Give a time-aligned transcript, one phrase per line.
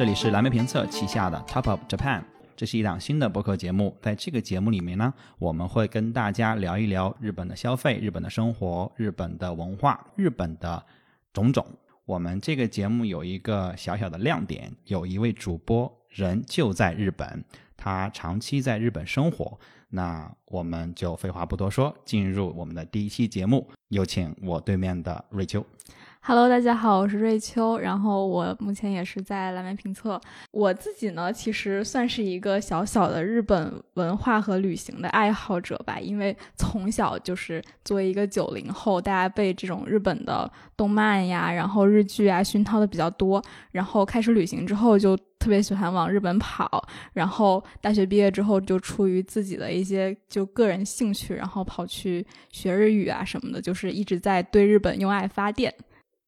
[0.00, 2.22] 这里是蓝莓评测旗下的 Top of Japan，
[2.56, 3.94] 这是一档新的播客节目。
[4.00, 10.82] 在这个节目里面呢，我们会跟大家聊一聊日本的消费、日本的生活、日本的文化、日本的
[11.34, 11.66] 种种。
[12.06, 17.44] 我们这个节目有一个小小的亮点，有一位主播人就在日本，
[17.76, 19.60] 他长期在日本生活。
[19.90, 23.68] 那我们就废话不多说，进入我们的第一期节目。
[23.88, 25.62] 有请我对面的瑞秋。
[26.22, 30.20] Hello，大家好，我是瑞秋，然后我目前也是在蓝莓评测。
[30.50, 43.42] 我自己呢，其实算是一个小小的日本文化和旅行的爱好者吧，因为从小就是作为一个九零后，大家被这种日本的动漫呀，然后日剧啊熏陶的比较多，
[43.72, 55.74] 然后开始旅行之后就特别喜欢往日本跑，然后大学毕业之后就出于自己的一些就个人兴趣，然后跑去学日语啊什么的，就是一直在对日本用爱发电。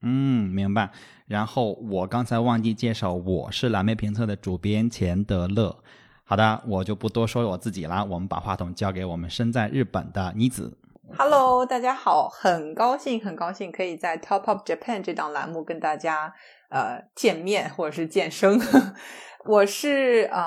[0.03, 0.91] 嗯，明白。
[1.27, 5.79] 然后我刚才忘记介绍，我是蓝莓评测的主编钱德勒。
[6.25, 10.79] 好的，我就不多说我自己了，我们把话筒交给我们身在日本的妮子。
[11.17, 16.33] Hello，大家好，很高兴，很高兴可以在 Top of Japan 这档栏目跟大家
[16.71, 18.59] 呃见面或者是见生。
[19.45, 20.47] 我是呃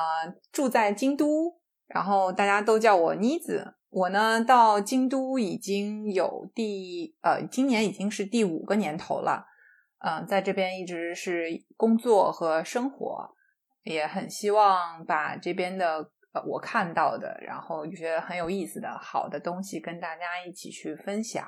[0.51, 1.53] 住在京都，
[1.87, 3.75] 然后大家都叫我妮子。
[3.95, 9.45] 我呢到京都已经有第呃今年已经是第五个年头了，
[9.99, 13.29] 嗯、在这边一直是工作和生活，
[13.83, 16.11] 也很希望把这边的。
[16.33, 21.47] 呃，我看到的，然后觉得很有意思的好的东西，跟大家一起去分享，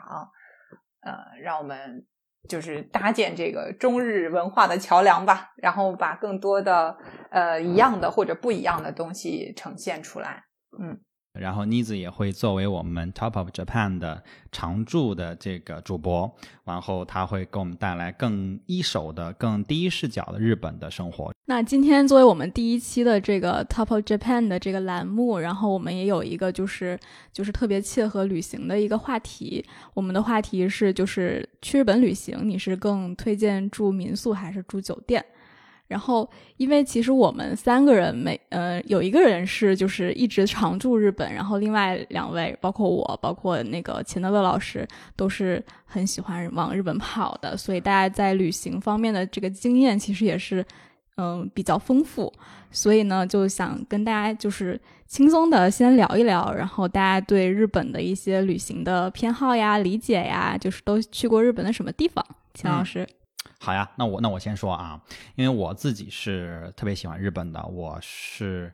[1.02, 2.08] 呃，让我们
[2.48, 6.98] 就是搭建这个中日文化的桥梁吧，然后把更多的
[7.30, 10.46] 呃一样的或者不一样的东西呈现出来，
[10.82, 10.98] 嗯。
[11.40, 16.32] 然后妮子也会作为我们 Top of Japan 的常驻的这个主播，
[16.64, 21.34] 然后他会给我们带来更一手的、更第一视角的日本的生活。
[21.46, 27.00] 那今天作为我们第一期的这个 Top of Japan 的这个栏目，然后我们也有一个就是
[27.32, 29.64] 就是特别切合旅行的一个话题。
[29.94, 35.24] 我们的话题是就是去日本旅行，你是更推荐住民宿还是住酒店？
[35.88, 50.62] 然后，因为其实我们三个人每呃有一个人是就是一直常驻日本，然后另外两位包括我，包括那个钱德勒老师都是很喜欢往日本跑的，所以大家在旅行方面的这个经验其实也是
[51.16, 52.32] 嗯、呃、比较丰富。
[52.70, 62.24] 所以呢，就想跟大家就是轻松的先聊一聊，然后大家对日本的一些旅行的偏好呀、理解呀，就是都去过日本的什么地方？
[62.54, 63.04] 钱老师。
[63.04, 63.08] 嗯
[63.60, 65.02] 好呀，那我那我先说啊，
[65.36, 68.74] 因为我自己是特别喜欢日本的，我是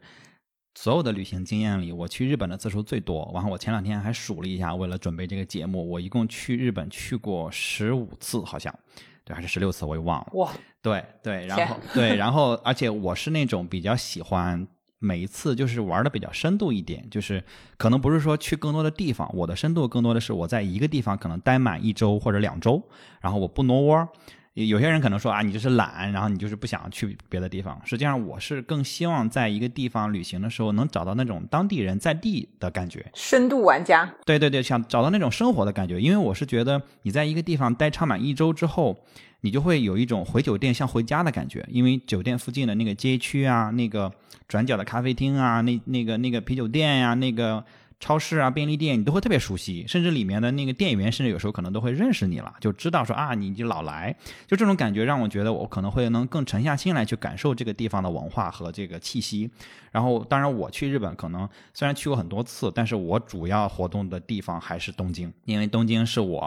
[0.76, 3.32] 所有的旅行经验里，我去日本的次数最多。
[3.34, 8.74] 然后我前两天还数了一下，为了准备这个节目，我一共去日本去过十五次，好像
[9.24, 10.30] 对，还是十六次，我也忘了。
[10.34, 10.52] 哇，
[10.82, 14.68] 对对，然后对，然后而且我是那种比较喜欢。
[15.06, 17.44] 每一次就是玩的比较深度一点，就是
[17.76, 22.82] 可能不是说去更多的地方，我的深度更多的是我在一个地方可能待满一周或者两周，
[23.20, 24.08] 然后我不挪窝。
[24.54, 27.82] 有些人可能说啊，你就是懒，然后你就是不想去别的地方。
[27.84, 34.14] 实际上，我是更希望在一个地方旅行的时候，能找到那种当地人在地的感觉，深度玩家。
[34.26, 36.00] 对对对，想找到那种生活的感觉。
[36.00, 39.04] 因为我是觉得你在一个地方待长满一周之后，
[39.42, 44.12] 你就会有一种回酒店像回家的感觉，因为酒店附近的那个街区啊，那个
[44.48, 47.66] 转角的咖啡厅啊，那那个那个啤酒店呀、啊，那个。
[48.04, 54.14] 超市啊，便利店你都会特别熟悉，甚至里面的那个店员，甚至有时候可能都会认识你了，就知道说啊，你就老来，
[54.46, 59.50] 就这种感觉让我觉得我可能会能更沉下心来去感受这个地方的文化和这个气息。
[59.90, 66.40] 然后，当然我去日本可能虽然去过很多次，但是我主要活动的地方还是东京，因为东京是我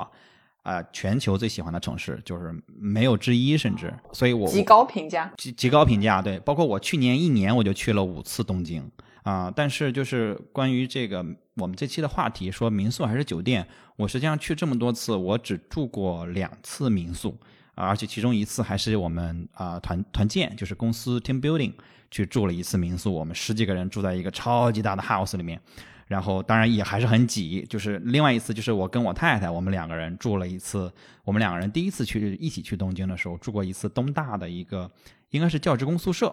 [0.61, 6.21] 啊、呃、全球最喜欢的城市，就是没有之一，甚至所以我极高评价，极极高评价。
[6.21, 8.87] 对，包括我去年一年我就去了五次东京。
[9.27, 11.17] 啊、但是就是关于这个
[11.57, 13.67] 我们这期的话题，说民宿还是酒店，
[13.97, 17.37] 我实际上去这么多次，我只住过两次民宿，
[17.75, 21.73] 而且其中一次还是我们啊、团团建，就是公司 team building
[22.09, 25.61] 去住了一次民宿，我们十几个人住在一个超级大的 house 里面，
[26.07, 27.67] 然后当然也还是很挤。
[27.69, 30.89] 就是另外一次，就是我跟我太太，我们两个人住了一次，
[31.25, 34.89] 我们两个人第一次去一起去东京的时候，住过一次东大的一个
[35.31, 36.33] 应该是教职工宿舍。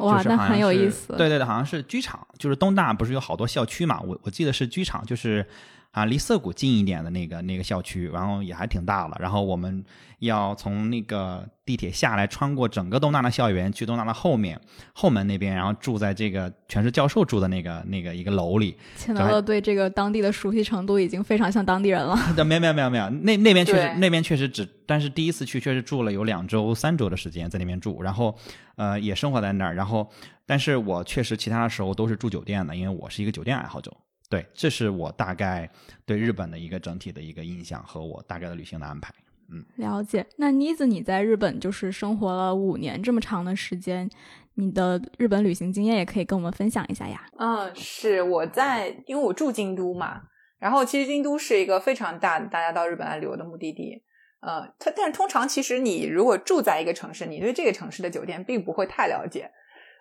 [0.00, 1.14] 哇，就是那很有意思。
[1.16, 4.00] 对对对，好像是剧场，就是东大不是有好多校区嘛？
[4.00, 5.46] 我我记得是剧场，就是
[5.92, 9.16] 啊，离涩谷近一点的那个那个校区，然后也还挺大了。
[9.18, 9.84] 然后我们
[10.20, 14.60] 要从那个地铁下来，穿过整个东大的校园，去东大的后面
[14.92, 18.76] 后门那边，然后住在这个全是教授住的那个那个一个楼里。
[18.96, 22.16] 钱德勒对这个当地的熟悉程度已经非常像当地人了。
[22.44, 28.32] 没有没有没有没有，那那边确实对那边确实只，但是第一次去确实住了有两周三周的时间在那边住，然后
[28.76, 30.08] 呃也生活在那儿，然后
[30.46, 33.92] 但是我确实其他的时候都是住酒店的，因为我是一个酒店爱好者。
[34.30, 35.68] 对，这是我大概
[36.06, 39.12] 对日本的一个整体的一个印象和我大概的旅行的安排。
[39.52, 40.24] 嗯了解。
[40.36, 44.08] 那妮子，你在日本就是生活了五年这么长的时间，
[44.54, 47.26] 你的日本旅行经验也可以跟我们分享一下呀。
[47.38, 50.22] 嗯，是我在，因为我住京都嘛，
[50.60, 54.00] 然后其实京都是一个非常大大家到日本来旅游的目的地。
[54.42, 59.50] 呃，它但是通常其实你如果住在一个城市，你对这个城市的酒店并不会太了解。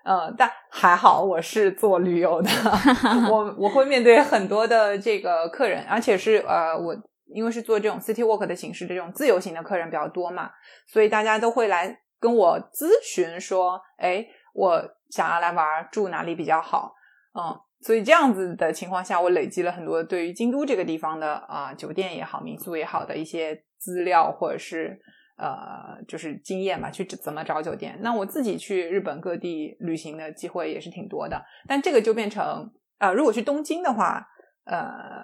[0.04, 2.50] 呃，但还好我是做旅游的，
[3.30, 6.96] 我我会面对很多的这个客人，而且是呃我
[7.28, 10.50] 因为是做这种 city walk 的形式，这种自由行的客人比较多嘛，
[10.88, 16.96] 所以大家都会来跟我咨询说，哎，我想要来玩，住哪里比较好？
[17.40, 25.00] 嗯，所以这样子的情况下，我累积了很多对于京都这个地方的啊、酒店也好、民宿也好的一些资料，或者是
[25.40, 27.98] 呃，就是经验吧，去怎么找酒店。
[28.02, 32.70] 那我自己去日本各地旅行的机会也是挺多的，但这个就变成
[33.00, 34.28] 呃，如果去东京的话，
[34.66, 35.24] 呃，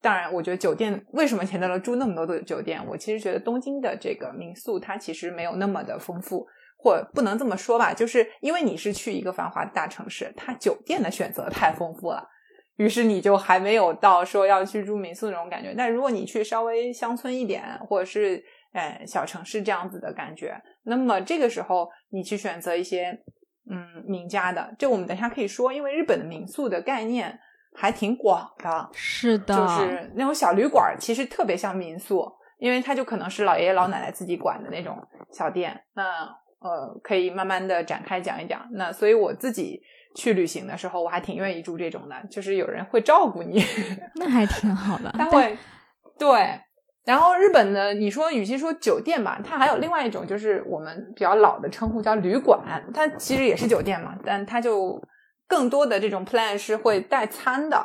[0.00, 2.84] 当然，我觉得酒店为什么钱德勒住那么多的酒店？
[2.88, 6.44] 我其实觉得东京的这个民宿它其实没有那么的丰富，
[6.76, 12.28] 或不能这么说吧，就是因为你是去一个繁华的大城市，它酒店的选择太丰富了。
[12.76, 18.42] 于是你就还没有到说要去住民宿那种感觉，但如果你去稍微乡村一点，或者是
[18.72, 20.54] 呃小城市这样子的感觉，
[20.84, 23.18] 那么这个时候你去选择一些
[23.70, 27.38] 嗯名家的，这我们等一下可以说，因为日本的民宿的概念
[27.74, 34.96] 还挺广的，是的，就是那种小旅馆，其实特别像民宿，因为它就可能是老爷爷老奶奶自己管的那种
[35.30, 35.78] 小店。
[35.94, 36.26] 那
[36.60, 38.68] 呃，可以慢慢的展开讲一讲。
[38.72, 39.80] 那所以我自己
[40.14, 43.62] 去旅行的时候，我还挺愿意住这种的，就是有人会照顾你，
[44.14, 45.10] 那还挺好的。
[45.18, 45.56] 他会
[46.18, 46.60] 对。
[47.04, 52.60] 然后日本的，你说与其说酒店吧，它还有另外一种，就是我们比较老的称呼叫旅馆，
[52.94, 55.02] 它其实也是酒店嘛，但它就
[55.48, 57.76] 更多的这种 plan 是会带餐的，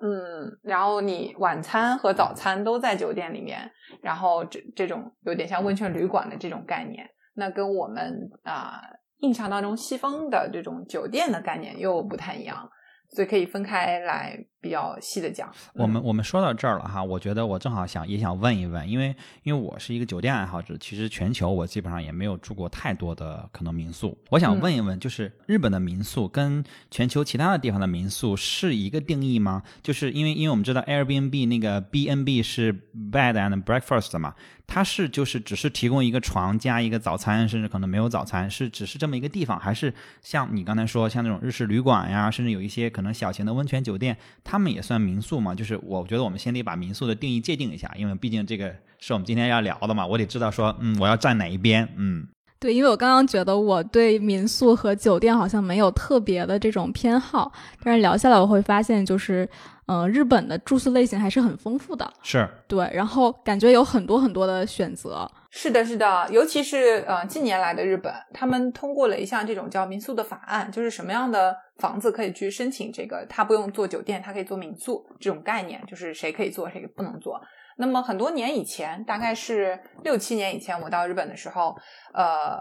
[0.00, 3.70] 嗯，然后你晚餐和早餐都在酒店里面，
[4.02, 8.80] 然后这这种有点像温泉旅馆的这种概念，那跟我们啊、
[9.20, 12.68] 印象当中西方的这种酒店的概念又不太一样，
[13.10, 15.50] 所以可以分开来比较细的讲。
[15.74, 24.16] 我们嗯我们说到这儿了哈，我觉得我正好想也想问一问，因为因为我是一个酒店爱好者，其实全球我基本上也没有住过太多的可能民宿。
[24.30, 29.62] 我想嗯问一问，就是日本的民宿跟全球其他的地方的民宿是一个定义吗？
[29.82, 32.72] 就是因为因为我们知道 Airbnb 那个 B&B 是
[33.12, 34.34] Bed and Breakfast 嘛，
[34.66, 44.16] 它是就是只是提供一个床加一个早餐，甚至可能没有早餐，是只是这么一个地方，还是像你刚才说像那种日式旅馆呀，甚至有一些可能小型的温泉酒店，
[44.50, 45.54] 他们也算民宿嘛？
[45.54, 52.26] 就是我觉得我们先得把民宿的定义界定一下，因为毕竟这个是我们今天要聊的嘛，我得知道说，嗯，我要站哪一边，嗯。
[52.58, 57.52] 对，因为我刚刚觉得我对民宿和酒店好像没有特别的这种偏好，
[57.84, 59.48] 但是聊下来我会发现，就是，
[59.86, 77.40] 呃，日本的住宿类型还是很丰富的，是，对，然后感觉有很多很多的选择，是的，是的，尤其是呃近年来的日本，他们通过了一项这种叫民宿的法案，就是什么样的房子可以去申请这个，他不用做酒店，他可以做民宿这种概念，就是谁可以做，谁不能做。
[77.78, 81.74] 那么很多年以前，大概是六七年以前，我到日本的时候，
[82.12, 82.58] 呃，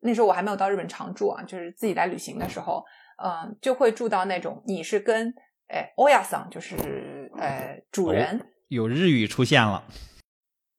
[0.00, 2.82] 那时候我还没有到日本常住啊，就是自己来旅行的时候，
[3.22, 5.32] 嗯、就会住到那种你是跟
[5.68, 8.40] 诶欧亚桑，就是呃主人。
[8.68, 9.84] 有日语出现了，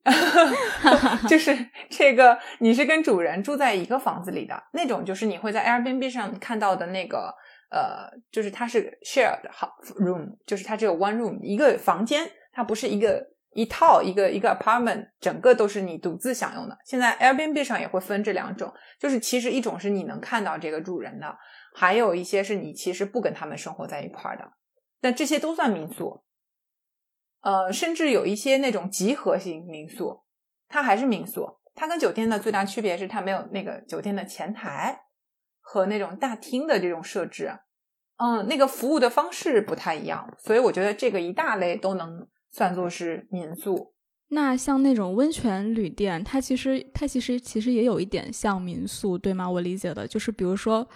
[1.27, 1.57] 就是
[1.89, 7.33] 这个，你是跟主人住在一个房子里的那种，就是你会在 Airbnb 上看到的那个，
[7.71, 16.77] 呃，就是它是 shared ho- room，就是它只有 one room 一个房间，它不是一个一套一个一个 apartment，整个都是你独自享用的。
[16.85, 21.35] 现在 Airbnb 上也会分这两种，就是其实一种是你能看到这个主人的，
[21.73, 24.51] 还有一些是你其实不跟他们生活在一块儿的，
[25.01, 26.21] 但这些都算民宿。
[27.45, 30.23] 呃，甚至有一些那种集合型民宿，
[30.67, 31.47] 它还是民宿。
[31.75, 34.99] 它跟酒店的最大区别是，它没有那个酒店的前台
[35.61, 37.51] 和那种大厅的这种设置。
[38.17, 43.93] 嗯，那个服务的方式不太一样，所以我觉得这个一大类都能算作是民宿。
[44.29, 49.47] 那像那种温泉旅店，它其实它其实其实也有一点像民宿，对吗？
[49.47, 50.87] 我理解的就是，比如说，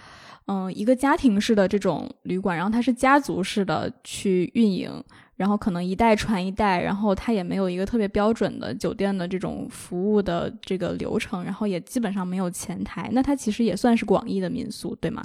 [0.47, 5.03] 嗯，一个家庭式的这种旅馆，然后它是家族式的去运营，
[5.39, 15.23] 然后可能一代传一代，然后它也没有一个特别标准的酒店的这种服务的这个流程，然后也基本上没有前台，那它其实也算是广义的民宿，对吗？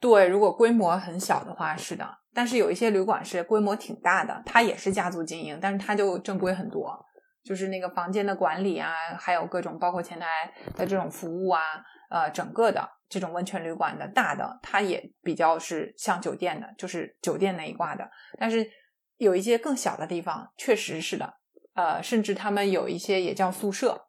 [0.00, 6.98] 对，如果规模很小的话是的，但是有一些旅馆是规模挺大的，它也是家族经营，但是它就正规很多，
[7.44, 10.26] 就是那个房间的管理啊，还有各种包括前台
[10.74, 11.60] 的这种服务啊，
[12.10, 18.10] 呃，整个的这种温泉旅馆的大的，它也比较是像酒店的，就是酒店那一挂的。
[18.38, 18.68] 但是
[19.16, 21.34] 有一些更小的地方，确实是的，
[21.74, 24.08] 呃，甚至他们有一些也叫宿舍，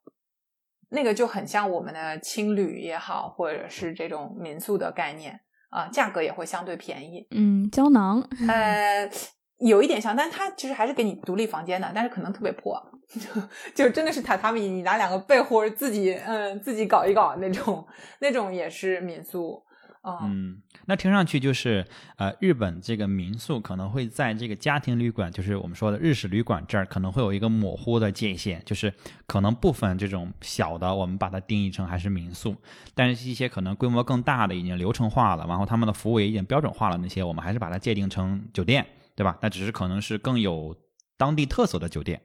[0.89, 5.41] 那个就很像我们的青旅也好，或者是这种民宿的概念。
[5.69, 7.27] 啊，价格也会相对便宜。
[7.31, 9.05] 嗯，胶囊，呃，
[9.59, 12.81] 有一点像，但它其实还是给你独立房间的，但是可能特别破，
[13.73, 17.85] 就真的是榻榻米，你拿两个被或者自己嗯自己搞一搞那种，
[18.19, 19.63] 那种也是民宿。
[20.23, 21.85] 嗯，那听上去就是
[22.15, 28.93] 呃，日本这个民宿可能会在这个家庭旅馆，就是我们说的日式旅馆这儿，可能会有一个模糊的界限，就是
[29.25, 32.55] 可能部分这种小的，我们把它定义成还是民宿，
[32.95, 38.85] 但是一些可能规模更大的，已经流程化了，然后他们的服务也已经标准化了，那些我们还是把它界定成酒店，
[39.17, 39.35] 对吧？
[39.41, 40.77] 那只是可能是更有
[41.17, 42.21] 当地特色的酒店，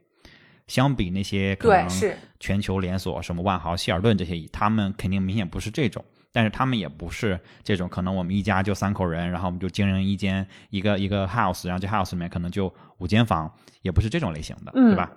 [0.66, 1.88] 相比那些可能
[2.38, 6.04] 全球连锁什么万豪、希尔顿这些，他们肯定明显不是这种。
[6.34, 15.10] 但是他们也不是这种，可能我们一家就三口人，然后我们就经营一间一个一个 house，然后这 house 里面可能就五间房，也不是这种类型的，对吧？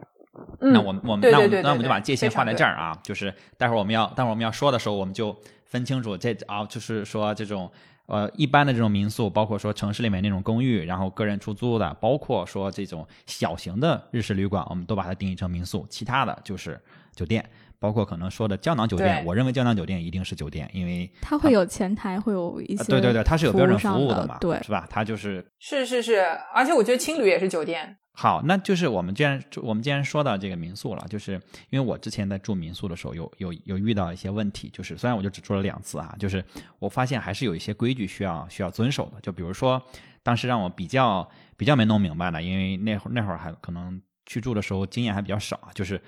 [0.60, 7.72] 那我们我们那我们那我们就把界限画在这儿啊，就是待会儿我们要待会儿我们要说的时候，我们就分清楚这啊，就是说这种
[8.07, 16.79] 呃一般的这种民宿，包括说城市里面那种公寓，然后个人出租的，包括说这种小型的日式旅馆，我们都把它定义成民宿，其他的就是
[17.15, 17.47] 酒店。
[17.86, 24.88] 包括可能说的胶囊酒店，我认为胶囊酒店一定是酒店，因为它会有前台，会有一些对对对，它是有标准服务的嘛，对，是吧？
[24.89, 27.96] 它就是是是是，而且我觉得青旅也是酒店。
[28.12, 31.34] 好，那就是我们既然我们既然说到这个民宿了，就是
[31.70, 36.44] 因为我之前在住民宿的时候，有有有遇到一些问题，就是虽然我就只住了两次啊，就是
[36.80, 39.80] 我发现还是有一些规矩需要需要遵守的，就比如说
[40.24, 46.01] 当时让我比较比较没弄明白的，因为那会儿那会儿还可能去住的时候经验还比较少，就是。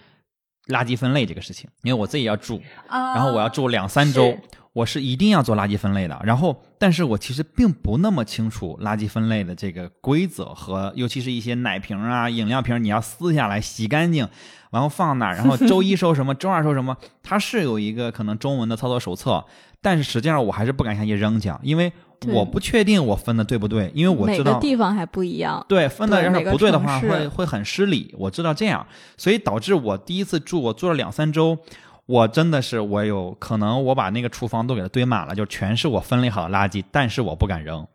[0.68, 4.38] 垃圾分类这个事情，因为我自己要住，然后我要住两三周，
[4.74, 6.20] 我是一定要做垃圾分类的。
[6.24, 14.28] 然后，但是我其实并不那么清楚垃圾分类的这个规则和，尤其是一些奶瓶啊、饮料瓶，你要撕下来洗干净，
[14.72, 19.44] 然后放哪，然后 周一收什么，周二收什么，它是有一个可能中文的操作手册，
[19.82, 21.92] 但是实际上我还是不敢下去扔去，因为。
[22.28, 25.64] 我不确定我分的对不对，因为我知道每个地方还不一样。
[25.70, 28.14] 对，分的要是不对的话，会会很失礼。
[28.18, 28.86] 我知道这样，
[29.18, 31.58] 所以导致我第一次住，我住了两三周，
[32.06, 37.88] 我真的是我有可能我把那个厨房都给它堆满了，就全是我分类好的垃圾，但是我不敢扔。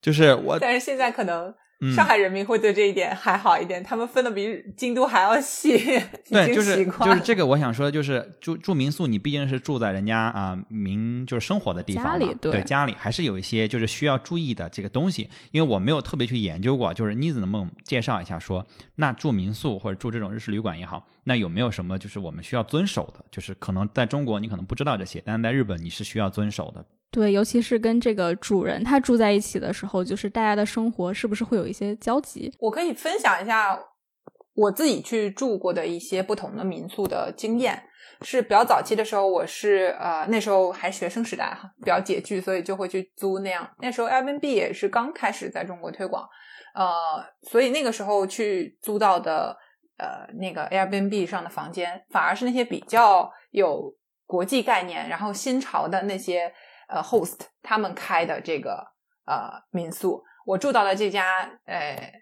[0.00, 1.54] 就是我，但是现在可能。
[1.94, 5.76] 上海人民会对这一点还好一点，他们分的比京都还要细。
[6.30, 15.28] 对，就是就是这个，我想说的就是，住住民宿，你毕竟是住在人家啊民就是生活的地方嘛，对家里还是有一些就是需要注意的这个东西。
[15.50, 23.22] 因为我没有特别去研究过，就是妮子能不能介绍一下，说那住民宿或者住这种日式旅馆也好，那有没有什么就是我们需要遵守的？
[23.30, 26.84] 就是可能在中国你可能不知道这些，但是在日本你是需要遵守的。
[27.16, 32.52] 对，尤其是跟这个主人他住在一起的时候，就是大家的生活是不是会有一些交集？
[32.60, 33.82] 我可以分享一下
[34.54, 37.82] 我自己去住过的一些不同的民宿的经验。
[38.20, 43.66] 是比较早期的时候，我是呃那时候还学生时代哈，比较拮据，所以就会去租那样。
[43.78, 46.28] 那时候 Airbnb 也是刚开始在中国推广，
[46.74, 46.86] 呃，
[47.48, 49.56] 所以那个时候去租到的
[49.96, 53.94] 呃那个 Airbnb 上的房间，反而是那些比较有
[54.26, 56.52] 国际概念，然后新潮的那些。
[56.88, 58.86] 呃，host 他们开的这个
[59.26, 62.12] 呃民宿，我住到了这家呃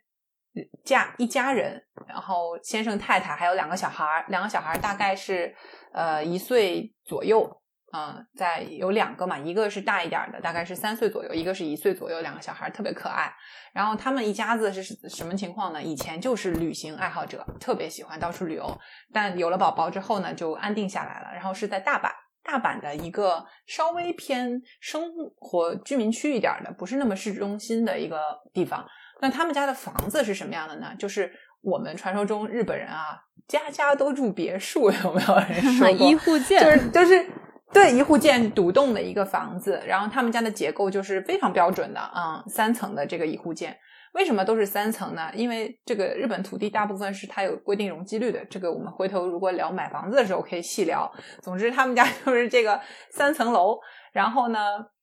[0.85, 5.55] 家一家人，然后先生太太还有两个小孩两个小孩大概是
[5.93, 7.61] 呃一岁左右，
[7.93, 13.33] 嗯，在有两个嘛，一个是大一点的，大概是三岁左右，一个是一岁左右，两个小孩特别可爱。
[13.73, 15.83] 然后他们一家子是什么情况呢？
[15.83, 18.81] 以前就是旅行爱好者，特别喜欢到处旅游，
[19.13, 22.11] 但有了宝宝之后呢，就安定下来了，然后是在大阪。
[22.45, 25.03] 大阪的一个稍微偏生
[25.39, 28.21] 活居民区一点的，不是那么市中心的一个
[28.53, 28.87] 地方。
[29.21, 30.95] 那他们家的房子是什么样的呢？
[30.99, 31.33] 就是
[31.63, 36.07] 我们传说中日本人啊，家家都住别墅， 有没有人说过？
[36.07, 37.27] 一户建，就是就是
[37.73, 39.83] 对一户建独栋的一个房子。
[39.87, 43.75] 然后他们家的结构就是非常标准的啊，三层的这个一户建。
[44.15, 45.31] 为什么都是三层呢？
[45.35, 48.45] 因为这个日本土地大部分是它有规定容积率的。
[48.47, 51.11] 这个我们回头如果聊买房子的时候可以细聊。
[51.43, 52.81] 总之，他们家 就是这个
[53.11, 53.77] 三层楼，
[54.13, 54.59] 然后呢，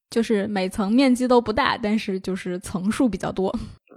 [0.09, 3.53] 就是每层面积都不大，但是就是层数比较多。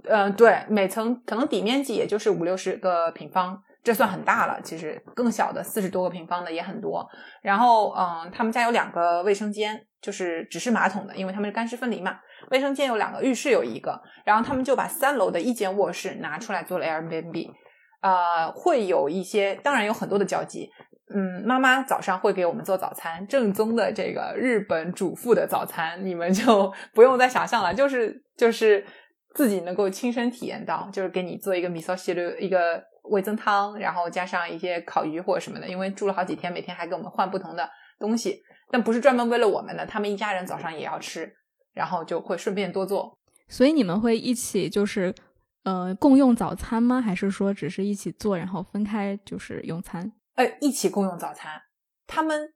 [0.09, 4.59] 嗯， 对，每层可能底面积也就是五六十个平方，这算很大了。
[4.61, 7.07] 其实更小的四十多个平方的也很多。
[7.41, 12.19] 然后，嗯，他们家有两个卫生间，就是只是马桶的，因为他们是干湿分离嘛。
[12.51, 14.01] 卫生间有两个，浴室有一个。
[14.23, 17.51] 然后他们就把三楼的一间卧室拿出来做了 Airbnb。
[18.01, 20.69] 呃，会有一些，当然有很多的交集。
[21.13, 28.83] 嗯，妈妈早上会给我们做早餐，正宗的这个日本主妇的早餐，你们就 不用再想象了，就是就是
[29.35, 35.67] 自己能够亲身体验到，就是给你做一个米烧西的一个味增汤，然后加上一些烤鱼或者什么的。
[35.67, 41.31] 因为住了好几天，每天还给我们换不同的东西，但不是专门为了我们的，他们一家人早上也要吃，
[41.75, 43.15] 然后就会顺便多做。
[43.47, 45.13] 所以你们会一起就是。
[45.65, 47.01] 呃，共用早餐吗？
[47.01, 50.11] 还是说只是一起做，然后分开就是用餐？
[50.35, 51.59] 呃，一起共用早餐。
[52.05, 52.53] 他们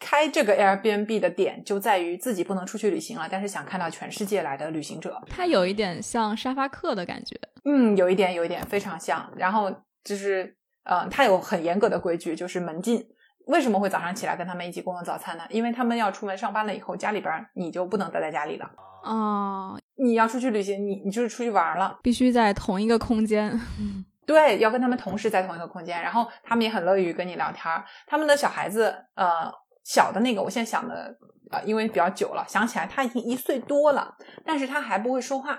[0.00, 5.22] 开这个 Airbnb 的点就在于自己不能出去旅行了，但是想看到全世界来的旅行者。
[5.28, 7.38] 它有一点像沙发客的感觉。
[7.64, 9.32] 嗯，有一点，有一点，非常像。
[9.36, 9.72] 然后
[10.02, 13.06] 就是，呃，它有很严格的规矩，就是门禁。
[13.48, 15.44] 为什么会早上起来跟他们一起共用早餐呢？
[15.50, 18.70] 因为他们要出门上班了以后，家里边你就不能待在家里了。
[19.02, 23.58] 哦，你要出去旅行，你你就是出去玩了，必须在同一个空间。
[24.26, 27.64] 对，要跟他们同时在同一个空间，然后他们也很乐于跟你聊天。
[28.06, 29.50] 他们的小孩子，呃，
[29.84, 31.16] 小的那个，我现在想的，
[31.50, 34.14] 呃，因为比较久了，想起来他已经一岁多了，
[34.44, 35.58] 但是他还不会说话。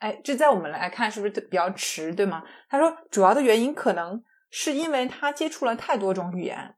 [0.00, 2.42] 哎，这在我们来看是不是比较迟，对吗？
[2.68, 4.20] 他说，主要的原因可能
[4.50, 6.74] 是因为他接触了太多种语言，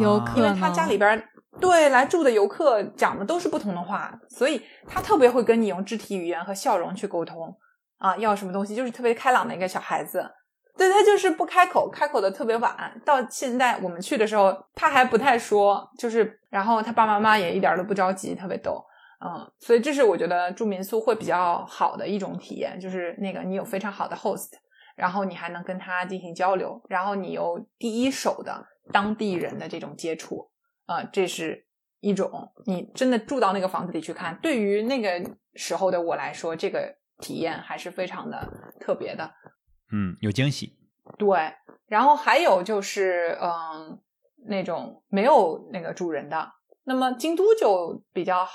[0.00, 1.28] 有可能，因为他家里边。
[1.60, 7.56] 对，来住的游客讲的都是不同的话，所以他特别会跟你用肢体语言和笑容去沟通
[7.98, 10.28] 啊，要什么东西就是特别开朗的一个小孩子。
[10.76, 13.00] 对他就是不开口，开口的特别晚。
[13.04, 18.84] 到现在我们去的时候，他还不太说，就是然后他爸爸妈妈也一点都不着急，特别逗。
[19.24, 24.50] 嗯，所以这是我觉得住民宿会比较好的一种体验，就是那个你有非常好的 host，
[24.96, 30.50] 然后你还能跟他进行交流，然后你有第一手的当地人的这种接触。
[30.86, 31.66] 啊，这是
[32.00, 38.46] 一种你真的住到那个房子里去看，对于那个时候的我来说，这个体验还是非常的
[38.78, 39.30] 特别的。
[39.90, 40.76] 嗯，有惊喜。
[41.16, 41.54] 对，
[41.86, 43.98] 然后还有就是，嗯，
[44.46, 46.52] 那种没有那个主人的，
[46.84, 48.46] 那么京都就比较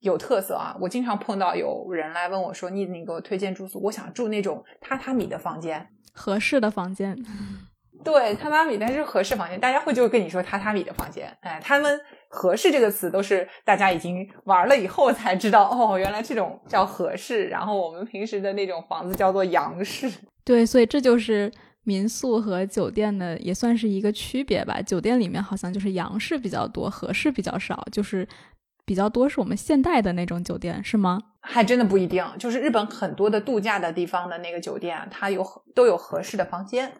[0.00, 0.76] 有特色啊。
[0.80, 7.16] 我经常碰到有人来问我说：“你你给我推荐住宿，我想住那种榻榻米的房间，合适的房间。”
[8.04, 11.28] 对，榻榻米，但是合适房间，大家会就跟你说榻榻米的房间。
[11.40, 17.46] 哎，他们合适这个词都是大家已经玩了以后才知道，哦，原来这种叫合适。
[17.46, 20.10] 然后我们平时的那种房子叫做洋式。
[20.44, 21.50] 对，所以这就是
[21.82, 24.80] 民宿和酒店的也算是一个区别吧。
[24.80, 28.26] 酒店里面好像就是洋式比较多，合适比较少，就是
[28.84, 31.20] 比较多是我们现代的那种酒店，是吗？
[31.40, 36.92] 还真的不一定，就是日本很多的度假的地方的那个酒店，它有都有合适的房间。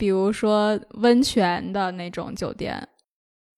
[0.00, 2.88] 比如说温泉的那种酒店，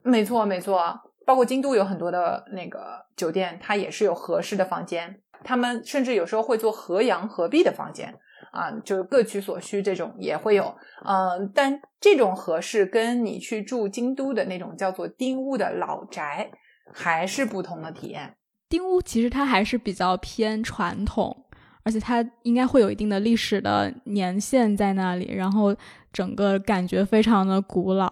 [0.03, 0.93] 没错没错，
[1.25, 5.23] 包括京都有很多的那个酒店，它也是有合适的房间。
[5.45, 8.13] 他们甚至有时候会做合阳合璧的房间
[8.51, 10.75] 啊，就是各取所需，这种也会有。
[11.05, 16.51] 嗯，但这种合适跟你去住京都的那种叫做丁屋的老宅
[16.93, 18.37] 还是不同的体验。
[18.69, 21.42] 丁屋其实它还是比较偏传统，
[21.85, 25.75] 而且它应该会有一定的历史的年限在那里，然后。
[26.13, 28.07] 整个感觉非常的古老，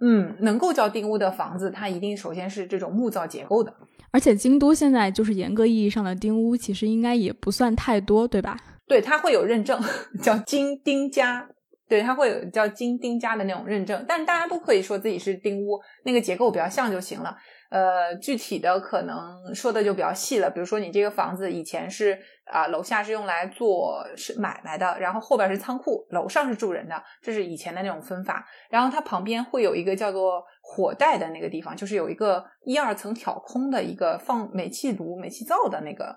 [0.00, 3.74] 嗯，能够叫丁屋的房子，它一定首先是这种木造结构的。
[4.12, 8.56] 而且京都现在就是严格意义上的丁屋，其实应该也不算太多，对吧？
[8.86, 9.82] 对，它会有认证，
[10.22, 11.44] 叫金丁家，
[11.88, 17.36] 对，它会有叫金丁家的那种认证，但大家都可以说自己是丁屋，那个结构比较像就行了。
[17.70, 28.44] 呃，具体的可能说的就比较细了，比如说你这个房子以前是啊，楼下是用来做是买卖的，然后后边是仓库，楼上是住人的，这是以前的那种分法。
[28.68, 36.16] 然后它旁边会有一个叫做火带的那个地方，就是有一个一二层挑空的一个放煤气炉、煤气灶的那个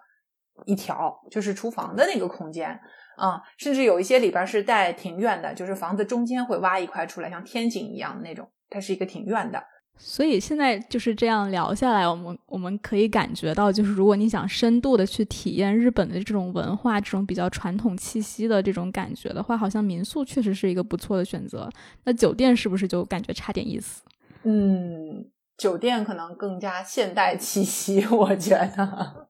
[0.66, 2.68] 一条，就是厨房的那个空间
[3.16, 3.40] 啊。
[3.60, 9.64] 甚至有一些里边是带庭院的，就是房子中间会挖一块出来，像天井一样的那种，它是一个庭院的。
[9.96, 21.70] 所以现在就是这样聊下来，我们我们可以感觉到，就是如果你想深度的去体验日本的这种文化，这种比较传统气息的这种感觉的话，好像民宿确实是一个不错的选择。
[22.04, 24.04] 那酒店是不是就感觉差点意思？
[24.44, 25.26] 嗯，
[25.58, 29.30] 酒店可能更加现代气息， 我觉得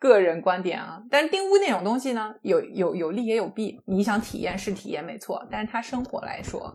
[0.00, 1.00] 个人观点啊。
[1.08, 3.80] 但是丁屋那种东西呢，有有有利也有弊。
[3.86, 6.74] 你想体验是体验没错，但是它生活来说，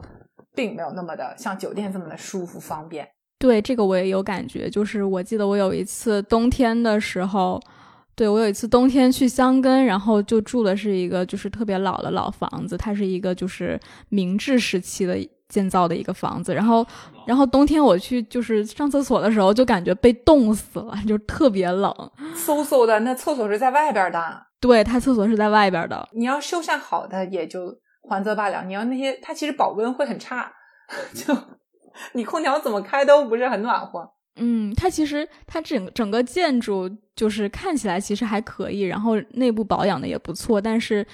[0.56, 3.06] 并没有那么的像酒店这么的舒服方便。
[3.38, 7.62] 对这个我也有感觉，就是我记得我有一次冬天的时候
[8.16, 15.18] 对我有一次冬天去香根，然后就住的是一个就是特别老的老房子，它是一个就是明治时期的
[15.50, 16.86] 建造的一个房子，然后
[17.28, 21.94] 然后冬天我去就是上厕所的时候就感觉被冻死了，就特别冷。
[22.36, 26.08] 嗖嗖的，那厕所是在外边的，对，它厕所是在外边的。
[26.14, 27.78] 你要修缮好的也就
[28.10, 30.52] 还则罢了，你要那些它其实保温会很差，
[31.14, 31.36] 就
[32.14, 34.10] 你空调怎么开都不是很暖和。
[34.38, 41.08] 嗯，它其实它整整个建筑就是看起来其实还可以，然后内部保养的也不错，但是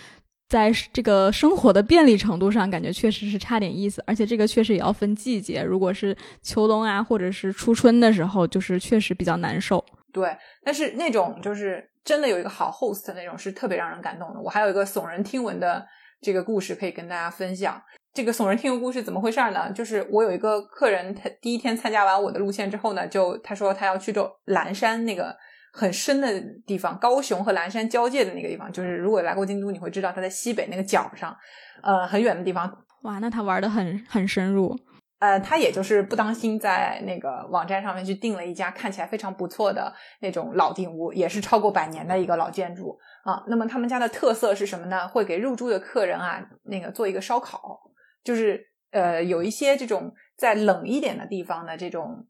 [0.50, 4.04] 在这个生活的便利程度上，感觉确实是差点意思。
[4.08, 9.86] 而且这个确实也要分季节，如果是秋冬啊，或者是初春的时候，就是确实比较难受。
[10.12, 14.42] 对，但是那种就是真的有一个好 host 那种是特别让人感动的。
[14.42, 15.86] 我还有一个耸人听闻的
[16.22, 17.82] 这个故事可以跟大家分享。
[18.14, 19.72] 这个耸人听闻故事怎么回事呢？
[19.72, 25.36] 就是我有一个客人，他第一天参加完我的路线之后呢，就他说他要去这蓝山那个
[25.72, 26.28] 很深的
[26.66, 31.36] 地方，高雄和蓝山交界的那个地方，就是如果来过京都，你会知道他在西北那个角上，
[31.82, 32.70] 呃，很远的地方。
[33.04, 34.78] 哇，那他玩的很很深入。
[35.22, 43.44] 呃，他也就是不当心在那个网站上面去订了一家看起来非常不错的那种老定屋，也是超过百年的一个老建筑啊。
[43.48, 45.08] 那么他们家的特色是什么呢？
[45.08, 47.80] 会给入住的客人啊，那个做一个烧烤。
[48.24, 52.26] 就是呃，有一些这种在冷一点的地方的这种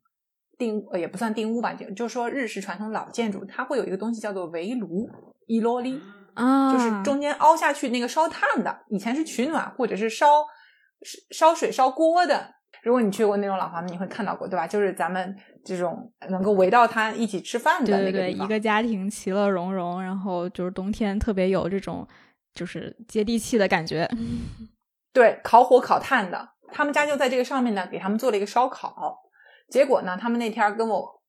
[0.58, 5.08] 定也不算定屋吧，就就是说日式传统老建筑，它会有一个东西叫做围炉
[5.46, 5.98] 伊洛里
[6.34, 10.44] 啊，就是中间凹下去那个烧炭的，以前是取暖或者是烧
[11.30, 12.56] 烧水烧锅的。
[12.82, 14.66] 如果你去过那种老房子，你会看到过，对吧？
[14.66, 22.06] 就是咱们这种能够围到他一起吃饭的那个一个家庭其乐融融，然后就是冬天特别有这种
[22.54, 24.08] 就是接地气的感觉。
[25.12, 29.22] 对，烤火烤炭的，他们家就在这个上面呢，给他们做了一个烧烤。
[29.68, 31.22] 结果呢，他们那天跟我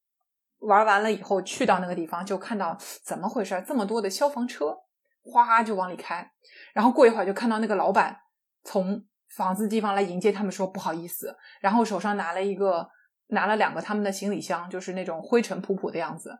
[0.59, 4.75] 玩完了以后，去到那个地方就看到怎么回事，这么多的消防车
[5.21, 6.31] 哗就往里开，
[6.73, 8.17] 然后过一会儿就看到那个老板
[8.63, 12.87] 从房子地方来迎接他们，说不好意思，然后手上拿了一个
[13.27, 16.37] 拿了两个他们的行李箱，就是那种灰尘扑扑的样子，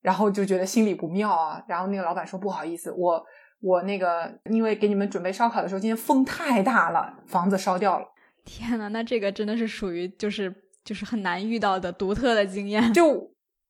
[0.00, 1.62] 然后就觉得心里不妙啊。
[1.68, 3.24] 然后那个老板说不好意思，我。
[3.60, 8.06] 我那个，因为给你们准备烧烤的时候，今天风太大了，房子烧掉了。
[8.44, 10.54] 天呐，那这个真的是属于就是
[10.84, 12.92] 就是很难遇到的独特的经验。
[12.92, 13.28] 就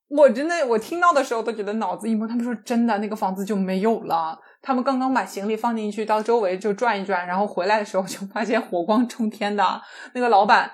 [0.09, 2.27] 我真的，我听到的时候都觉得脑子一懵。
[2.27, 4.39] 他们说真的，那个房子就没有了。
[4.63, 9.81] 他们刚刚把行李放进去，到周围就转一转，然后回来的时候就发现火光冲天的。
[10.15, 10.71] 那个老板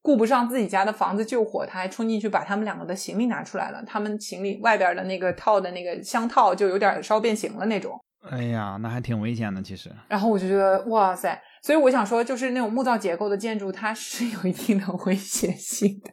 [0.00, 3.82] 顾不上自己家的房子救火，他还冲进去把他们两个的行李拿出来了。
[3.86, 7.92] 他们行李外边的那个套的那个箱套就有点烧变形了那种。
[8.30, 9.90] 哎呀，那还挺危险的，其实。
[10.08, 11.40] 然后我就觉得，哇塞！
[11.62, 16.10] 所以我想说，就是那种木造结构的建筑，它是有一定的 危险性的。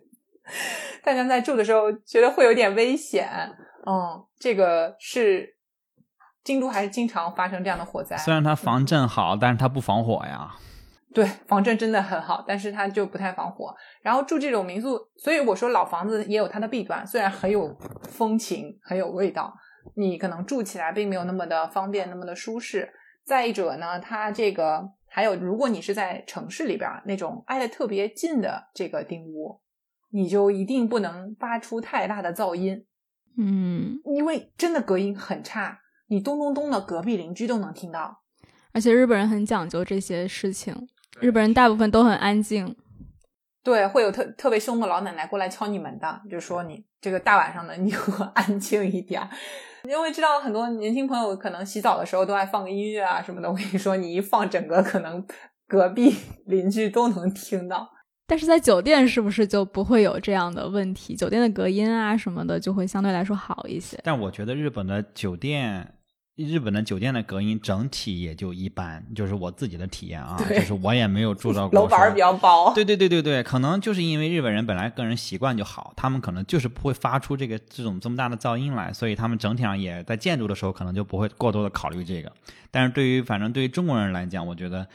[1.03, 3.29] 大家在住的时候觉得会有点危险，
[3.85, 5.55] 嗯，这个是
[6.43, 8.17] 京都还是经常发生这样的火灾。
[8.17, 10.55] 虽然它防震好，但是它不防火呀。
[11.13, 13.73] 对，防震真的很好，但是它就不太防火。
[14.01, 17.73] 然后住这种民宿，所以我说老房子也有它的弊端，虽然很有
[18.09, 19.53] 风情，很有味道。
[19.95, 22.91] 你可能住起来并没有那么的方便，那么的舒适。
[23.23, 29.61] 再一者呢，它这个还有，如果你是在城市里边那种挨得特别近的这个丁屋，
[30.15, 32.85] 你就一定不能发出太大的噪音，
[33.37, 38.21] 嗯，因为真的隔音很差，你咚咚咚的，隔壁邻居都能听到。
[38.71, 40.87] 而且日本人很讲究这些事情，
[41.19, 42.73] 日本人大部分都很安静。
[43.61, 49.21] 对，会有特特别凶的老奶奶过来敲你门的，就说你这个大晚上的，你给我 安静一点。
[49.83, 55.25] 因为知道很多年轻朋友可能洗澡的时候都爱放个音乐啊什么的，我跟你说，你一放，整个可能
[55.67, 57.89] 隔壁邻居都能听到。
[58.27, 61.15] 但是在酒店是不是就不会有这样的问题？
[61.15, 63.99] 酒店的隔音啊什么的就会相对来说好一些。
[64.03, 65.91] 但我觉得日本的酒店。
[66.37, 71.79] 日本的酒店的隔音整体也就一般，就是我自己的体验啊，就是我也没有住到 过。
[71.79, 72.73] 楼板比较薄。
[72.73, 82.29] 对对对对对，可能就是因为日本人本来个人习惯就好，他们可能就是不会发出这个这种这么大的噪音来，所以他们整体上也在建筑的时候可能就不会过多的考虑这个。
[82.69, 84.85] 但是对于反正对于中国人来讲，我觉得。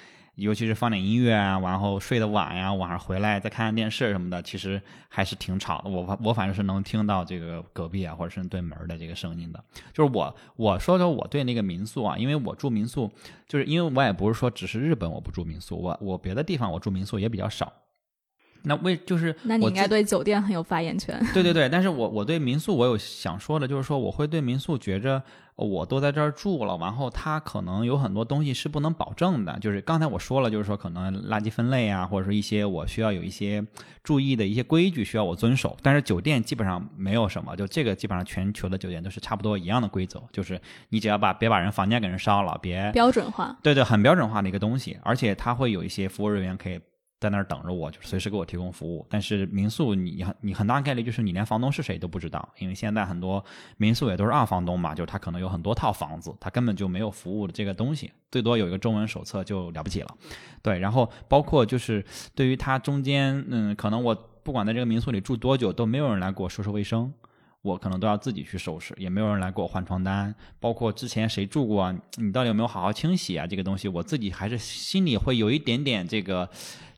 [0.41, 5.91] 尤其是放点音乐啊，然后睡得晚呀，晚上回来再看看电视什么的，其实还是挺吵的。
[5.91, 9.63] 我我反正是能听到这个隔壁啊，或者是对门的这个声音的。
[9.93, 13.11] 就是我我说说我对那个民宿啊，因为我住民宿，
[13.47, 17.73] 就是因为我也不是说只是日本我不住民宿，我我别的地方我住民宿也比较少。
[18.63, 21.21] 那为就是那你应该对酒店很有发言权。
[21.33, 25.23] 对对对，但是我我对民宿我有想说的，就是说我会对民宿觉着
[25.57, 33.65] 呃我都在这儿住了，然后它可能有很多东西是不能保证的，就是刚才我说了，就是说可能垃圾分类啊，或者说一些我需要有一些
[34.03, 46.81] 注意的一些规矩需要我遵守，但是酒店基本上没有什么，就这个基本上全球的酒店都是差不多一样的规则，就是你只要把别把人房间给人烧了，别标准化，对对，很标准化的一个东西，而且它会有一些服务人员可以
[47.21, 49.07] 在那儿等着我，就是随时给我提供服务。
[49.11, 53.45] 但是民宿你很你很大概率就是你连房东是谁都不知道，因为现在很多
[53.77, 60.17] 民宿也都是二房东嘛，就是他可能有很多套房子，他根本就没有服务的这个东西，最多有一个中文手册就了不起了。
[60.63, 62.03] 对，然后包括就是
[62.35, 67.13] 对于他中间，嗯，可能我不管在这个民宿里住多久，都没有人来给我收拾卫生。
[67.63, 70.35] 我可能都要自己去收拾，也没有人来给我换床单。
[70.59, 73.47] 包括之前谁住过，你到底有没有好好清洗啊？
[73.47, 76.49] 这个东西我自己还是心里会有一点点这个。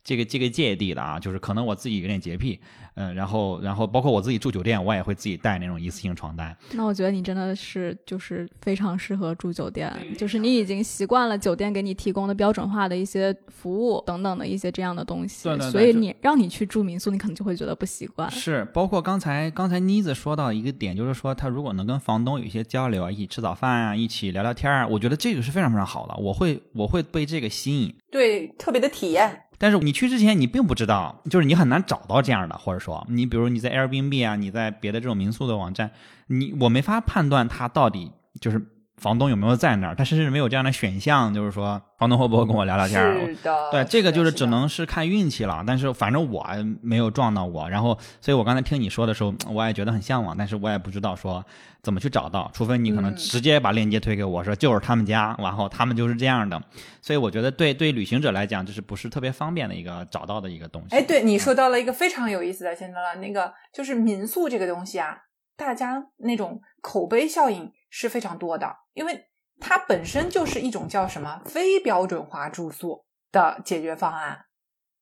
[0.04, 2.58] 这个这个芥蒂的啊，就是可能我自己有点洁癖，
[2.94, 6.56] 嗯，然后然后包括我自己住酒店，我也会自己带那种一次性床单。
[6.72, 18.30] 那我觉得你真的是就是非常适合住酒店，就是你已经习惯了酒店给你提供的标准化的一些服务等等的一些这样的东西，对对对所以你让你去住民宿，你可能就会觉得不习惯。
[18.30, 27.94] 是，包括刚才刚才妮子说到一个点，就是说他如果能跟房东有一些交流啊，一起吃早饭啊，一起聊聊天啊，我觉得这个是非常非常好的，我会我会被这个吸引。
[28.10, 29.44] 对，特别的体验。
[29.62, 35.92] 但是你去之前，你并不知道，就是你很难找到这样的，或者说你比如你在 Airbnb 啊，你在别的这种民宿的网站，
[36.26, 38.60] 你我没法判断它到底就是
[39.02, 43.18] 房东有没有在那儿，他甚至没有这样的选项，就是说房东会不会跟我聊聊天儿。
[43.26, 45.64] 是的，对，这个就是只能是看运气了。
[45.66, 46.46] 但是反正我
[46.80, 51.44] 没有撞到我，然后所以我刚才听你说的时候，我也觉得很向往，但是我也不知道说
[51.82, 56.62] 怎么去找到，除非你可能嗯直接把链接推给我说就是他们家，然后他们就是这样的。
[57.00, 60.94] 所以我觉得对对旅行者来讲，就是不是特别方便的一个找到的一个东西。
[60.94, 65.16] 哎，对你嗯说到了一个非常有意思的，现在了，那个就是民宿这个东西啊，
[65.56, 69.28] 大家那种口碑效应是非常多的，因为
[69.60, 74.46] 它本身就是一种叫什么非标准化住宿的解决方案，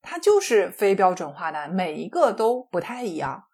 [0.03, 3.45] 它就是非标准化的，每一个都不太一样，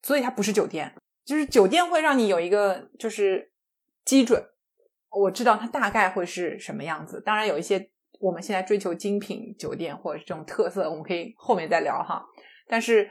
[0.00, 0.94] 所以它不是酒店，
[1.26, 3.52] 就是酒店会让你有一个就是
[4.06, 4.42] 基准，
[5.10, 7.20] 我知道它大概会是什么样子。
[7.20, 12.24] 当然有一些我们现在追求精品酒店或者这种特色，我们可以后面再聊哈。
[12.66, 13.10] 但是，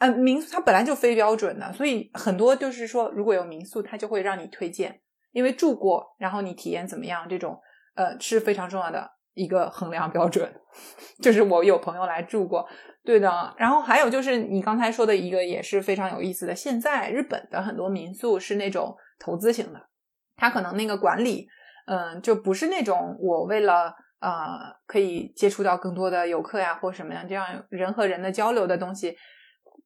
[0.00, 5.00] 呃，民宿它本来就非标准的，所以很多就是说，如果有民宿，它就会让你推荐，
[5.32, 7.60] 因为住过，然后你体验怎么样，这种
[7.94, 10.52] 呃是非常重要的一个衡量标准。
[11.22, 12.66] 就是我有朋友来住过，
[13.04, 13.54] 对的。
[13.58, 19.88] 然后还有就是你刚才说的一个也是非常有意思的，现在日本的很多民宿是那种投资型的，
[20.36, 21.46] 它可能那个管理，
[21.86, 29.16] 嗯、就不是那种我为了呃可以接触到更多的游客呀或什么样这样人和人的交流的东西，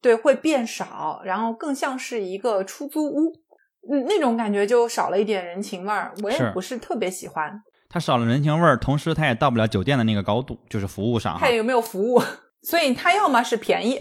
[0.04, 3.32] 对，会变少，然后更像是一个出租屋。
[3.90, 7.50] 嗯，那种感觉就少了一点人情味儿，我也不是特别喜欢。
[7.88, 11.56] 它少了人情味儿，同时它也到不了酒店的那个高度，就是服务上哈看。
[11.56, 12.22] 有没有服务。
[12.60, 13.98] 所以它要么是便宜，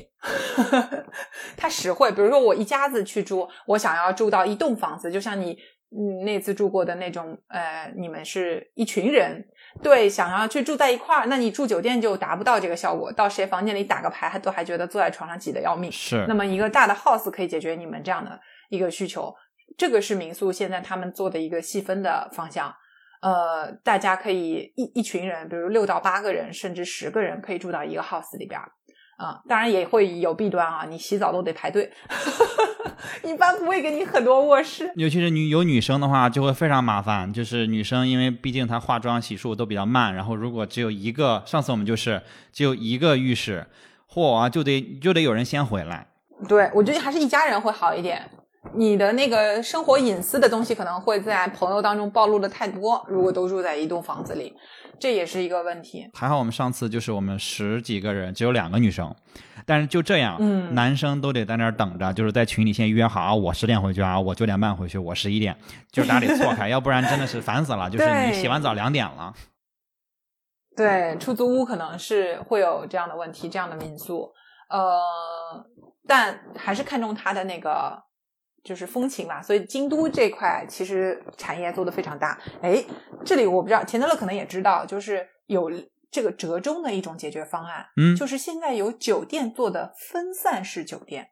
[1.55, 2.11] 它实惠。
[2.11, 5.51] 比如说我一家子去住，我想要住到一栋房子，就像你
[5.91, 9.45] 嗯那次住过的那种，呃，你们是一群人，
[9.81, 13.11] 对，想要去住在一块儿，那你住酒店就达不到这个效果。
[13.11, 15.91] 到谁房间里打个牌，还都还觉得坐在床上挤得要命。
[15.91, 19.33] 是那么一个大的 house 可以解决你们这样的一个需求，
[19.77, 22.73] 这个是民宿现在他们做的一个细分的方向。
[23.21, 28.59] 呃，大家可以一一群人，比如六到八个人，甚至十个人，可以住到一个 house 里边
[29.17, 29.23] 儿。
[29.25, 31.91] 啊、当然也会有弊端啊，你洗澡都得排队，
[33.23, 34.91] 一般不会给你很多卧室。
[34.95, 37.31] 尤其是女有女生的话，就会非常麻烦。
[37.31, 42.21] 就是女生，因为毕竟她化妆、洗漱都比较慢，然后如果只有一个，上次我们就是
[42.51, 43.65] 只有一个浴室，
[44.11, 46.07] 嚯啊，就得就得有人先回来。
[46.49, 48.29] 对，我觉得还是一家人会好一点。
[48.73, 54.53] 你的那个生活隐私的东西可能会在朋友当中暴露的太多，如果都住在一栋房子里，
[54.97, 56.09] 这也是一个问题。
[56.13, 59.13] 还好我们上次就是我们十几个人，只有两个女生，
[59.65, 65.55] 但是就这样，嗯男生都得在那儿等着，就是在群里先约好，啊我十点回去啊，我九点半回去，我十一点，
[65.91, 67.89] 就是大家得错开， 要不然真的是烦死了。
[67.89, 69.33] 就是你洗完澡两点了，
[70.75, 74.31] 对，出租屋可能是会有这样的问题，这样的民宿，
[74.69, 74.97] 呃，
[76.07, 78.01] 但还是看重他的那个
[78.63, 79.41] 就是风情嘛。
[79.41, 82.39] 所以京都这块其实产业做的非常大。
[82.61, 82.83] 哎，
[83.25, 85.71] 这里我不知道，钱德勒可能也知道，就是有
[86.11, 91.29] 这个折中的一种解决方案，嗯，就是现在有酒店做的分散式酒店。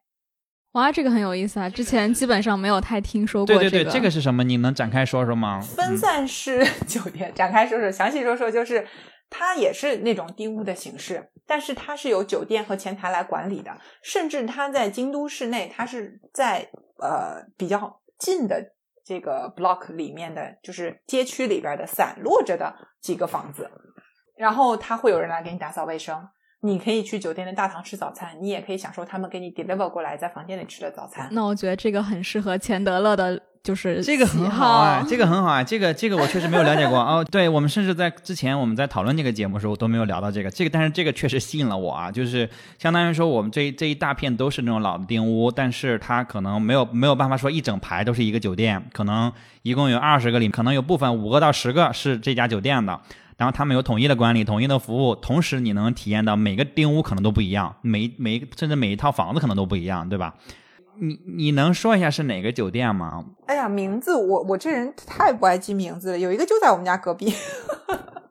[0.72, 1.68] 哇，这个很有意思啊！
[1.68, 4.42] 之前基本上没有太听说过对对对，这这个是什么？
[4.42, 5.60] 你能展开说说吗？
[5.60, 8.86] 分嗯散式 酒店展开说说，详细说说，就是
[9.32, 16.68] 它也是那种丁屋的形式，但是它是由酒店和前台来管理的，甚至它在京都市内，它是在
[16.98, 18.62] 呃比较近的
[19.04, 23.68] 这个 block 里面的，就是街区里边的散落着的几个房子，
[24.36, 26.28] 然后他会有人来给你打扫卫生。
[26.64, 31.28] 你可以去酒店的大堂吃早餐，你也可以享受他们给你 deliver 过来在房间里吃的早餐。
[31.32, 37.24] 那我觉得这个很适合钱德勒的，就是这个很好啊，这个很好啊，这个这个我确实没有了解过 哦。
[37.30, 42.48] 对我们甚至在之前我们在讨论这个节目的时候都没有聊到这个，这个但是这个确实吸引了我啊，就是
[42.78, 53.00] 相当于说我们这这一大片都是那种老的丁屋，但是它可能没有没有办法说一整排都是一个酒店，可能一共有二十个里，可能有部分五个到十个是这家酒店的。
[53.36, 60.34] 然后他们有统一的管理，统一的服务，同时你能体验到每个丁屋可能都不一样，每每甚至每一套房子可能都不一样，对吧？
[60.98, 63.24] 你你能说一下是哪个酒店吗？
[63.46, 67.34] 哎呀，名字我我这人太不爱记名字了，有一个就在我们家隔壁，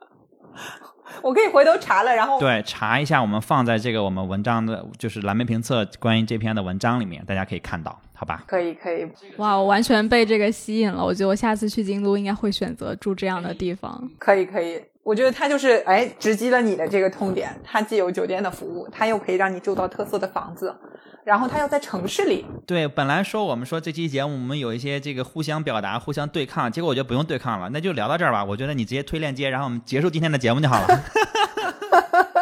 [1.22, 8.44] 我可以回头查了，然后对查一下，我们放在这个我们文章的，就是蓝莓评测关于这篇的文章里面，大家可以看到，好吧？
[8.48, 14.10] 可以可以，哇，我完全被这个吸引了，我觉得我下次去京都应该会选择住这样的地方。
[14.18, 14.82] 可以可以。
[15.04, 17.50] 我觉得它就是哎，直击了你的这个痛点。
[17.64, 20.76] 它既有酒店的服务，它又可以让你住到特色的房子，
[21.24, 22.46] 然后它又在城市里。
[22.68, 28.44] 对，本来说我们说这期节目我们有一些这个互相表达、互相对抗，结果我觉得不用对抗了，那就聊到这儿吧。
[28.46, 30.88] 我觉得你直接推链接，然后我们结束今天的节目就好了。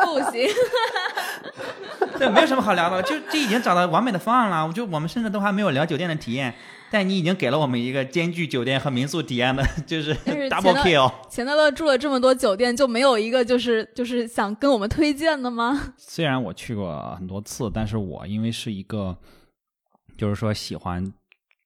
[0.04, 0.50] 不行，
[2.18, 4.66] 对，没有什么好聊的，就这已经找到完美的方案了。
[4.66, 6.54] 我就我们甚至都还没有聊酒店的体验。
[6.92, 11.12] 但你已经给了我们一个兼具酒店和民宿体验的，就是 double kill。
[11.30, 15.94] 钱德勒住了这么多酒店，就没有一个就是就是想跟我们推荐的吗？
[15.98, 19.16] 虽然我去过很多次，但是我因为是一个，
[20.18, 21.14] 就是说喜欢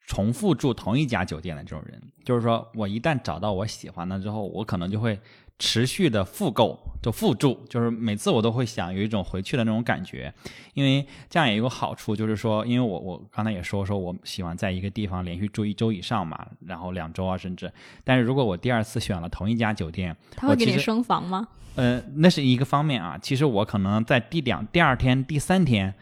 [0.08, 5.18] 重复住同一家酒店的这种人，就是说我一旦找到我喜欢的之后，我可能就会。
[5.60, 10.34] 持续的复购就复住，就是每次我都会想有一种回去的那种感觉，
[10.74, 17.72] 因为这样也有好处，就是说，因为我我刚才也说说我喜欢在一个地方连续住一周以上嘛，然后两周啊甚至，
[18.04, 21.48] 但是如果我第二次选了同一家酒店，他会给你升房吗？
[21.76, 25.94] 呃，那是一个方面啊，其实我可能在第两第二天第三天。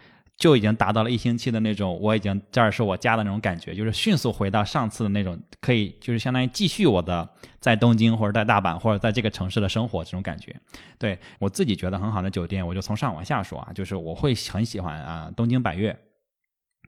[0.41, 10.59] 就已经达到了一星期的那种，我已经这儿是我家的那种感觉，就是迅速回到上次的那种，可以就是相当于继续我的在东京或者在大阪或者在这个城市的生活这种感觉。
[10.97, 15.95] 对我自己觉得很好的酒店，我就从上往下说啊，就是我会很喜欢啊东京百悦，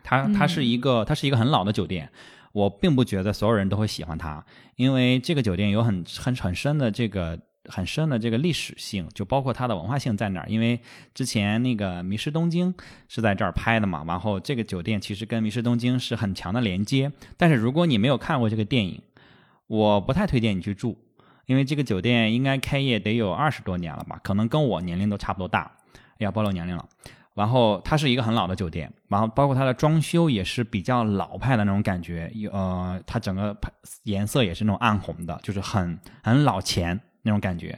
[0.04, 2.10] 它它是一个它是一个很老的酒店，
[2.54, 4.44] 我并不觉得所有人都会喜欢它，
[4.78, 7.40] 因为这个酒店有很很很深的这个。
[7.70, 10.48] 很深的这个历史性，就包括它的文化性在哪儿？
[10.50, 10.80] 因为
[11.14, 12.74] 之前那个《迷失东京》
[13.08, 17.12] 是在这儿拍的嘛，然后这个酒店其实跟《迷失东京》是很强的连接。
[17.38, 19.02] 但是如果你没有看过这个电影，
[19.68, 20.98] 我不太推荐你去住，
[21.46, 25.72] 因为这个酒店应该开业得有二十多年了吧，可能跟我年龄都差不多大，
[26.18, 26.86] 要暴露年龄了。
[27.34, 33.58] 然后它是一个很老的酒店，然后包括它的装修也是比较老派的那种感觉，呃，它整个
[34.04, 37.00] 颜色也是那种暗红的，就是很很老钱。
[37.24, 37.78] 那种感觉，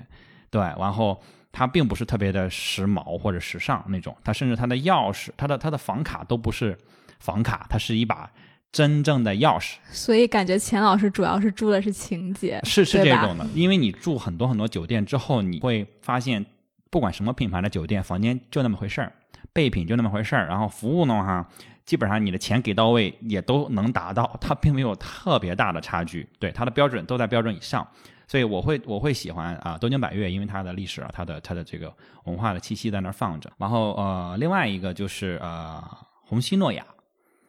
[0.49, 6.77] 对，然后它并不是特别的时髦或者时尚那种，它甚至它的钥匙、它的它的房卡都不是
[7.19, 8.29] 房卡，它是一把
[8.71, 9.75] 真正的钥匙。
[9.89, 16.45] 所以感觉钱老师主要是住的是情节，是是这种的，因为你住很多很多酒店之后，你会发现，
[16.89, 19.13] 不管什么品牌的酒店，房间就那么回事儿，
[19.53, 21.47] 备品就那么回事儿，然后服务呢哈，
[21.85, 27.87] 基本上你的钱给到位也都能达到，它并没有特别大的差距，对它的标准都在标准以上。
[28.27, 31.93] 所以我会我会喜欢啊东京百悦，因为它的历史啊，它的它的这个
[32.25, 33.51] 文化的气息在那儿放着。
[33.57, 35.83] 然后呃，另外一个就是呃
[36.23, 36.85] 红西诺亚，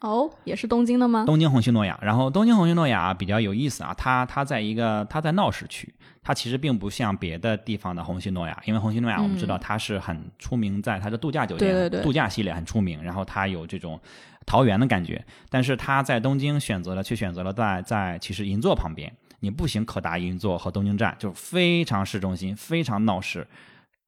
[0.00, 1.24] 哦，也是东京的吗？
[1.26, 1.98] 东京红西诺亚。
[2.02, 13.98] 然后东京红西诺亚比较有意思啊，它它在一个它在闹市区，它其实并不像别的地方的红西诺亚，因为红西诺亚我们知道它是很出名在它的度假酒店，对对对，度假系列很出名，然后它有这种
[14.44, 15.24] 桃园的感觉。
[15.48, 19.10] 但是它在东京选择了，却选择了在在其实银座旁边。
[19.40, 23.46] 你步行可达银座和东京站，就非常市中心，非常闹市，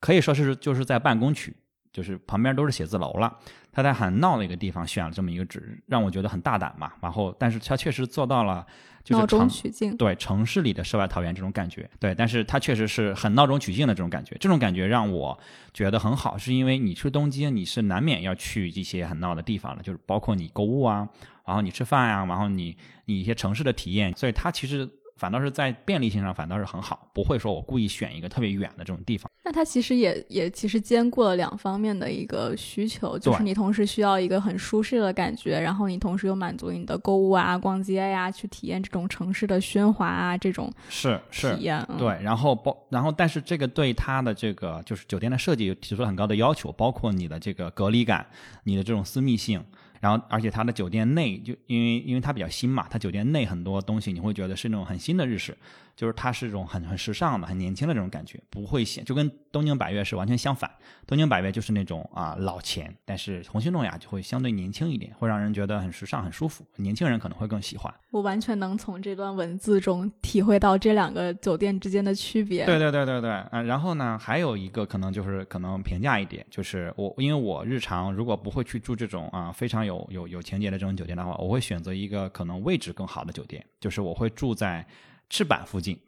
[0.00, 1.54] 可以说是就是在办公区，
[1.92, 3.38] 就是旁边都是写字楼了。
[3.70, 6.92] 他在很闹的一个地方选了这么一个址，让我觉得很大胆嘛。
[7.00, 8.66] 然后，但是他确实做到了，
[9.04, 11.88] 就是闹中取静，对城市里的世外桃源这种感觉。
[12.00, 14.36] 对，但是他确实是很闹中取静的这种感觉。
[14.40, 15.38] 这种感觉让我
[15.72, 21.08] 觉得很好，是因为你去东京，你是难免要去一些很闹的地方的，就是包括你购物啊，
[21.44, 24.12] 然后你吃饭呀，然后你你一些城市的体验。
[24.16, 24.88] 所以它其实。
[25.18, 29.30] 反倒是在便利性上反倒是很好，不会说我故意选一个特别远的这种地方。
[29.44, 41.84] 那它其实也也其实兼顾了两方面的一个需求，就是你同时需要一个很舒适的感觉，然后你同时又满足你的购物啊、逛街呀、去体验这种城市的喧哗啊这种是是体，验。
[41.88, 48.26] 嗯，对，然后包，然后但是这个对它的这个就是酒店的设计提出了很高的要求，包括你的这个隔离感，
[48.64, 49.64] 你的这种私密性。
[50.00, 55.56] 然后，而且它的酒店内就因为因为它比较新嘛，它酒店内很多东西你会觉得是那种很新的日式，
[55.98, 60.70] 就是它是一种很很时尚的、很年轻的这种感觉，不会显就跟东京百悦是完全相反。
[61.04, 67.92] 东京百悦就是那种啊老钱，但是红星诺亚就会相对年轻一点，会让人觉得很时尚、很舒服，年轻人可能会更喜欢。
[68.12, 72.64] 我完全能从这段文字中体会到这两个酒店之间的区别。
[72.64, 84.86] 对对对对对，啊、然后呢，还有一个可能就是可能平价一点，就是我因为我日常如果不会去住这种啊非常有有有情节的这种酒店的话，我会选择一个可能位置更好的酒店，就是我会住在
[85.28, 85.98] 赤坂附近。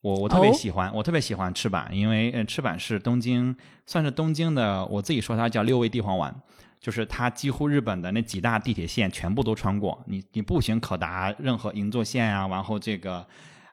[0.00, 3.56] 我我特别哦喜欢，我特别喜欢赤坂，因为呃赤坂是东京
[3.86, 6.34] 算是东京的，我自己说它叫六味地黄丸。
[6.80, 13.26] 就是它几乎日本的那几大地铁线全部都穿过，你你步行可达任何银座线啊，然后这个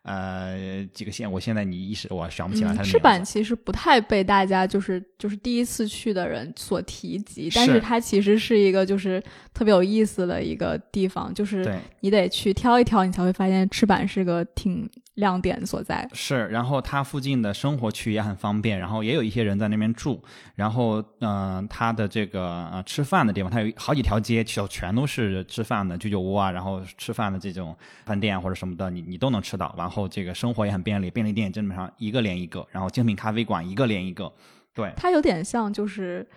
[0.04, 2.92] 呃几个县，我现在你一时我想不起来它的嗯，名字。
[2.92, 9.22] 赤坂其实不太被大家就是就是第一次去的人所提及，但是是它其实是一个就是
[9.54, 16.08] 特别有意思的一个地方，就是你得去挑一挑，你才会发现赤坂是个挺亮点所在。
[16.14, 20.22] 是，然后它附近的生活区也很方便，然后也有一些人在那边住，
[20.56, 29.74] 然后嗯、呃它的这个呃吃饭的地方，它有好几条街，就全都是吃饭的居酒屋啊，然后吃饭的这种饭店啊或者什么的，你你都能吃到。
[29.78, 34.32] 然后这个生活也很便利，便利店基本上一个连一个，然后精品咖啡馆一个连一个，
[34.74, 34.92] 对。
[34.96, 36.28] 它有点像就是。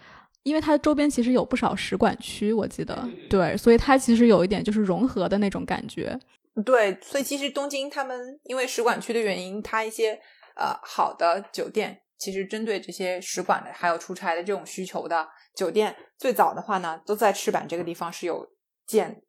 [0.43, 6.21] 因为它周边其实有不少使馆区，我记得，对，所以它其实有一点就是融合的那种感觉。
[6.63, 10.21] 对，所以其实东京他们因为使馆区的原因，它一些
[10.55, 18.47] 呃好的酒店，其实针对这些使馆的还有出差的这种需求的酒店，最早的话呢，都在赤坂这个地方是有
[18.87, 19.23] 建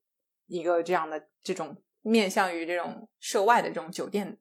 [0.45, 4.37] 一个这样的这种面向于这种涉外的这种酒店。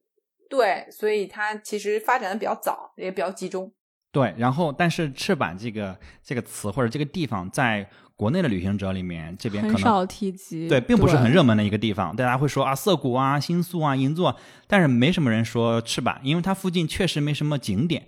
[0.50, 3.72] 对，所以它其实发展的比较早，也比较集中。
[4.12, 14.36] 对，然后但是赤坂这个这个词或者这个地方，在国内的旅行者里面，这边可能很少提及，对，并不是很热门的一个地方，大家会说啊涩谷啊、新宿啊、银座，
[14.68, 18.06] 但是没什么人说赤坂，因为它附近确实没什么景点，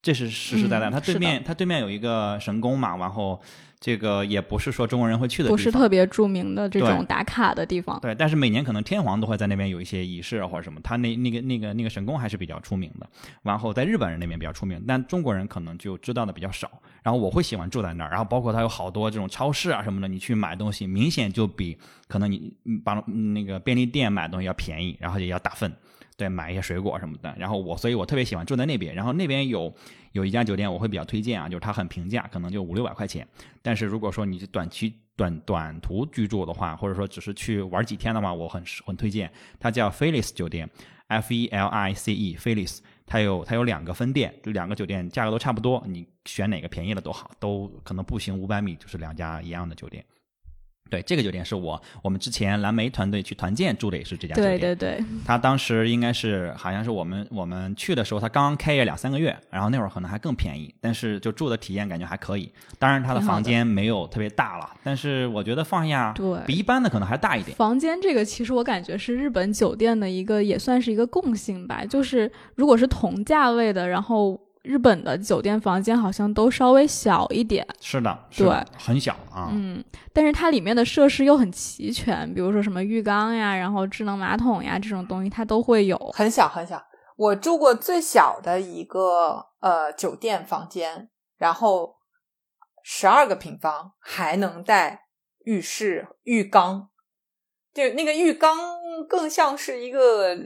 [0.00, 0.88] 这是实实在在。
[0.88, 3.40] 嗯它对面它对面有一个神宫嘛，然后
[3.80, 7.98] 这个也不是说中国人会去的地方，不是特别著名的这种打卡的地方。
[8.00, 13.08] 对，但是每年可能天皇都会在那边有一些仪式啊或者什么，他那那个那个那个神宫还是比较出名的。
[13.42, 16.70] 然后在日本人那边比较出名，但中国人可能就知道的比较少。
[17.02, 21.78] 然后我会喜欢住在那儿，然后包括它有好多这种超市啊什么的，你去买东西明显就比
[22.08, 25.72] 可能你嗯帮嗯那个便利店买东西要便宜，然后也要打分。
[26.18, 27.32] 对，买一些水果什么的。
[27.38, 28.92] 然后我，所以我特别喜欢住在那边。
[28.92, 29.72] 然后那边有
[30.10, 33.26] 有一家酒店，我会比较推荐啊，就是它很平价，可能就五六百块钱。
[33.62, 39.30] 但是如果说你是短期短短途居住的话，或者说只是去玩几天的话，我很很推荐。
[39.60, 40.68] 它叫 Felis 酒店
[41.06, 42.80] ，F E L I C E Felis。
[43.06, 50.04] 它有它有两个分店，就两个酒店价格都差不多，你选哪个便宜的都好，都可能步行五百米就是两家一样的酒店。
[50.90, 54.58] 对，这个酒店是我我们之前蓝莓团队去团建住的也是这家酒店。
[54.58, 62.50] 对对对，他当时应该是好像是我们我们去的时候，他刚刚开业两三个月，然后那会儿可能还更便宜，但是就住的体验感觉还可以。
[62.78, 67.56] 当然，他的房间没有特别大了，但是我觉得放下对比一般的可能还大一点。
[67.56, 71.84] 房间这个其实我感觉是日本酒店的一个，也算是一个共性吧。
[71.84, 79.48] 就是如果是同价位的，然后日本的酒店房间好像都稍微小一点，是的，是的，很小啊。
[79.50, 85.96] 嗯，但是它里面的设施又很齐全，比如说什么浴缸呀，然后智能马桶呀这种东西它都会有。
[86.12, 86.84] 很小很小。
[87.16, 91.08] 我住过最小的一个呃酒店房间，
[91.38, 91.96] 然后
[92.82, 95.06] 十二个平方，还能带
[95.46, 96.90] 浴室、浴缸。
[97.72, 98.54] 就那个浴缸
[99.08, 100.36] 更像是一个呃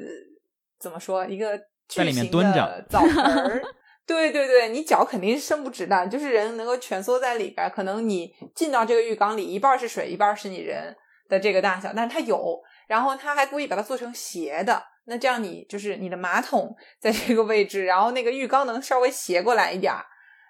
[0.79, 1.59] 怎么说，一个
[1.89, 3.61] 在里面蹲着澡盆儿。
[4.07, 7.71] 对对对，你脚肯定是伸不直的，就是人能够蜷缩在里边。
[7.71, 10.95] 可能你进到这个浴缸里，一半是水，一半是你人
[11.29, 20.05] 的这个大小，但是它有，然后他还故意把它做成斜的，那这样你就是你的马桶在这个位置，然后那个浴缸能稍微斜过来一点儿，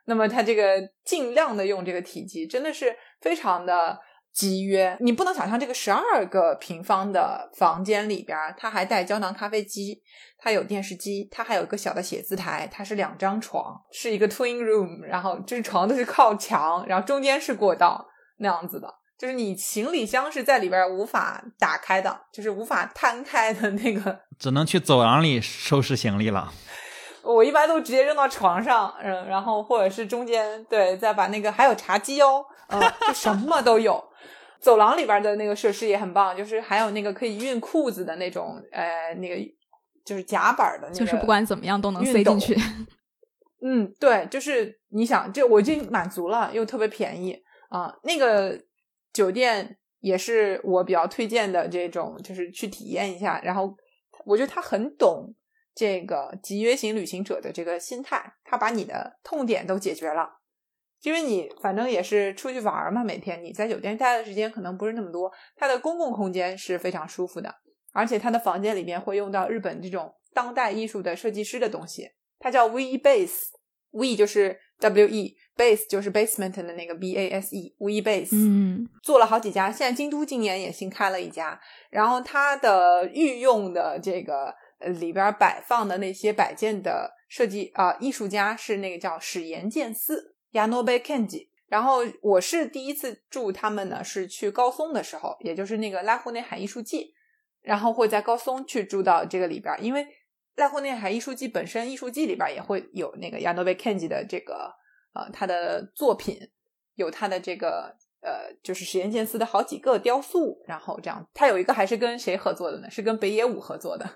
[0.07, 3.99] 那么它这个尽量的用这个体积，真的是非常的
[4.33, 4.97] 集约。
[5.01, 10.03] 你不能想象这个十二个平方的房间里边儿，它还带胶囊咖啡机，
[10.39, 18.07] 它有电视机，它还有一个小的写字台，它是两张床，是一个 twin room，然后这床都是靠墙，然后中间是过道
[18.39, 18.89] 那样子的。
[19.19, 26.53] 就是你行李箱是在里边无法打开的，就是无法摊开的那个，只能去走廊里收拾行李了。
[27.23, 34.03] 我一般都直接扔到床上，嗯，然后或者是中间，对，再把那个还有茶几哦，嗯，就什么都有。
[34.63, 39.37] 走廊里边的那个设施也很棒，就是还有那个可以熨裤子的那种，呃，那个
[40.05, 42.57] 就是夹板的，就是不管怎么样都能塞进去。
[43.61, 47.37] 嗯，对，就是你想，这我已经满足了，又特别便宜
[47.71, 47.93] 啊。
[48.05, 48.59] 那个
[49.13, 53.41] 酒店也是我比较推荐的这种，就是去体验一下。
[53.43, 53.77] 然后
[54.25, 55.35] 我觉得他很懂
[55.75, 60.42] 这个集约型旅行者的这个心态，他把你的痛点都解决了。
[61.03, 65.31] 因为你反正也是出去玩嘛，每天你在酒店待的时间可能不是那么多。
[65.57, 67.55] 它的公共空间是非常舒服的，
[67.93, 72.11] 而且它的房间里面会用到日本这种当代艺术的设计师的东西。
[72.39, 81.61] 它叫 We Base，We 就是 W E，Base 就是 basement 的那个 B A S E，We Base，嗯，做了好几家，现在京都今年也新开了一家。
[81.91, 91.49] 然后它的御用的这个呃里边摆放的那些摆件的设计啊，艺术家是那个叫史岩健司 Yanobe Kenji。
[91.67, 97.15] 然后我是第一次住他们呢，是去高松的时候，也就是那个濑户内海艺术季，
[97.61, 100.07] 然后会在高松去住到这个里边，因为。
[100.55, 104.71] 濑户内海艺术季本身，艺术季里边也会有那个 Yanobe Kenji 的这个
[105.15, 106.39] 呃他的作品，
[106.95, 112.91] 有他的这个呃就是石原健司的好几个雕塑，然后这样，他有一个还是跟谁合作的呢？
[112.91, 114.07] 是跟北野武合作的，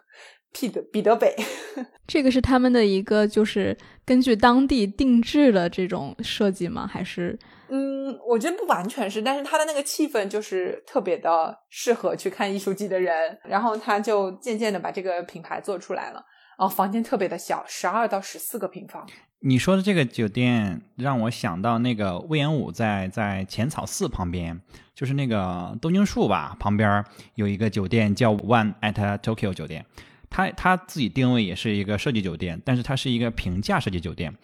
[0.53, 1.35] 彼得彼得北，
[2.07, 6.87] 这个是他们的一个就是根据当地定制的这种设计吗？
[6.87, 7.39] 还是？
[7.69, 16.25] 嗯，我觉得不完全是，但是他的那个气氛就是特别的适合去看艺术季的人，然后他就渐渐的把这个品牌做出来了。
[16.59, 19.07] 哦，房间特别的小，十二到十四个平方。
[19.41, 24.59] 你说的这个酒店让我想到那个魏延武在在浅草寺旁边，
[24.95, 29.85] 就是那个东京树吧旁边有一个酒店叫 One at Tokyo 酒店，
[30.31, 34.35] 他他自己定位也是一个设计酒店，但是它是一个平价设计酒店。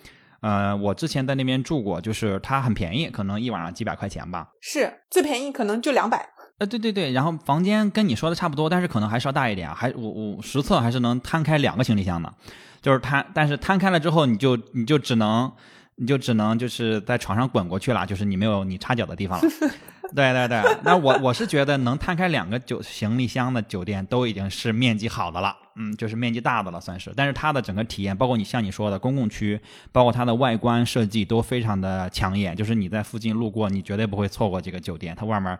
[0.40, 4.48] 呃，我之前在那边住过，就是它很便宜，可能一晚上几百块钱吧。
[4.60, 6.28] 是最便宜，可能就两百。
[6.58, 12.32] 呃，对对对，然后房间跟你说的差不多，但是可能还是要大一点，还我我实测还是能摊开两个行李箱的，
[12.80, 15.52] 就是摊，但是摊开了之后，你就你就只能
[15.96, 19.48] 你就只能就是在床上滚过去了，就是你没有你插脚的地方了。
[20.14, 27.10] 对对对，那我我是觉得能摊开两个酒行李箱的酒店都已经是面积好的了，嗯，就是面积大的了算是。
[27.16, 29.58] 但是它的整个体验，包括你像你说的公共区，
[29.90, 35.16] 包括它的外观设计都非常的抢眼，就是你在附近路过，你绝对不会错过这个酒店。
[35.16, 35.58] 它外面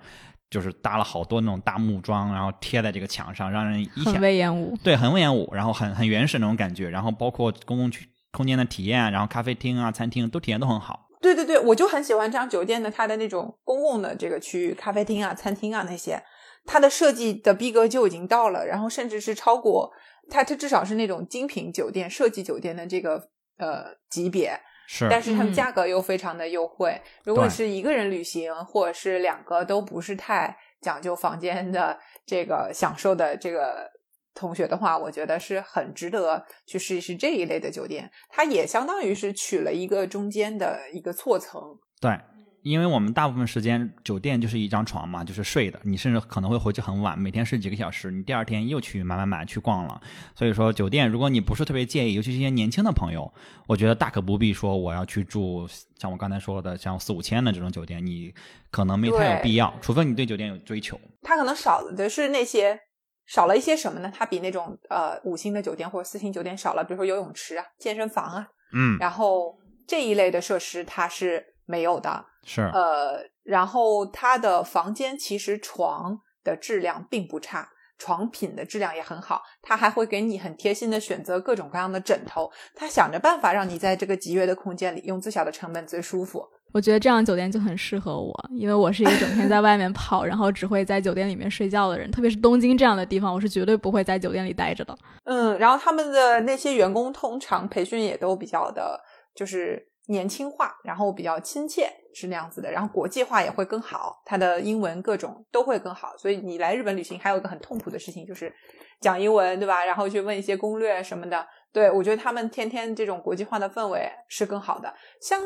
[0.51, 6.91] 就是搭了好多那种大木桩，然后贴在这个墙上，让人一想，很威严武，对，很威严武，然后很很原始那种感觉。
[6.91, 11.09] 然后包括公共区空间的体验，然后咖啡厅啊、餐厅都体验都很好。
[11.21, 16.21] 对对对，我就很喜欢这样酒店的它的那种公共的这个区域，咖啡厅啊、餐厅啊那些，
[16.65, 19.93] 它的设计的逼格就已经到了，然后甚至是超过
[20.29, 23.29] 它，它至少是那种精品酒店、设计酒店的这个
[23.59, 24.59] 呃级别。
[24.89, 27.01] 是，但是它们价格又非常的优惠。
[27.25, 33.91] 如果是一个人旅行，或者是两个都不是太讲究房间的这个享受的这个。
[34.35, 38.11] 同学的话，我觉得是很值得去试一试这一类的酒店。
[38.29, 41.61] 它也相当于是取了一个中间的一个错层。
[42.01, 42.19] 对，
[42.63, 45.79] 因为我们大部分时间酒店就是一张床嘛，就是睡的。
[45.85, 50.01] 你甚至可能会回去很晚，每天睡几个小时，你第二天又去买买买去逛了。
[50.35, 53.33] 所以说，酒店如果你不是特别介意，尤其是一些年轻的朋友，
[53.67, 55.69] 我觉得大可不必说我要去住
[55.99, 58.35] 像我刚才说的像四五千的这种酒店，你
[58.71, 60.99] 可能没太有必要，除非你对酒店有追求。
[61.21, 62.81] 它可能少的是那些。
[63.27, 64.13] 少了一些什么呢？
[64.15, 69.57] 它比那种呃五星的酒店或者四星酒店少了，比如说游泳池啊、健身房啊，嗯，然后
[69.87, 86.45] 这一类的设施它是没有的，是呃，然后它的房间其实床的质量并不差，床品的质量也很好，它还会给你很贴心的选择各种各样的枕头，它想着办法让你在这个集约的空间里用最小的成本最舒服。
[86.73, 92.11] 我觉得这样酒店就很适合我，因为我是一个整天在外面跑，然后只会在酒店里面睡觉的人。
[92.11, 94.97] 特别是东京这样的地方，我是绝对不会在酒店里待着的。
[95.25, 98.99] 嗯，然后他们的那些员工通常培训也都比较的，
[99.35, 102.73] 就是年轻化，然后比较亲切，是那样子的。
[102.73, 106.15] 然后国际化也会更好，他的英文各种都会更好。
[106.17, 108.51] 所以你来日本旅行还有一个很痛苦的事情就是
[108.99, 109.85] 讲英文，对吧？
[109.85, 111.47] 然后去问一些攻略什么的。
[111.71, 115.39] 对我觉得他们天天这种国际化的氛围是更好的，像。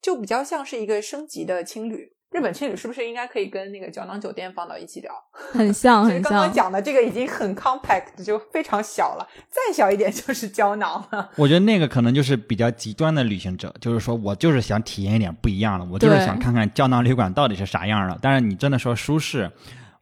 [0.00, 2.12] 就比较像是一个升级的青旅。
[2.30, 5.12] 日日本青旅是不是应该可以跟那个胶囊酒店放到一起聊？
[5.32, 6.32] 很像其实很像。
[6.32, 11.28] 刚刚讲的这个已经很 compact，就非常小了，再小一点就是胶囊了。
[11.34, 18.16] 我觉得那个可能就是比较极端的旅行者，就是说我就是想体验一点不一样的，我就是想看看胶囊旅馆到底是啥样的。
[18.22, 19.50] 但是你真的说舒适，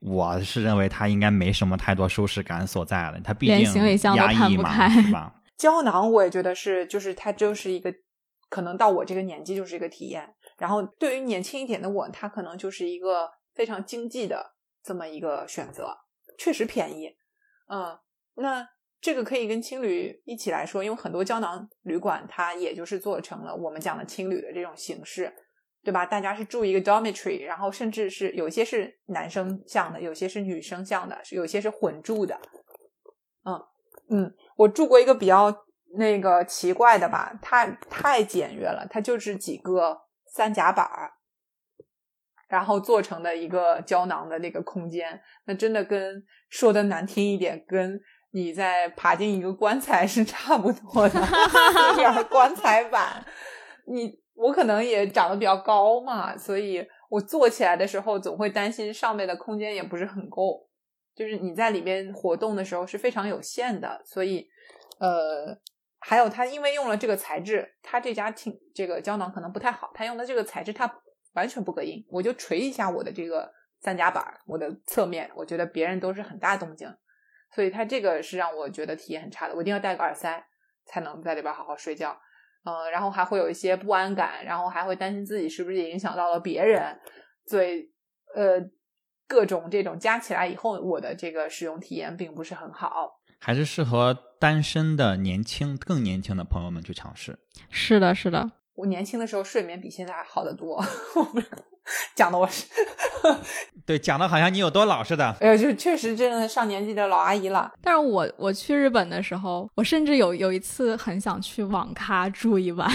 [0.02, 5.32] 我是认为它应该没什么太多舒适感所在的，它毕竟行李箱都压抑嘛，摊不开是吧？
[5.56, 7.90] 胶囊我也觉得是，就是它就是一个，
[8.48, 10.34] 可能到我这个年纪就是一个体验。
[10.58, 15.96] 然后对于年轻一点的我，它可能就是一个非常经济的这么一个选择，
[16.38, 17.16] 确实便宜。
[17.68, 17.98] 嗯，
[18.36, 18.66] 那
[19.00, 25.32] 这个可以跟青旅一起来说，因为很多胶囊旅馆它也就是做成了我们讲的青旅的这种形式，
[25.84, 26.06] 对吧？
[26.06, 32.40] 大家是住一个 dormitory，然后甚至是有些是男生向的，有些是女生向的，有些是混住的。
[33.44, 33.60] 嗯
[34.08, 35.52] 嗯，我住过一个比较
[35.96, 41.12] 那个奇怪的吧，太太简约了，它就是几个三夹板儿，
[42.48, 48.00] 然后做成的一个胶囊的那个空间，那真的跟说的难听一点，跟
[48.32, 51.20] 你在爬进一个棺材是差不多的，
[51.90, 53.24] 有点棺材板。
[53.86, 60.66] 你我可能也长得比较高嘛，所以我坐起来的时候总会担心上面的空间也不是很够。
[61.14, 64.46] 就是你在里边活动的时候是非常有限的，所以，
[64.98, 65.58] 呃，
[66.08, 70.88] 还有它因为用了这个材质，它这家挺这个胶囊可能不太好，它用的这个材质它
[71.34, 76.88] 完全不隔音，我就捶一下我的这个三夹板，我的侧面，我觉得别人都是很大动静，
[77.52, 80.46] 所以它这个是让我觉得体验很差的，我一定要戴个耳塞
[80.84, 82.16] 才能在里边好好睡觉，
[82.64, 86.96] 呃，然后还会有一些不安感，然后还会担心自己是不是影响到了别人，
[87.46, 87.90] 所以，
[88.34, 88.70] 呃。
[89.28, 93.18] 各种这种加起来以后，我的这个使用体验并不是很好。
[93.46, 97.38] 还是适合单身的年轻、更年轻的朋友们去尝试。
[97.70, 98.50] 是的，是的。
[98.74, 100.84] 我年轻的时候睡眠比现在好得多，
[102.16, 102.66] 讲的我是，
[103.86, 105.30] 对，讲的好像你有多老似的。
[105.38, 107.72] 哎呀，就确实真的上年纪的老阿姨了。
[107.80, 112.90] 但是我我去日本的时候，我甚至有有一次很想去网咖住一晚。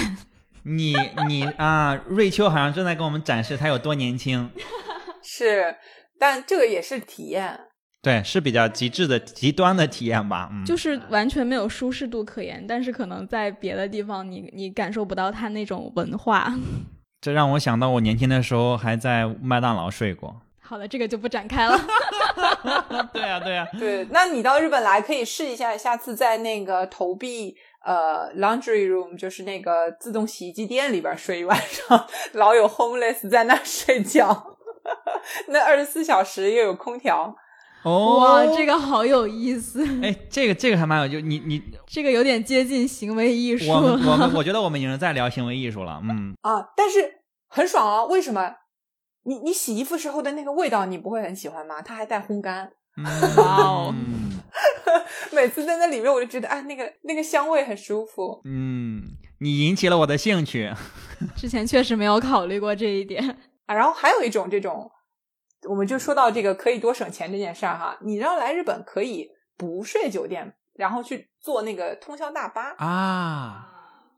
[0.64, 0.94] 你
[1.30, 4.52] 你啊，瑞秋好像正在跟我们展示她有多年轻。
[5.24, 5.78] 是。
[6.20, 7.58] 但这个也是体验，
[8.02, 10.50] 对，是比较极致的、极端的体验吧。
[10.52, 16.52] 嗯，就是完全没有舒适度可言，但是可能在别的地方你，你感受不到它那种文化。
[17.22, 20.42] 这让我想到我年轻的时候还在麦当劳睡过。
[20.60, 21.78] 好了，这个就不展开了。
[23.14, 24.08] 对呀、啊，对呀、啊， 对。
[24.10, 34.58] 那你到日本来可以试一下，下次在那个投币呃 laundry room，就是那个自动洗衣机店里边睡一晚上，老有 homeless 在那睡觉。
[35.50, 37.36] 那二十四小时又有空调，
[37.84, 39.86] 哦，哇，这个好有意思。
[40.04, 43.70] 哎，这个这个还蛮有，就你你 这个有点接近行为艺术。
[43.72, 48.04] 我们我们我觉得我们已经在聊行为艺术了，嗯 啊，但是很爽啊！
[48.06, 48.56] 为什么？
[49.24, 51.82] 你你洗衣服时候的那个味道，你不会很喜欢吗？
[51.82, 52.72] 它还带烘干，
[53.38, 53.94] 哇哦！
[55.32, 58.42] 每次在那里面，我就觉得啊，那个那个香味很舒服。
[58.46, 59.02] 嗯，
[59.40, 60.74] 你引起了我的兴趣。
[61.36, 63.24] 之前确实没有考虑过这一点。
[63.68, 64.90] 啊，然后还有一种这种，
[65.70, 67.98] 我们就说到这个可以多省钱这件事儿哈。
[68.02, 73.68] 你知道来日本可以不睡酒店，然后去坐那个通宵大巴啊，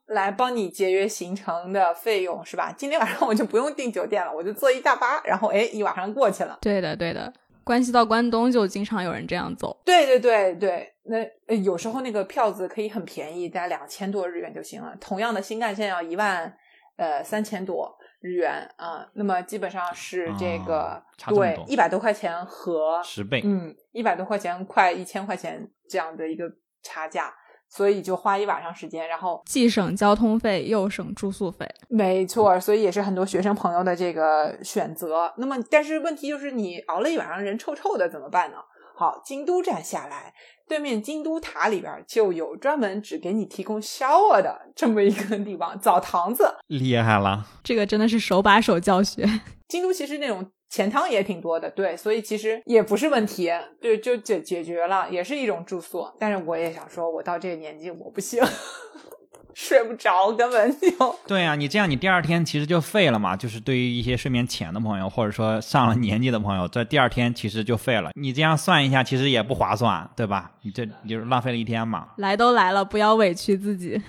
[0.07, 2.73] 来帮你节约行程的费用，是吧？
[2.77, 6.57] 今天晚上我就不用订酒店了，我就坐一大巴，然后哎，一晚上过去了。
[6.61, 7.33] 对的，对的。
[7.65, 9.81] 关系到关东就经常有人这样走。
[9.85, 14.93] 对对对对，那有时候那个票子可以很便宜，大概两千多日元就行了。
[14.99, 16.53] 同样的新干线要一万
[16.97, 17.97] 呃三千多。
[18.23, 20.93] 日元啊，那么基本上是这个、
[21.27, 26.49] 哦、对一百多块钱和十倍，嗯，一百多块钱快一千块钱这样的一个
[26.81, 27.33] 差价，
[27.67, 35.33] 所以就花一晚上时间，然后既省交通费又省住宿费，没错，所以也是很多学生朋友的这个选择。
[35.35, 38.57] 那么，但是问题就是你熬了一晚上人臭臭的怎么办呢？
[38.95, 40.33] 好，京都站下来，
[40.67, 49.27] 对面京都塔里边就有专门只给你提供 shower 的这么一个地方，澡堂子，厉害了，这个真的是手把手教学。
[49.67, 56.07] 京都其实那种钱汤也挺多的，对，所以其实也不是问题，对，就解解决了，也是一种住宿。
[56.19, 58.41] 但是我也想说，我到这个年纪我不行。
[59.55, 61.55] 睡不着，根本就 对啊！
[61.55, 63.35] 你这样，你第二天其实就废了嘛。
[63.35, 68.11] 就是对于一些睡眠浅的朋友，或者说上了年纪的朋友，这第二天其实就废了。
[68.15, 70.51] 你这样算一下，其实也不划算，对吧？
[70.61, 72.07] 你这你就是浪费了一天嘛。
[72.17, 74.01] 来都来了，不要委屈自己。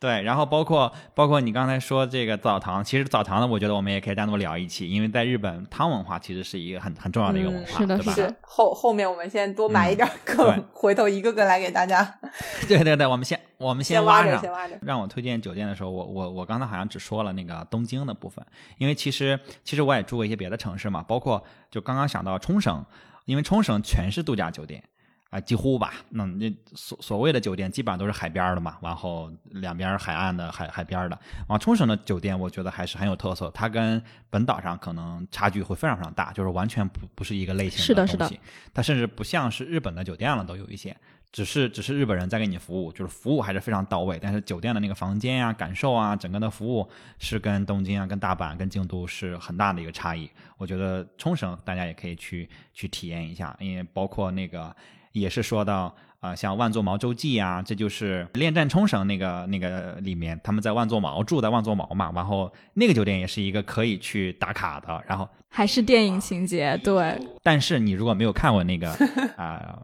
[0.00, 8.12] 对，然后包括包括你刚才说这个澡堂，其实澡堂呢，我觉得我们也可以单独聊一期，因为在日本汤文化其实是一个很很重要的一个文化，是的对吧？
[8.14, 12.18] 是后后面我们先多埋一点梗，对回头一个个来给大家
[12.66, 14.50] 对对对，我们先我们先，挖着先。
[14.50, 14.78] 挖着。
[14.80, 18.42] 让我推荐酒店的时候，我我我刚才好像只说了那个东京的部分，
[18.78, 22.82] 因为其实其实我也住过一些别的城市嘛，包括就刚刚想到冲绳，
[23.26, 24.82] 因为冲绳全是度假酒店。
[25.30, 31.16] 啊、几乎吧，那那所所谓的酒店基本上都是海边儿的嘛，然后两边儿海岸的海海边儿的。
[31.38, 38.40] 然后冲绳的酒店，我觉得还是很有特色，它跟本岛上可能差距会非常非常大，就是完全不不是一个类型是的是的东西。
[38.74, 40.96] 它甚至不像是日本的酒店了，都有一些。
[41.32, 50.28] 只是只是日本人在给你服务，就是服务还是非常到位，但是酒店的那个房间呀、感受啊、整个的服务是跟东京啊、跟大阪、跟京都是很大的一个差异。
[50.56, 54.74] 我觉得冲绳大家也可以去去体验一下，因为包括那个
[55.12, 68.90] 也是说到啊、呃像万座毛洲记啊，这就是《恋战冲绳》那个那个里面，他们在万座毛住在万座毛嘛，然后那个酒店也是一个可以去打卡的，然后还是电影情节，对，但是你如果没有看过那个
[69.36, 69.78] 啊、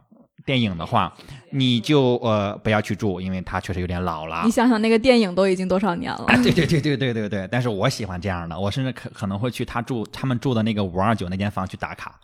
[0.45, 1.13] 电影的话，
[1.51, 4.51] 你就呃不要去住，因为它确实有点老了你。
[4.51, 12.17] 想想那个电影都已经多少年了， 对对对对对对，但是我喜欢这样的，我甚至可可能会去他住他们住的那个五二九那间房去打卡，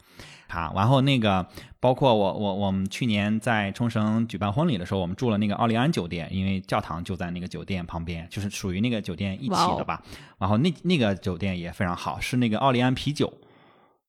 [0.54, 1.46] 啊，然后那个
[1.80, 10.02] 包括我我我们去年在冲绳举办婚礼的时候，我们住了那个奥利安酒店，因为教堂就在那个酒店旁边，就是属于那个酒店一起的吧。
[10.38, 13.34] 然后那那个酒店也非常好，是那个奥利安啤酒，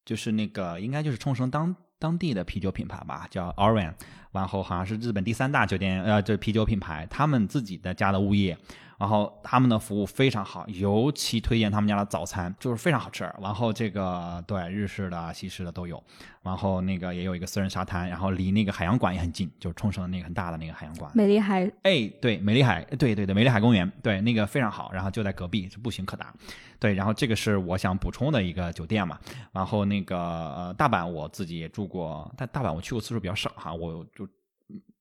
[0.04, 3.94] 就是那个应该就是冲绳当当地的啤酒品牌吧，叫 Oran，
[4.32, 8.56] 然后好像是日本第三大酒店，呃，就是啤酒品牌，他们自己的家的物业，
[8.98, 13.24] 然后他们的服务非常好，尤其推荐他们家的早餐，就是非常好吃。
[13.40, 16.02] 然后这个对日式的、西式的都有，
[16.42, 21.10] 然后那个也有一个私人沙滩，然后离那个海洋馆也很近，就是冲绳那个很大的那个海洋馆。
[21.14, 26.32] 美丽海哎，对，美丽海，对对对，美丽海公园，对，那个非常好，然后就在隔壁，是步行可达。
[26.78, 29.18] 对，然后这个是我想补充的一个酒店嘛。
[29.52, 34.28] 然后那个呃，大阪我自己也住过，但大阪我去过次数比较少哈，我就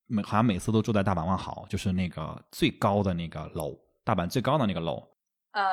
[0.07, 5.01] 每好像每次都住在大阪万豪，就是那个最高的那个楼，大阪最高的那个楼。
[5.51, 5.63] 呃，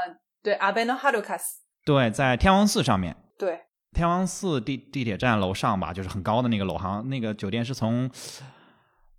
[0.43, 3.61] 对，阿贝诺哈鲁卡斯，对，在天王寺上面，对，
[3.93, 8.11] 天王寺地地铁站楼上吧，就是很高的那个楼，好像那个酒店是从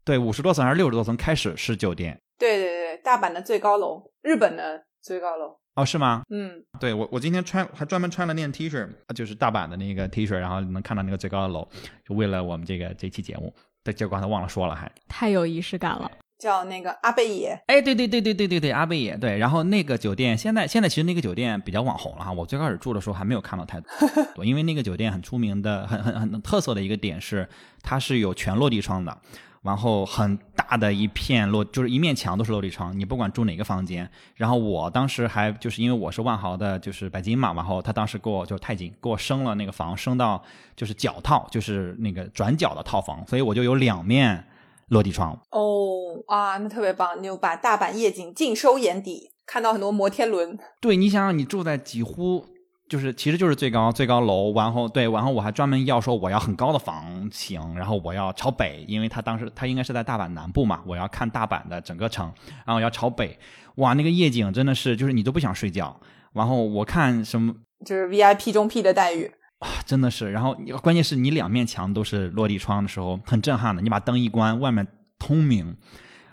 [0.03, 6.23] 对五十多层还是六十多层开始是酒店对对对，大阪的最高楼，日本的最高楼，哦，是吗？
[6.29, 11.67] 嗯，对我，我今天穿还专门穿了件 T 恤，就是大阪的那个 T 恤，然后能看到那个最高的楼，
[12.05, 13.53] 就为了我们这个这期节目。
[13.83, 14.91] 对，结果刚才忘了说了还。
[15.07, 16.11] 太有仪式感了。
[16.41, 19.37] 叫那个阿贝野，哎，对对对对对对对，阿贝野对。
[19.37, 23.79] 然后那个酒店现在现在其实那个酒店比较网红了哈，我最开始住的时候还没有看到太
[24.33, 27.47] 多，因为那个酒店很出名的、很很很特色的一个点是，
[27.83, 29.15] 它是有全落地窗的。
[29.61, 34.09] 然后很大的一片落，就是一面墙都是落地窗，你不管住哪个房间。
[34.35, 40.43] 然后我当时还就是因为我是万豪的，就是白金嘛，然后他当时给我就是钛金给我升了那个房，升到
[40.75, 44.43] 就是脚套，就是那个转角的套房，所以我就有两面
[44.91, 45.37] 落地窗。
[45.49, 52.45] 哦啊，那特别棒，你就把大阪夜景尽收眼底，看到很多摩天轮，对，你想想，你住在几乎
[52.89, 62.31] 就是其实就是最高最高楼，然后对，然后我还专门要说我要很高的房型，然后我要朝北，因为他当时他应该是在大阪南部嘛，我要看大阪的整个城，
[62.65, 63.39] 然后要朝北，
[63.75, 65.99] 哇，那个夜景真的是就是你都不想睡觉。
[66.33, 67.53] 然后我看什么
[67.85, 69.31] 就是 VIP 中 P 的待遇。
[69.61, 73.81] 啊，真的是，然后关键是你两面墙都是落地窗的时候，很震撼的。
[73.81, 74.85] 你把灯一关，外面
[75.19, 75.77] 通明，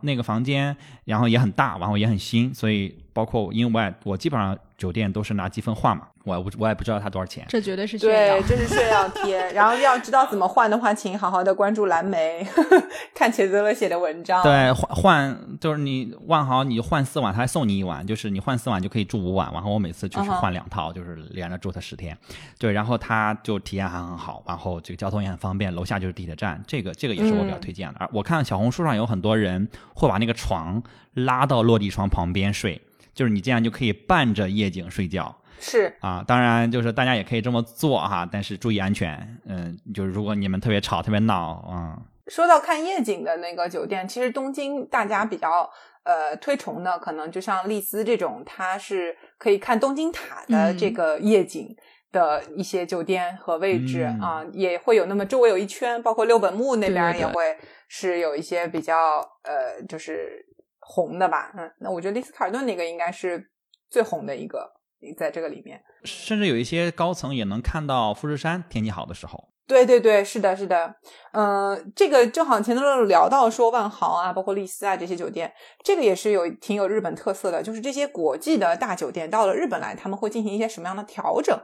[0.01, 0.75] 那个房间
[1.05, 7.45] 然后也很大，然后也很新，所以包括因为我也我基本上酒店都是拿积分换嘛，我也不我也不知道它多少钱。
[7.49, 8.49] 这绝对是炫耀对，。
[8.49, 9.53] 这是炫耀贴。
[9.53, 12.47] 然后要知道怎么换的话，请好好的关注蓝莓，
[13.13, 14.41] 看钱泽乐写的文章。
[14.45, 19.51] 对，换换就是你万豪，你换四晚，他还送你一晚，就是你换四晚就可以住五晚。
[19.53, 22.17] 然后我每次就是换两套，就是连着住他十天。
[22.57, 27.97] 对，然后他就体验还很好，然后这个交通也很方便，楼下就是地铁站，这个这个也是我比较嗯推荐的。
[27.99, 30.81] 而我看小红书上有很多人会把那个床
[31.15, 32.81] 拉到落地窗旁边睡，
[33.19, 35.35] 就是你这样就可以伴着夜景睡觉。
[35.59, 39.41] 是啊，当然就是大家也可以这么做哈，但是注意安全。
[39.45, 45.69] 嗯，就是如果你们特别吵、特别闹，嗯，说到看夜景的那个酒店，其实东京大家比较
[46.05, 51.77] 呃推崇的，可能就像丽思这种，它是可以看东京塔的嗯这个夜景。
[52.11, 57.55] 的一些酒店和位置、嗯啊，也会有那么周围有一圈，包括六本木那边也会
[57.87, 60.43] 是有一些比较呃，就是
[60.89, 61.53] 红的吧。
[61.57, 63.51] 嗯，那我觉得丽思卡尔顿那个应该是
[63.91, 64.73] 最红的一个，
[65.17, 65.81] 在这个里面。
[66.05, 69.51] 甚至有一些高层也能看到富士山，天气好的时候。
[69.67, 70.95] 对对对，是的，是的，
[71.33, 75.53] 呃，这个正好前头聊到说万豪啊，包括丽思啊这些酒店，
[75.85, 81.55] 这个也是有挺有日本特色的，就是这些国际的大酒店到了日本来，他们会进行一些什么样的调整？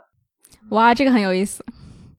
[0.73, 1.65] 哇，这个很有意思。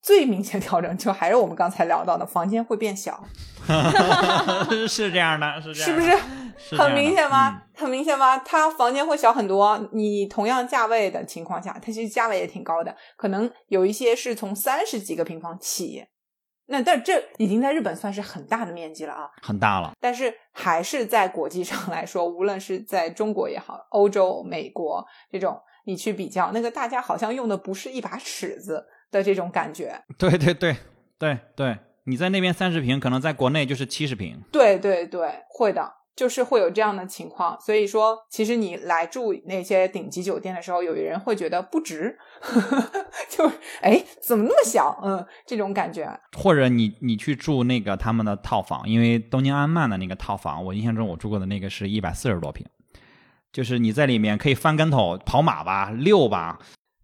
[0.02, 3.24] 最明显调整就还是我们刚才聊到的，房间会变小，
[4.88, 7.62] 是这样的，是这样，是不是很明显吗？
[7.76, 8.38] 很明显吗？
[8.40, 9.90] 它房间会小很多。
[9.92, 16.06] 你同样价位的情况下，它其实价位也挺高的，可能有一些是从三十几个平方起，
[16.68, 19.92] 那但这已经在日本算是很大的面积了啊，很大了。
[20.00, 28.86] 但是还是在国际上来说，无论是在中国也好，欧洲、美国这种，你去比较，那个大家好像用的不是一把尺子。
[29.12, 30.76] 的这种感觉，对对对
[31.18, 37.60] 对对，你在那边三十平，可能在国内就是七十平，对对对，会的，就是会有这样的情况。
[37.60, 42.18] 所以说，其实你来住那些顶级酒店的时候，有的人会觉得不值，
[43.30, 43.52] 就
[43.82, 45.02] 哎，怎么那么小？
[45.04, 46.08] 嗯，这种感觉。
[46.38, 52.68] 或者你你去住那个他们的套房，因为东京安曼的那个套房，我印象中我住过的那个是一百四十多平，
[53.52, 56.60] 就是你在里面可以翻跟头、跑马吧、溜吧。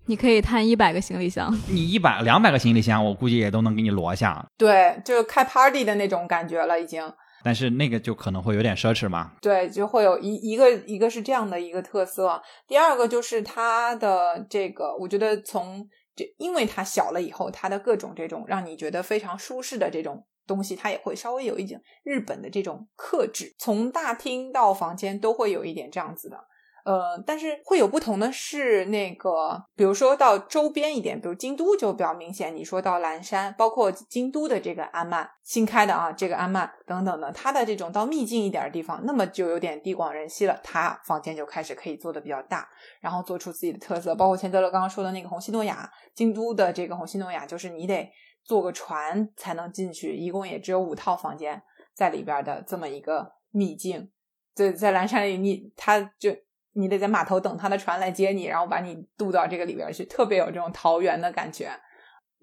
[0.08, 4.46] 你可以摊一百个行李箱，你一百两百个行李箱，我估计也都能给你摞下。
[4.58, 7.02] 对，就是开 party 的那种感觉了，已经。
[7.44, 9.32] 但是那个就可能会有点奢侈嘛。
[9.42, 12.42] 对，就会有一一个一个是这样的一个特色。
[12.68, 26.38] 第二个就是它的这个，我觉得从这，因为它小了以后，它的各种这种让你觉得非常舒适的这种东西，它也会稍微有一点日本的这种克制，从大厅到房间都会有一点这样子的。
[26.84, 32.56] 呃，但是会有不同的是，那个，比如说到周边一点，比如京都就比较明显。
[32.56, 42.68] 你说到岚山，包括京都的这个安曼新开的啊，这个安曼等等的，它的这种到秘境一点的地方，那么就有点地广人稀了，它房间就开始可以做的比较大，
[43.00, 44.16] 然后做出自己的特色。
[44.16, 48.10] 包括钱德勒刚刚说的那个红西诺亚，京都的这个红西诺亚，就是你得
[48.44, 51.62] 坐个船才能进去，一共也只有五套房间
[51.94, 54.10] 在里边的这么一个秘境。
[54.56, 56.36] 在在蓝山里，你他就。
[56.74, 61.72] 你得在码头等他的船来接你，然后把你渡到这个里边去，特别有这种桃源的感觉。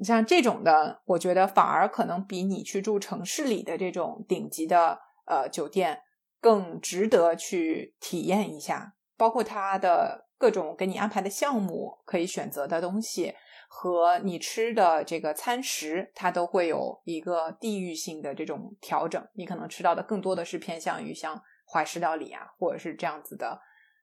[0.04, 6.02] 像这种的，我觉得反而可能比你去住城市里的这种顶级的呃酒店
[6.40, 8.94] 更值得去体验一下。
[9.16, 13.34] 包括它的各种给你安排的项目，可以选择的东西
[13.68, 19.20] 和你吃的这个餐食，它都会有一个地域性的这种调整。
[19.34, 23.60] 你可能吃到的更多的是偏向于像怀石料理啊，或者是这样子的。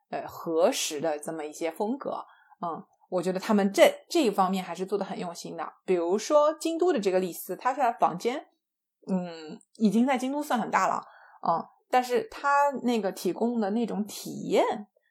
[0.09, 2.23] 呃，合时的这么一些风格，
[2.61, 5.73] 嗯，我觉得他们这这一方面还是做的很用心的。
[5.83, 8.45] 比如说京都的这个丽思，它在房间，
[9.07, 11.01] 嗯，已经在京都算很大了，
[11.47, 14.63] 嗯，但是它那个提供的那种体验，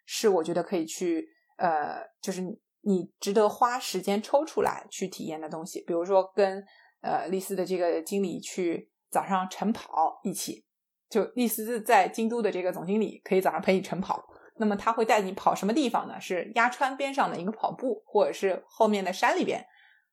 [0.07, 2.41] 是我觉得可以去，呃，就是
[2.83, 5.83] 你值得花时间抽出来去体验的东西。
[5.85, 6.65] 比如说跟
[7.01, 10.65] 呃丽思的这个经理去早上晨跑一起，
[11.11, 14.25] 就丽思在京都的这个总经理可以早上陪你晨跑。
[14.57, 16.21] 那么他会带你跑什么地方呢？
[16.21, 19.65] 是鸭川边上的一个跑步，或者是后面的山里边，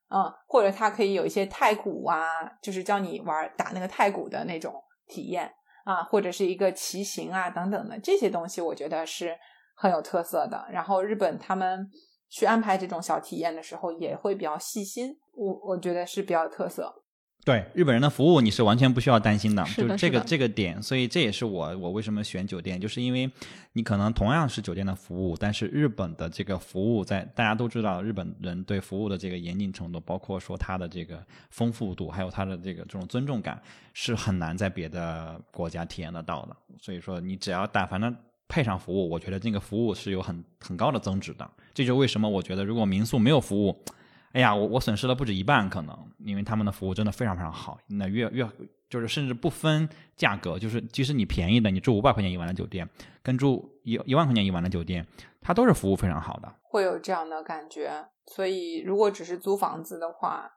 [0.10, 2.26] 嗯，或者他可以有一些太鼓啊，
[2.62, 4.74] 就是教你玩打那个太鼓的那种
[5.08, 5.52] 体验
[5.86, 9.38] 啊，或者是一个骑行啊等等的这些东西，我觉得是
[9.76, 10.66] 很有特色的。
[10.72, 11.88] 然后日本他们
[12.30, 17.04] 去安排这种小体验的时候，也会比较细心，我我觉得是比较有特色。
[17.44, 23.28] 对日本人的服务，你是完全不需要担心的，就这个这个点，所以这也是我我为什么选酒店，就是因为
[23.74, 31.20] 你可能同样是酒店的服务，但是日本的这个服务，在大家都知道日本人对服务的这个严谨程度，包括说它的这个
[31.50, 33.60] 丰富度，还有它的这个这种尊重感，
[33.92, 36.56] 是很难在别的国家体验得到的。
[36.80, 38.16] 所以说，你只要但凡呢
[38.48, 41.50] 配上服务，我觉得这个服务是有很很高的增值的。
[41.74, 43.76] 这就为什么我觉得如果民宿没有服务。
[44.34, 47.78] 哎呀，我我损失了不止一半，可能因为他们的服务真的非常非常好。
[47.88, 48.50] 那越越
[48.90, 52.90] 就是甚至不分价格，就是即使你便宜的，你住五百块钱一晚的酒店，
[53.22, 55.06] 跟住一一万块钱一晚的酒店，
[55.42, 56.54] 它都是服务非常好的。
[56.64, 60.50] 会有这样的感觉，所以如果只是租房子的话，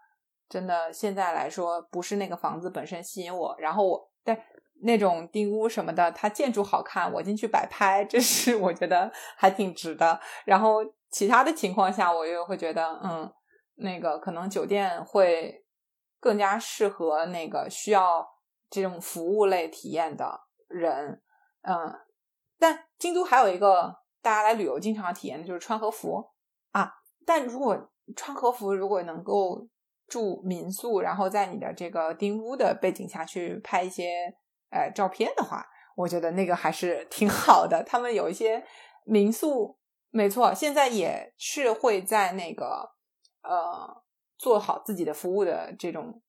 [0.49, 4.39] 真的现在来说不是那个房子本身吸引我，然后我但
[4.83, 10.21] 那种丁屋什么的，它建筑好看，我进去摆拍，这是我觉得还挺值的。
[10.45, 10.79] 然后
[11.11, 13.33] 其他的情况下，我又会觉得嗯。
[13.77, 15.65] 那个可能酒店会
[16.21, 18.27] 更加适合那个需要
[18.71, 21.21] 这种服务类体验的人，
[21.63, 22.01] 嗯，
[22.59, 26.31] 但京都还有一个大家来旅游经常体验的就是穿和服
[26.71, 26.91] 啊。
[27.27, 29.69] 但如果穿和服如果能够
[30.07, 34.35] 住民宿，然后在你的这个丁屋的背景下去拍一些
[34.71, 35.67] 呃照片的话，
[35.97, 37.83] 我觉得那个还是挺好的。
[37.85, 38.65] 他们有一些
[39.05, 39.77] 民宿，
[40.11, 42.94] 没错，现在也是会在那个。
[43.45, 44.03] 呃，
[44.37, 46.21] 做好自己的服务的这种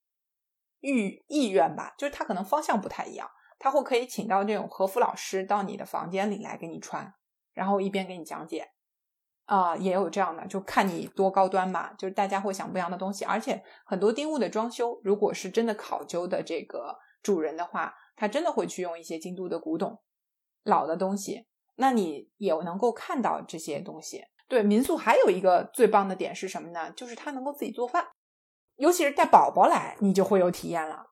[0.80, 7.14] 意意愿吧，就是他可能方向不太一样，他会可以请到这种和服老师到你的房间里来给你穿，
[7.52, 8.70] 然后一边给你讲解。
[9.46, 11.94] 啊、也有这样的，就看你多高端吧。
[11.96, 20.02] 就是大家会想不一样的东西，而且很多丁屋的装修，如果是真的考究的这个主人的话，他真的会去用一些京都的古董、
[20.64, 21.46] 老的东西，
[21.76, 24.24] 那你也能够看到这些东西。
[24.48, 26.90] 对民宿还有一个最棒的点是什么呢？
[26.96, 28.06] 就是它能够自己做饭，
[28.76, 31.06] 尤其是带宝宝来，你就会有体验了。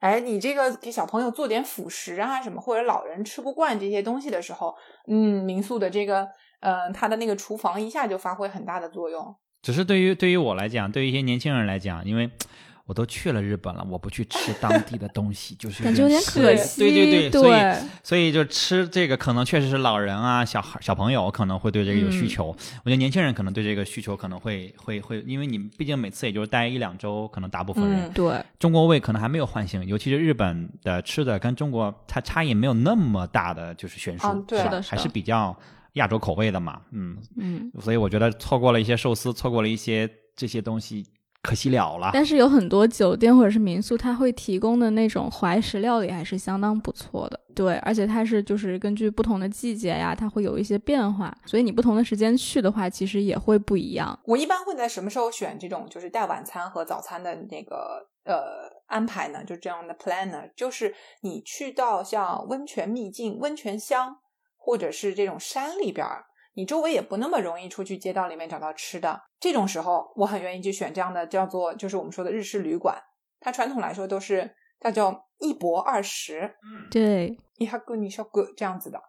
[0.00, 4.74] 哎，你这个给小朋友做点辅食啊什么，或者老人吃不惯这些东西的时候，
[5.06, 6.28] 嗯，民宿的这个，
[6.60, 9.36] 呃，它的那个厨房一下就发挥很大的作用。
[9.62, 12.28] 只是对于对于我来讲，对于一些年轻人来讲，因为
[12.84, 16.80] 我都去了日本了，我不去吃当地的东西，就是感觉有点可惜。
[16.80, 22.48] 对对对，所以所以就吃这个，可能确实是老人啊、小孩、小朋友可能会对这个有需求。
[22.48, 22.54] 我
[22.84, 35.56] 觉得年轻人可能对这个需求可能会会会，因为你毕竟每次也就是待一两周，可能大部分人、嗯对，中国胃可能还没有唤醒，尤其是日本的吃的跟中国它差异没有那么大的就是悬殊，嗯对还是比较
[35.94, 37.72] 亚洲口味的嘛，嗯，嗯。
[37.80, 41.06] 所以我觉得错过了一些寿司，错过了一些这些东西，
[41.42, 42.10] 可惜了了。
[42.12, 47.40] 但是有很多酒店或者是民宿，它会提供的那种怀石料理还是相当不错的。
[47.54, 54.18] 对，而且它是就是根据不同的季节呀，它会有一些变化，所以你不同的时间去的话，其实也会不一样。
[54.24, 59.44] 我一般会在什么时候选这种就是带晚餐和早餐的那个呃安排呢？
[59.44, 64.16] 就这样的 planner，就是你去到像温泉秘境、温泉乡，
[64.56, 66.24] 或者是这种山里边儿，
[66.54, 69.22] 你周围也不那么容易出去街道里面找到吃的。
[69.40, 73.02] 这种时候，我很愿意去选这样的叫做就是我们说的日式旅馆，
[73.40, 76.54] 它传统来说都是它叫一博二十，
[76.90, 79.00] 对，一哈哥你小哥这样子的。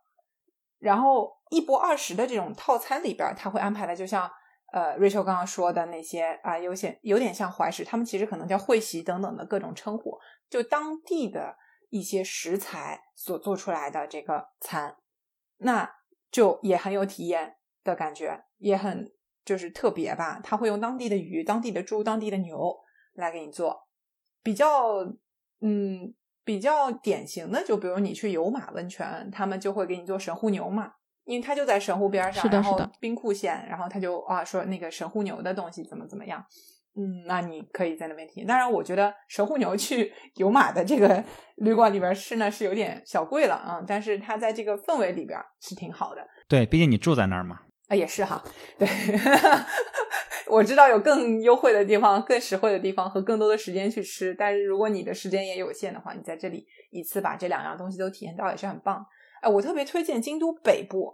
[0.80, 4.30] 然后一博二十的这种套餐里边儿，他会安排的，就像
[4.74, 10.18] 呃 Rachel 刚刚说的那些啊，有些有点像怀石，他们其实可能叫会席等等的各种称呼，
[10.50, 11.56] 就当地的
[11.90, 14.98] 一些食材所做出来的这个餐，
[15.58, 15.90] 那
[16.34, 19.10] 就也很有体验的感觉，也很
[19.46, 20.42] 就是特别吧。
[20.44, 22.76] 他会用当地的鱼、当地的猪、当地的牛
[23.14, 23.88] 来给你做，
[24.42, 25.00] 比较
[25.62, 26.14] 嗯
[26.44, 30.94] 比较典型的，就比如你去有马温泉，他们就会给你做神户牛嘛，
[31.26, 36.44] 因为它就在神户边上，然后兵库县，然后他就啊说那个神户牛的东西怎么怎么样。
[36.96, 38.48] 嗯，那你可以在那边体验。
[38.48, 41.24] 当然，我觉得神户牛去 有马的这个
[41.58, 46.22] 旅馆里边吃呢是有点小贵了啊，但是它在这个氛围里边是挺好的。
[46.48, 47.60] 对，毕竟你住在那儿嘛。
[47.90, 48.42] 啊，也是哈，
[48.80, 48.88] 对，
[50.48, 59.06] 我知道有更优惠的地方、更实惠的地方和更多的时间去吃，但是如果你的时间也有限的话，你在这里一次把这两样东西都体验到也是很棒。
[59.42, 61.14] 哎，我特别推荐京都北部，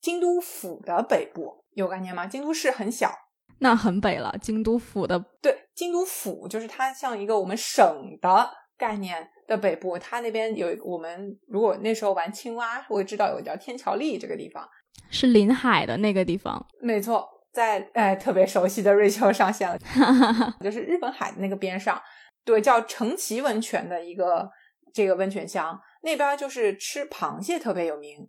[0.00, 2.26] 京都府的北部有概念吗？
[2.26, 3.12] 京都市很小，
[3.60, 7.84] 那很北了，京都府的对，京都府就是它像一个我们省
[8.20, 14.68] 的概念的北部，它那边有我们如果那时候玩青蛙，会知道有个叫天桥立这个地方。
[15.10, 16.64] 是临海的那个地方。
[16.80, 19.78] 没错，在哎特别熟悉的瑞秋上线了，
[20.62, 22.00] 就是日本海的那个边上，
[22.44, 24.48] 对，叫成崎温泉的一个
[24.92, 28.28] 这个温泉乡，那边就是吃螃蟹特别有名，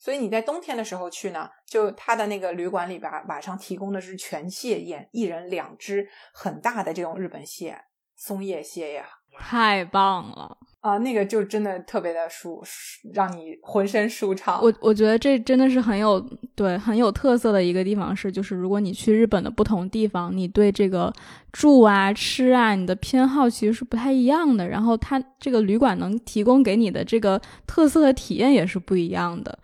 [0.00, 7.78] 所以你在冬天的时候去呢，就他的那个旅馆里边晚上提供的是全蟹宴，一人两只很大的这种日本蟹，
[8.16, 9.04] 松叶蟹呀。
[9.38, 10.58] 太棒了！
[10.80, 14.60] 啊，那个就真的特别的舒，舒让你浑身舒畅。
[14.60, 16.20] 我我觉得这真的是很有
[16.54, 21.12] 对很有特色的一个地方是，就是如果你去日本的不同地方，你对这个
[21.52, 24.66] 住啊、吃啊，你的偏好其实是不太一样的。
[24.66, 29.58] 然后它这个旅馆能提供给你的这个特色的体验也是不一样的。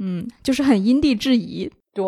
[0.00, 1.72] 嗯，就是很因地制宜。
[1.94, 2.04] 对，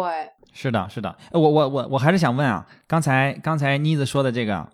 [0.53, 1.11] 是的，是的。
[1.31, 4.69] 哎我我我我还是想问啊，刚才刚才妮子说的这个，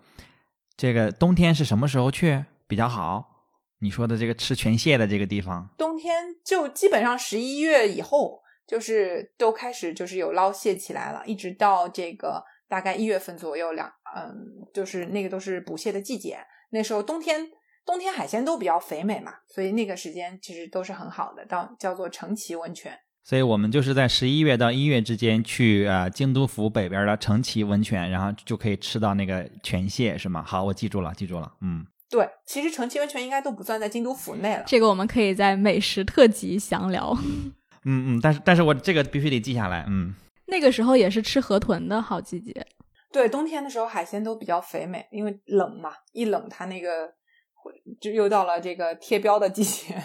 [0.77, 3.37] 这个冬天是什么时候去比较好？
[3.81, 16.39] 你说的这个吃全蟹的这个地方，冬天就基本上十一月以后，就是都开始就是有捞蟹起来了，一直到这个大概一月份左右两，嗯，就是那个都是捕蟹的季节。
[16.71, 17.49] 那时候冬天
[17.87, 22.99] 冬天海鲜都比较肥美嘛，所以那个时间其实都是很好的，到叫做城崎温泉。
[23.29, 30.43] 所以我们就是在十一月到一月之间去呃京都府北边的城崎温泉，然后就可以吃到那个全蟹，是吗？
[30.43, 31.53] 好，我记住了，记住了。
[31.61, 34.65] 嗯，对，其实城崎温泉应该都不算在京都府内了。
[34.67, 37.15] 这个我们可以在美食特辑详聊。
[37.85, 39.85] 嗯嗯，但是但是我这个必须得记下来。
[39.89, 40.15] 嗯，
[40.47, 42.67] 那个时候也是吃河豚的好季节。
[43.13, 47.13] 对，冬天的时候海鲜都比较肥美，因为冷嘛，一冷它那个
[47.53, 50.03] 会就又到了这个贴标的季节。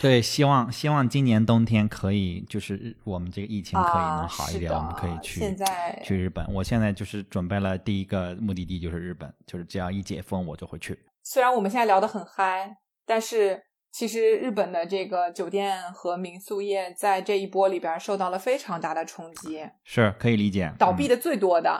[0.00, 6.44] 对，希望希望今年冬天可以，就是日我们这个疫情可以啊能好一点，我们可以去现在去日本。
[6.52, 10.98] 我现在就是准备了第一个目的地就是日本，就是只要一解封我就会去。
[11.22, 12.76] 虽然我们现在聊得很嗨，
[13.06, 21.70] 但是其实日本的这个酒店和民宿业在这一波里边受到了非常大的冲击，是可以理解，嗯倒闭的最多的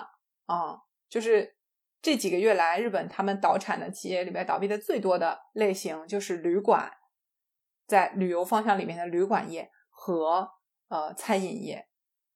[0.46, 0.78] 啊、
[1.10, 1.56] 就是
[2.00, 6.90] 这几个月来日本他们倒产的企业里边倒闭的最多的类型就是旅馆，
[7.87, 10.49] 在旅游方向里面的旅馆业和
[10.89, 11.87] 呃餐饮业，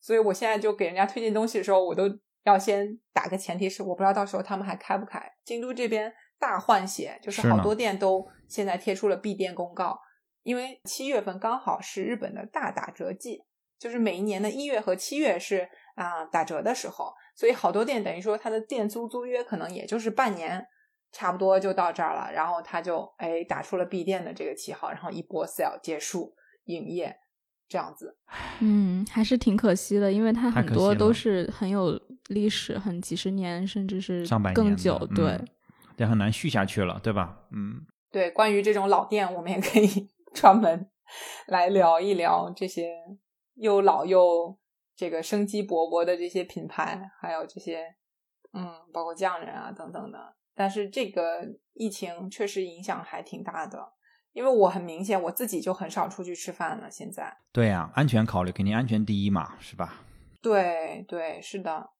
[0.00, 2.04] 所以我现在就给人家推荐东西的时候，我都
[2.44, 5.20] 要先打个前提是我不知道到时候他们还开不开。
[5.44, 9.98] 京都这边大换血，就是好多店都现在贴出了闭店公告，
[10.42, 13.42] 因为七月份刚好是日本的大打折季，
[13.78, 20.64] 就是每一年的一月和七月是啊、打折的时候，所以好多店等于说它的店租租约可能也就是半年，
[21.10, 26.34] 差不多就到这儿了，然后他就哎打出了闭店的这个旗号，然后一波 sell 结束
[26.64, 27.16] 营业，
[27.68, 28.16] 这样子。
[28.60, 31.98] 嗯，还是挺可惜的，因为它很多都是很有
[32.28, 34.98] 历史，很几十年，甚至是上百年的更久。
[35.14, 35.48] 对，嗯
[35.96, 37.36] 这很难续下去了，对吧？
[37.50, 40.88] 嗯，对，关于这种老店，我们也可以 专门
[41.46, 42.94] 来聊一聊这些
[43.54, 44.56] 又老又
[44.94, 47.96] 这个生机勃勃的这些品牌，还有这些
[48.52, 50.36] 嗯，包括匠人啊等等的。
[50.58, 51.40] 但是这个
[51.74, 53.92] 疫情确实影响还挺大的，
[54.32, 56.90] 因为我很明显我自己就很少出去吃饭了。
[56.90, 60.00] 现在，对呀、安全考虑肯定安全第一嘛，是吧？
[60.42, 61.90] 对对，是的，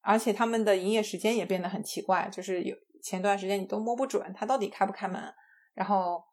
[0.00, 5.22] 而且他们的营业时间也变得很奇怪，就是有前段时间你都摸不准他到底开不开门，
[5.74, 6.24] 然后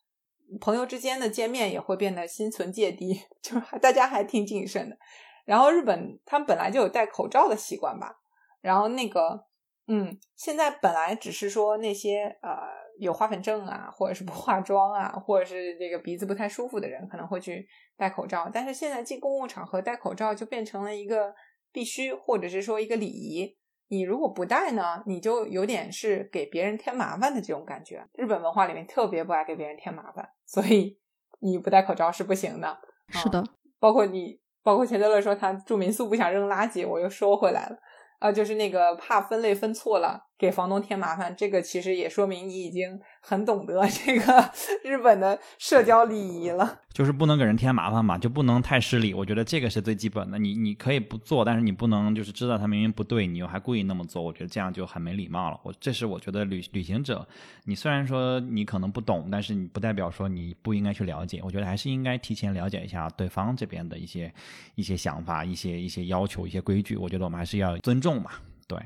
[0.61, 4.97] 朋友之间的见面也会变得心存芥蒂， 就是大家还挺谨慎的。
[5.43, 8.15] 然后日本他们本来就有戴口罩的习惯吧，
[8.61, 9.47] 然后那个
[9.87, 12.59] 嗯，现在本来只是说那些呃
[12.99, 17.67] 有花粉症啊，或者是不化妆啊，或者是这个鼻子不太舒服的人可能会去
[17.97, 21.33] 戴口罩，但是现在进公共场合戴口罩就变成了一个
[21.71, 23.57] 必须，或者是说一个礼仪。
[23.89, 28.07] 你如果不戴呢，你就有点是给别人添麻烦的这种感觉。
[28.13, 30.97] 日本文化里面特别不爱给别人添麻烦，所以
[31.41, 32.79] 你不戴口罩是不行的。
[33.09, 33.43] 是的，
[33.79, 37.77] 包括你，包括钱德勒说他住民宿不想扔垃圾，我又说回来了。
[38.21, 44.51] 啊，就是那个怕分类分错了，给房东添麻烦，这个其实也说明你已经很懂得这个
[44.83, 46.79] 日本的社交礼仪了。
[46.91, 49.13] 就是不能给人添麻烦嘛，就不能太失礼。
[49.13, 50.39] 我觉得这个是最基本的。
[50.39, 54.21] 你你可以不做，但是你不能就是知道他明明不对，你又还故意那么做。
[54.21, 55.59] 我觉得这样就很没礼貌了。
[55.63, 57.25] 我这是我觉得旅旅行者，
[57.65, 61.39] 你虽然说你可能不懂，但是你不代表说你不应该去了解。
[61.43, 64.33] 我觉得还是应该提前了解一下对方这边的一些
[64.73, 66.97] 一些想法、一些一些要求、一些规矩。
[66.97, 68.31] 我觉得我们还是要尊重嘛。
[68.67, 68.77] 对，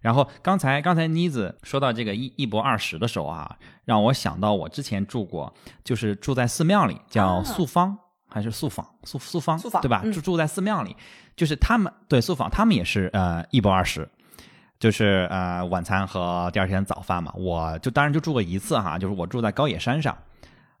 [0.00, 5.52] 然后刚才刚才妮子说到这个一一博二十的时候啊，让我想到我之前住过，
[5.84, 7.96] 就是住在寺庙里，叫啊素坊、
[8.28, 10.02] 还是素坊素素坊素坊对吧？
[10.04, 10.96] 嗯住住在寺庙里，
[11.36, 14.08] 就是他们对素坊，他们也是呃一博二十。
[14.78, 20.18] 就是呃晚餐和第二天早饭嘛，我就当然就住过一次哈，就是我住在高野山上，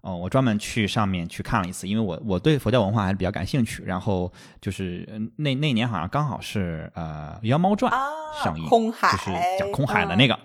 [0.02, 3.82] 哦、我专门去上面去看了一次，因为我我对佛教文化还是比较感兴趣。
[3.84, 4.30] 然后
[4.60, 8.02] 就是呃那那年好像刚好是呃《妖猫传》啊
[8.42, 10.38] 上映，空海就是讲空海的那个。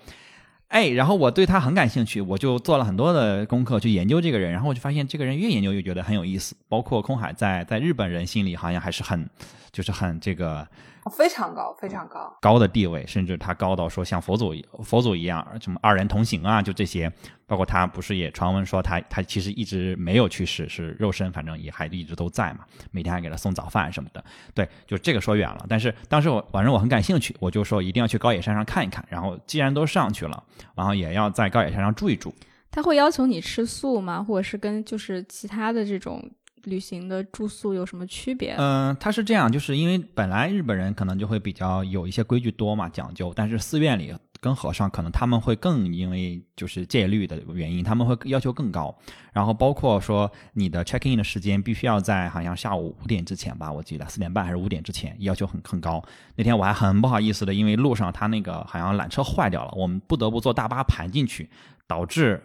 [0.67, 6.55] 哎，然后我对他很感兴趣，我就做了很多的功课去研究这个人，然后我就发现这个人越研究越觉得很有意思。
[6.67, 9.27] 包括空海在在日本人心里好像还是很，
[9.71, 10.67] 就是很这个哦
[11.09, 12.37] 非常高，非常高。
[12.41, 17.11] 高的地位，甚至他高到说像佛祖一佛祖一样，什么二人同行啊，就这些。
[17.49, 24.21] 包括他不是也传闻说他他其实一直没有去世，是肉身，反正也还一直都在嘛，每天还给他送早饭什么的。
[24.53, 25.65] 对，就这个说远了。
[25.69, 29.05] 但是当时我反正我很感兴趣，我就说一定要去高野山上看一看。
[29.07, 30.43] 然后既然都上去了，
[30.75, 32.35] 然后也要在高野山上住一住。
[32.69, 34.21] 他会要求你吃素吗？
[34.21, 36.21] 或者是跟就是其他的这种
[36.67, 38.55] 旅行的住宿有什么区别？
[38.57, 48.95] 嗯、他是这样，就是因为本来日本人可能就会比较有一些规矩多嘛，讲究，但是寺院里跟和尚可能他们会更因为就是戒律的原因，他们会要求更高。
[49.33, 56.03] 然后包括说你的 check in 的时间必须要在好像下午五点之前吧，我记得四点半还是五点之前，要求很很高。
[56.35, 61.49] 那天我还很不好意思的，因为路上他那个好像缆车坏掉了，我们不得不坐大巴盘进去，
[61.87, 62.41] 导致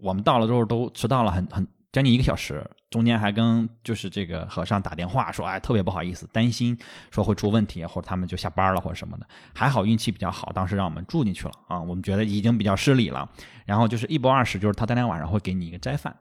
[0.00, 6.76] 我们到了之后都迟到了很很将近一个小时，中间还跟就是这个和尚打电话说，哎，特别不好意思，担心
[7.12, 9.24] 说会出问题，或者他们就下班了或者什么的。
[9.54, 13.30] 还好运气比较好，当时让我们住进去了啊，我们觉得已经比较失礼了。
[13.64, 16.16] 然后就是一波二十，就是他当天晚上会给你一个斋饭，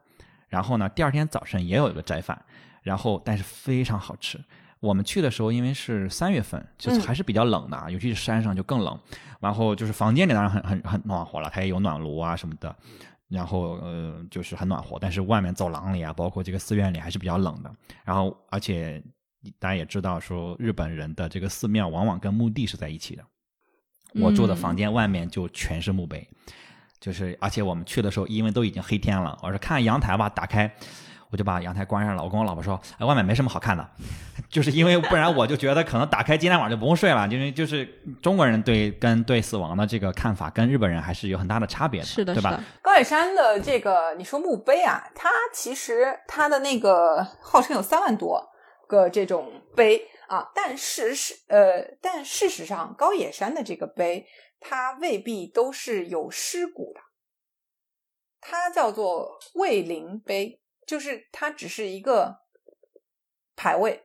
[0.47, 2.39] 然后呢，第二天早晨也有一个斋饭，
[2.83, 4.39] 然后但是非常好吃。
[4.79, 8.99] 我们去的时候，因为是三月份，就是还是比较冷的啊，尤其是山上就更冷。
[9.39, 12.75] 然后就是房间里当然很很很暖和了，它也有暖炉啊什么的。
[13.33, 17.75] 然后呃就是很暖和，但是外面走廊里啊，包括这个寺院里还是比较冷的。
[18.05, 19.03] 然后而且
[19.57, 23.23] 大家也知道说日本人的这个寺庙往往跟墓地是在一起的。
[24.21, 26.29] 我住的房间外面就全是墓碑，
[26.99, 30.71] 就是而且我们去的时候因为都已经黑天了，我说看阳台吧，打开。
[31.33, 32.23] 我就把阳台关上了。
[32.23, 33.89] 我跟我老婆说：“哎，外面没什么好看的，
[34.49, 37.27] 就是因为不然我就觉得可能打开今天晚上就不用睡了。
[37.27, 37.83] 因为就是
[38.21, 42.63] 中国人对跟对死亡的这个看法跟日本人还是有很大的差别的，是的，对吧？
[42.83, 48.47] 高野山的这个你说墓碑啊，它其实它的那个号称有三万多
[48.87, 54.23] 个这种碑啊，但是是呃，但事实上高野山的这个碑
[54.59, 57.01] 它未必都是有尸骨的，
[58.39, 60.59] 它叫做慰灵碑。
[60.93, 62.37] 就是它只是一个
[63.55, 64.03] 牌位，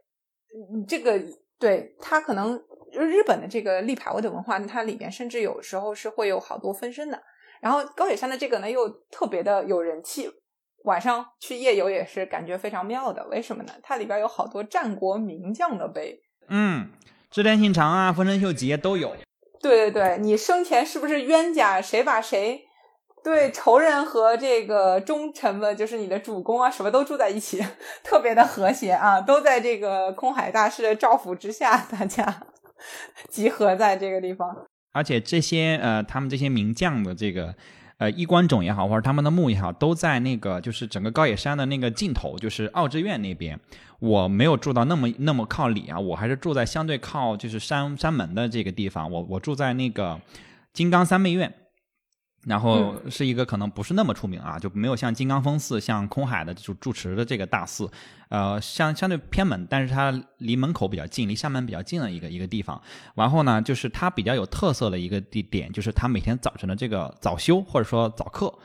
[0.72, 1.22] 嗯，这个
[1.58, 2.58] 对它可能
[2.92, 7.22] 日本的这个立牌位的文化，它里面甚至有时候是会有好多分身的。
[7.60, 10.30] 然后高野山的这个呢，又特别的有人气，
[10.84, 13.26] 晚上去夜游也是感觉非常妙的。
[13.26, 13.74] 为什么呢？
[13.82, 16.88] 它里边有好多战国名将的碑，嗯，
[17.30, 19.14] 织田信长啊，丰臣秀吉都有。
[19.60, 21.82] 对对对，你生前是不是冤家？
[21.82, 22.67] 谁把谁？
[23.28, 27.62] 对仇人和这个忠臣们，就是你的主公啊，什么都住在一起，
[28.02, 32.42] 特别的和谐啊，都在这个空海大师的照拂之下，大家
[33.28, 34.56] 集合在这个地方。
[34.92, 37.54] 而且这些呃，他们这些名将的这个
[37.98, 43.60] 呃衣冠冢也好，或者他们的墓也好，都在那个就是整个高野山的那个尽头，就是奥之院那边。
[44.00, 49.10] 我没有住到那么那么靠里啊，我还是住在相对靠就是山山门的这个地方。
[49.10, 50.18] 我我住在那个
[50.72, 51.52] 金刚三昧院。
[52.44, 57.90] 然后是一个可能不是那么出名啊，就没有像金刚峰寺、像空海的就住持的这个大寺，
[58.28, 62.80] 呃，相相对偏门，但是它离门口比较近，离厦门比较近的一个一个地方。
[63.14, 68.58] 然后呢，就是它比较有特色的一个地点，就是它每天早晨的这个早修或者说早课，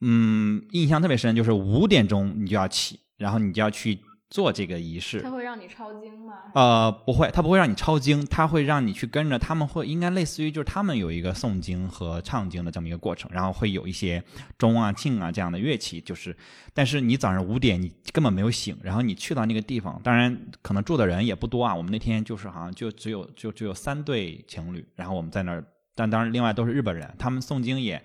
[0.00, 4.00] 嗯，印象特别深，就是五点钟你就要起，然后你就要去。
[4.28, 6.34] 做这个仪式，他会让你抄经吗？
[6.54, 14.22] 呃，不会，他不会让你抄经，他会让你去跟着他们，会应该类似于就是他们有一个诵经和唱经的这么一个过程，然后会有一些
[14.58, 16.36] 钟啊、磬啊这样的乐器，就是，
[16.74, 28.02] 但是你早上五点你根本没有醒，然后你去到那个地方，当然可能住的人也不多啊，我们那天就是好像就只有就只有三对情侣，然后我们在那儿，但当然另外都是日本人，他们诵经也。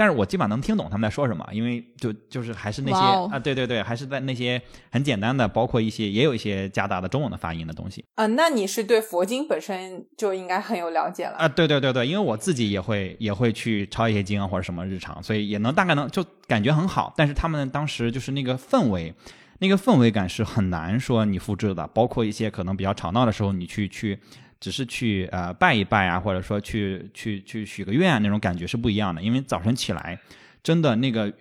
[0.00, 4.58] 但是我基本上能听懂他们在说什么，因为就就是还是那些啊，对对对，还是在那些
[4.90, 8.24] 很简单的，包括一些也有一些夹杂的中文的发音的东西啊。
[8.28, 11.46] 那你是对佛经本身就应该很有了解了啊？
[11.46, 17.12] 对对对对，因为我自己也会也会去抄一些经啊或者什么日常，所以也能大概能就感觉很好。
[17.14, 19.12] 但是他们当时就是那个氛围，
[19.58, 24.18] 那个氛围感是很难说你复制的，包括一些可能比较吵闹的时候，你去去。
[24.60, 29.22] 只是去呃拜一拜啊，或者说去去去许个愿，那种感觉是不一样的。
[29.22, 30.20] 因为早晨起来，
[30.62, 31.32] 真的那个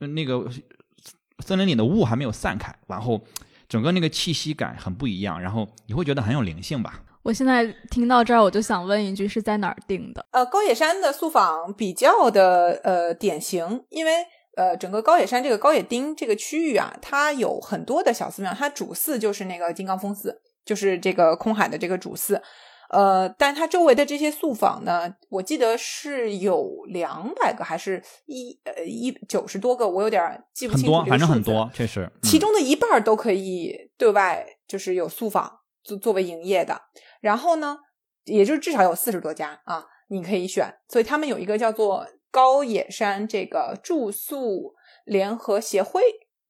[0.00, 0.50] 那个
[1.38, 3.22] 森林里的雾还没有散开，然后
[3.68, 7.00] 整个那个气息感很不一样，然后你会觉得很有灵性吧。
[7.22, 10.26] 我现在听到这儿，我就想问一句，是在哪儿定的？
[10.32, 14.12] 呃，高野山的宿坊比较的呃典型，因为
[14.56, 20.42] 呃整个高野山这个高野町这个区域啊，它有很多的小寺庙，它主寺就是那个金刚峰寺。
[20.64, 22.40] 就是这个空海的这个主寺，
[22.90, 36.80] 呃，但它周围的这些宿坊呢，我记得是有两百个，还是一呃一九十多个，我有点记不清楚很多，反正很多，确实，其中的一半都可以对外就是有宿坊作作为营业的。
[37.20, 37.78] 然后呢，
[38.24, 40.72] 也就是至少有四十多家啊，你可以选。
[40.88, 44.74] 所以他们有一个叫做高野山这个住宿
[45.04, 46.02] 联合协会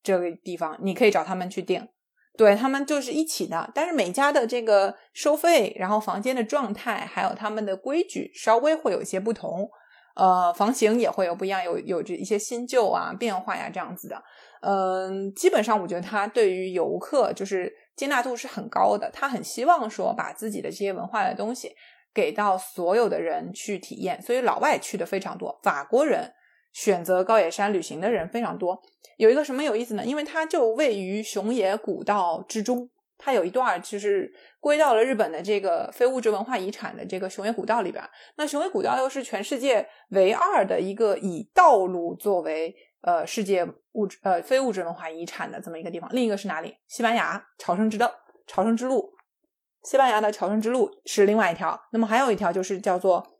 [0.02, 1.88] 这个地方，你可以找他们去订。
[2.36, 9.68] 对他们就是一起的，但是每家的这个收费，然后房间的状态，还有他们的规矩，稍微会有一些不同。
[10.16, 14.22] 呃，房型也会有不一样，有有这一些新旧啊变化呀这样子的。
[14.60, 21.72] 嗯，基本上我觉得他对于游客就是接纳度是很高的，他很希望说把自己的这些文化的东西
[22.12, 26.32] 给到所有的人去体验，所以老外去的非常多，法国人。
[26.74, 28.82] 选择高野山旅行的人非常多，
[29.16, 30.04] 有一个什么有意思呢？
[30.04, 38.02] 因为它就位于熊野古道之中，它有一段就是归到了日本的这个非物质文化遗产的这个熊野古道里边。
[38.36, 46.10] 那熊野古道又是全世界唯二的一个以道路作为呃世界物质呃非物质文化遗产的这么一个地方。
[46.12, 46.76] 另一个是哪里？
[46.88, 48.12] 西班牙朝圣之道，
[48.48, 49.14] 朝圣之路，
[49.84, 51.80] 西班牙的朝圣之路是另外一条。
[51.92, 53.30] 那么还有一条就是叫做。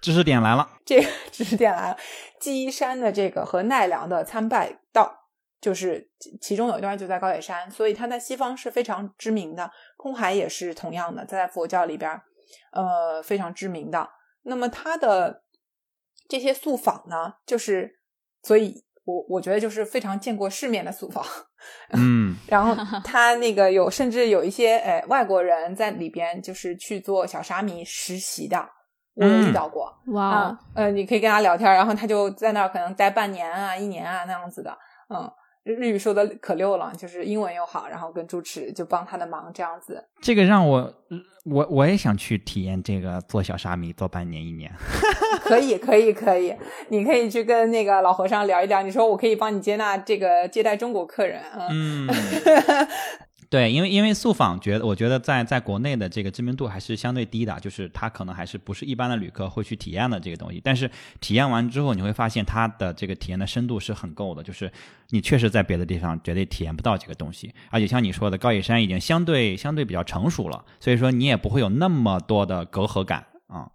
[0.00, 1.96] 知识点来了，这个 知识点来了。
[2.40, 5.14] 基伊山的这个和奈良的参拜道，
[5.60, 6.10] 就是
[6.40, 9.70] 其中有一段就在高野山，所以它在西方是非常知名的。
[9.96, 12.10] 空海也是同样的，在佛教里边，
[12.72, 14.08] 呃，非常知名的。
[14.44, 15.42] 那么它的
[16.26, 17.98] 这些素坊呢，就是
[18.42, 21.22] 所以我我觉得就是非常见过世面的宿房。
[21.92, 22.74] 嗯 然后
[23.04, 28.66] 他那个有甚至有一些呃外国人在里边就是去做小沙弥实习的，
[29.14, 29.92] 我有遇嗯到过。
[30.08, 34.76] 哇呃，你可以跟他聊天，然后他就在那儿可能待半年啊、一年啊那样子的，
[35.08, 35.30] 嗯，
[35.64, 40.02] 日语说的可溜了，就是英文又好，然后跟主持就帮他的忙这样子。
[40.20, 40.92] 这个让我
[41.44, 44.70] 我我也想去体验这个做小沙弥做半年一年。
[45.42, 46.54] 可以，可以，可以，
[46.88, 52.88] 你可以去跟那个老和尚聊一聊，你说我可以帮你接纳这个接待中国客人，嗯，嗯，
[53.50, 60.60] 对，因为因为速访觉得，我觉得在在国内的这个知名度还是相对低的，就是它可能还是不是一般的旅客会去体验的这个东西。
[60.62, 60.88] 但是
[61.20, 64.70] 体验完之后，你会发现它的这个体验的深度是很够的，就是
[65.08, 67.52] 你确实在别的地方绝对体验不到这个东西。
[67.70, 73.68] 而且像你说的，高野山已经相对相对比较成熟了，所以说你也不会有那么多的隔阂感啊。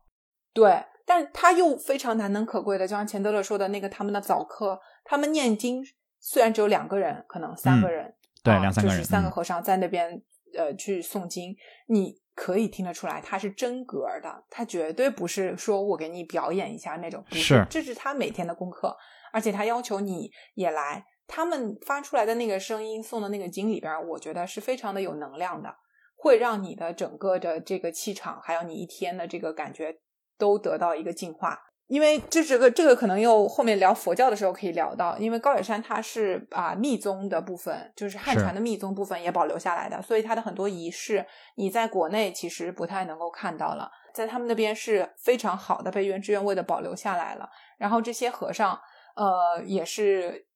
[0.53, 5.83] 对，但是他又非常难能可贵的，就像钱德勒说的那个他们的早课，他们念经
[6.21, 8.13] 虽然只有两个人，可能三个嗯人，
[8.45, 10.21] 对啊两三个人就是三个嗯和尚在那边
[10.57, 11.53] 呃去诵经，
[11.87, 18.95] 你可以听得出来他是真格儿的，他绝对不是说我给你表演一下那种，不是这是他每天的功课，
[19.33, 25.75] 而且他要求你也来，他们发出来的那个声音诵的那个经里边儿，我觉得是非常的有能量的，
[26.15, 29.95] 会让你的整个的这个气场，还有你一天的这个感觉
[30.37, 31.59] 都得到一个净化。
[31.87, 41.25] 因为这这个这个可能又后面聊佛教的时候可以聊到，因为高野山它是啊密宗的部分，就是汉传的密宗部分也保留下来的，所以它的很多仪式
[41.55, 47.47] 你在国内其实不太能够看到了，在他们那边是非常好的被原汁原味的保留下来了。
[47.77, 48.79] 然后这些和尚
[49.15, 50.47] 呃也是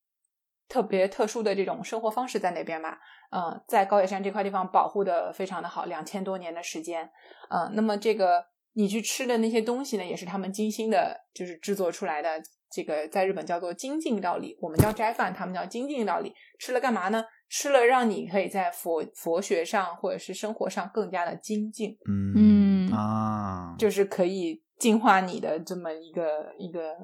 [0.67, 2.97] 特别特殊的这种生活方式在那边嘛，
[3.31, 7.09] 嗯、在高野山这块地方保护的非常的好，两千多年的时间，
[7.49, 8.43] 嗯、那么这个
[8.79, 12.41] 你去吃的那些东西呢，也是他们精心的，就是制作出来的。
[12.71, 16.31] 这个在日本叫做精进料理，我们叫斋饭，他们叫精进料理。
[16.59, 17.25] 吃了干嘛呢？
[17.49, 26.95] 吃了让你可以在佛佛学上或者是生活上更加的精进，嗯嗯啊，就是可以净化你的这么一个一个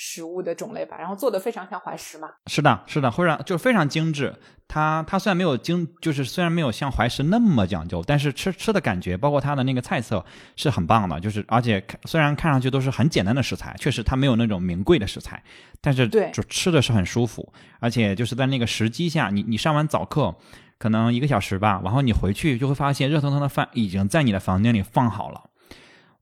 [0.00, 0.96] 食物的种类吧。
[0.96, 4.32] 然后做的非常像怀石嘛，是的，是的，会让就是非常精致。
[4.68, 11.18] 它它虽然没有精，就是虽然没有像怀石那么讲究，但是吃吃的感觉，包括它的那个菜色是很棒的。
[11.18, 15.42] 就是而且看虽然看上去都是很简单的食材，确实它没有那种名贵的食材，
[15.80, 17.52] 但是对就吃的是很舒服。
[17.80, 20.36] 而且就是在那个时机下，你你上完早课，
[20.78, 25.47] 可能一个小时吧，然后你回去就会发现热腾腾的饭已经在你的房间里放好了。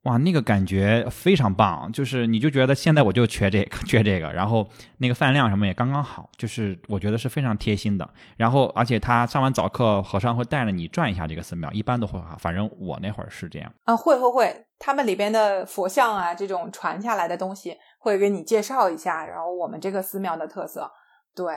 [0.07, 4.65] 哇，那个感觉非常棒，就是你就觉得现在我就缺这个， 缺这个，然后
[4.99, 8.09] 那个饭量什么也刚刚好，就是我觉得是非常贴心的。
[8.37, 13.69] 然后，而且他上完早课，和尚会带着你转一下这个寺庙，一般都会，反正我那会儿是这样。
[13.83, 20.89] 啊，会会会，他们里边的佛像啊，这种传下来的东西会给你介绍一下，然后我们这个寺庙的特色，
[21.35, 21.53] 对，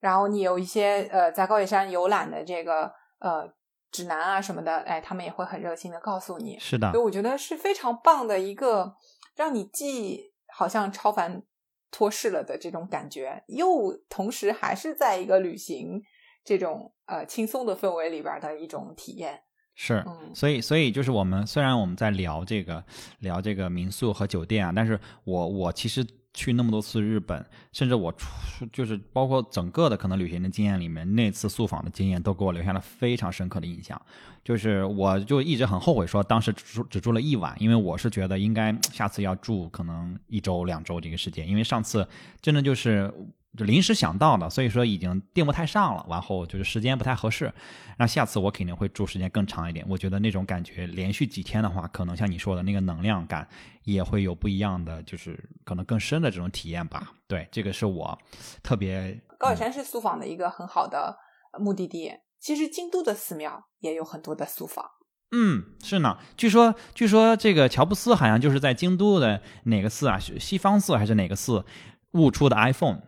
[0.00, 2.90] 然后你有一些呃在高野山游览的这个
[3.20, 3.48] 呃
[3.92, 8.96] 指南啊什么的，哎，他们也会很热心的告诉你，是的所以，我觉得是非常棒的一个，
[9.36, 11.42] 让你既好像超凡
[11.90, 16.02] 脱世了的这种感觉，又同时还是在一个旅行
[16.42, 19.42] 这种呃轻松的氛围里边的一种体验。
[19.74, 22.84] 是，嗯所以所以就是我们虽然我们在聊这个
[23.20, 28.26] 聊这个民宿和酒店啊，但是我我其实去那么多次日本，甚至我出
[28.72, 34.00] 就是包括整个的可能旅行的经验里面，那次宿访的经验都给我留下了非常深刻的印象。
[34.44, 42.06] 就是我就一直很后悔说当时只住只住了一晚，因为我是觉得应该下次要住可能一周两周这个时间，因为上次
[42.40, 43.12] 真的就是
[43.56, 47.52] 就临时想到的，所以说已经定不太上了，然后就是时间不太合适。
[47.98, 49.84] 那下次我肯定会住时间更长一点。
[49.88, 53.46] 我觉得那种感觉，连续几天的话，可能像你说的那个能量感
[53.84, 57.12] 也会有不一样的，就是可能更深的这种体验吧。
[57.28, 58.18] 对，这个是我
[58.62, 61.16] 特别高野山是宿坊的一个很好的
[61.52, 62.10] 呃目的地。
[62.40, 64.84] 其实京都的寺庙也有很多的宿坊。
[65.30, 66.18] 嗯，是呢。
[66.36, 71.64] 据说，据说这个乔布斯好像就是在京都的哪个寺啊，是西方寺还是哪个寺
[72.12, 73.00] 悟出的 iPhone，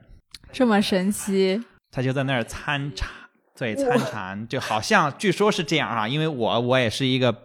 [0.54, 1.60] 这么神奇，
[1.90, 3.10] 他就在那儿参禅，
[3.58, 6.06] 对，参禅，就好像据说是这样啊。
[6.06, 7.36] 因为我我也是一个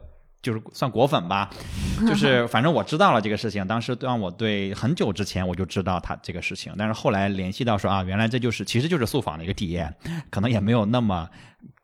[0.41, 1.49] 就是算果粉吧，
[2.07, 3.65] 就是反正我知道了这个事情。
[3.67, 9.93] 当时让我对很久之前我就知道他这个事情，但是后来联系到说啊，原来这就是其实就是素坊的一个体验，
[10.29, 11.27] 可能也没有那么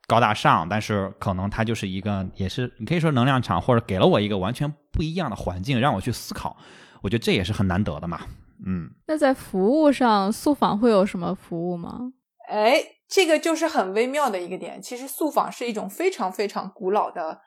[0.07, 6.55] 高大上，但是可能它就是一个也是你可以说能量场，或者给了我一个完全不一样的环境，让我去思考。
[7.01, 8.21] 我觉得这也是很难得的嘛。
[8.63, 12.13] 嗯，那在服务上，宿访会有什么服务吗？
[12.47, 14.79] 哎，这个就是很微妙的一个点。
[14.81, 17.41] 其实宿访是一种非常非常古老的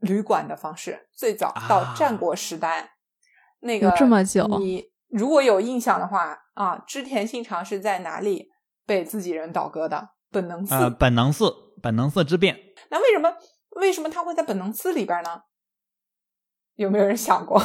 [0.00, 2.94] 旅馆的方式，最早到战国时代，
[3.60, 8.50] 那个这么久你如果有印象的话，啊，织田信长是在哪里
[8.86, 10.10] 被自己人倒戈的？
[10.30, 10.74] 本能寺。
[10.74, 12.58] 呃，本能寺，本能寺之变。
[12.90, 13.32] 那为什么
[13.76, 15.42] 为什么他会在本能寺里边呢？
[16.76, 17.62] 有没有人想过？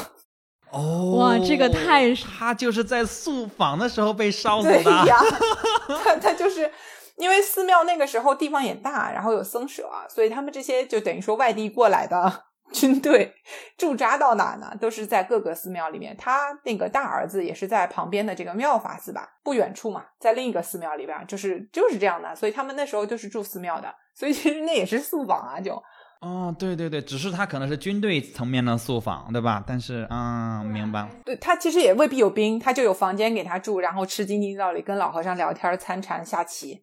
[0.72, 4.92] 哦，哇这个太他就是在宿坊的时候被烧死的对的。
[5.08, 5.18] 呀，
[6.04, 6.72] 他他就是
[7.16, 13.34] 因为寺庙那个时候地方也大，然后有僧舍，所以他们这些就等于说外地过来的 军队
[13.78, 14.72] 驻扎到哪呢？
[14.80, 16.16] 都是在各个寺庙里面。
[16.16, 22.36] 他那个大儿子也是在旁边的这个妙法寺吧，不远处嘛，在另一个寺庙里边，就是就是这样的。
[22.36, 25.82] 所以他们那时候就是住寺庙的，所以其实那也是宿坊啊，就
[26.22, 29.64] 哦，对对对，只是他可能是军队层面的宿坊，对吧？
[29.66, 31.10] 但是，嗯，明白了。
[31.24, 36.82] 对他其实也未必有兵，他就有房间给他住，然后吃津津道理，跟老和尚聊天、参禅、下棋、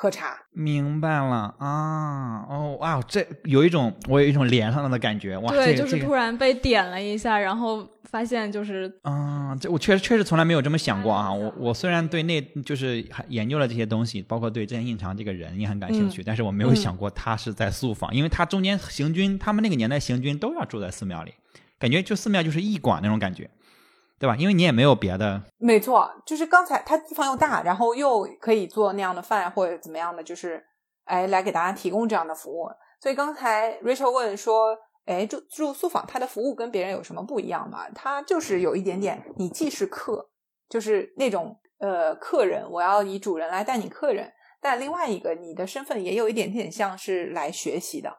[0.00, 0.34] 喝茶。
[0.52, 11.30] 明白了啊，哦，哇，这有一种我有一种连上了的感觉，哇，对，这个就是突然被点了一下，然后发现就是啊，这我确实确实从来没有这么想过啊。
[11.30, 21.34] 我我虽然对那就是还研究了这些东西，包括对郑印长这个人也很感兴趣，但是我没有嗯想过他是在宿坊，因为他中间行军，他们那个年代行军都要住在寺庙里，
[21.78, 23.50] 感觉就寺庙就是驿馆那种感觉，
[24.20, 24.36] 对吧？
[24.36, 30.62] 因为你也没有别的，没错，就是刚才它地方又大，然后又可以做那样的饭或者怎么样的，就是
[31.04, 32.68] 哎来给大家提供这样的服务。
[33.00, 34.76] 所以刚才 Rachel 问说，
[35.06, 37.88] 哎住住宿坊它的服务跟别人有什么不一样吗？
[37.94, 40.28] 它就是有一点点，你既是客，
[40.68, 44.30] 就是那种呃客人，我要以主人来带你客人，
[44.60, 48.18] 但另外一个你的身份也有一点点像是来学习的。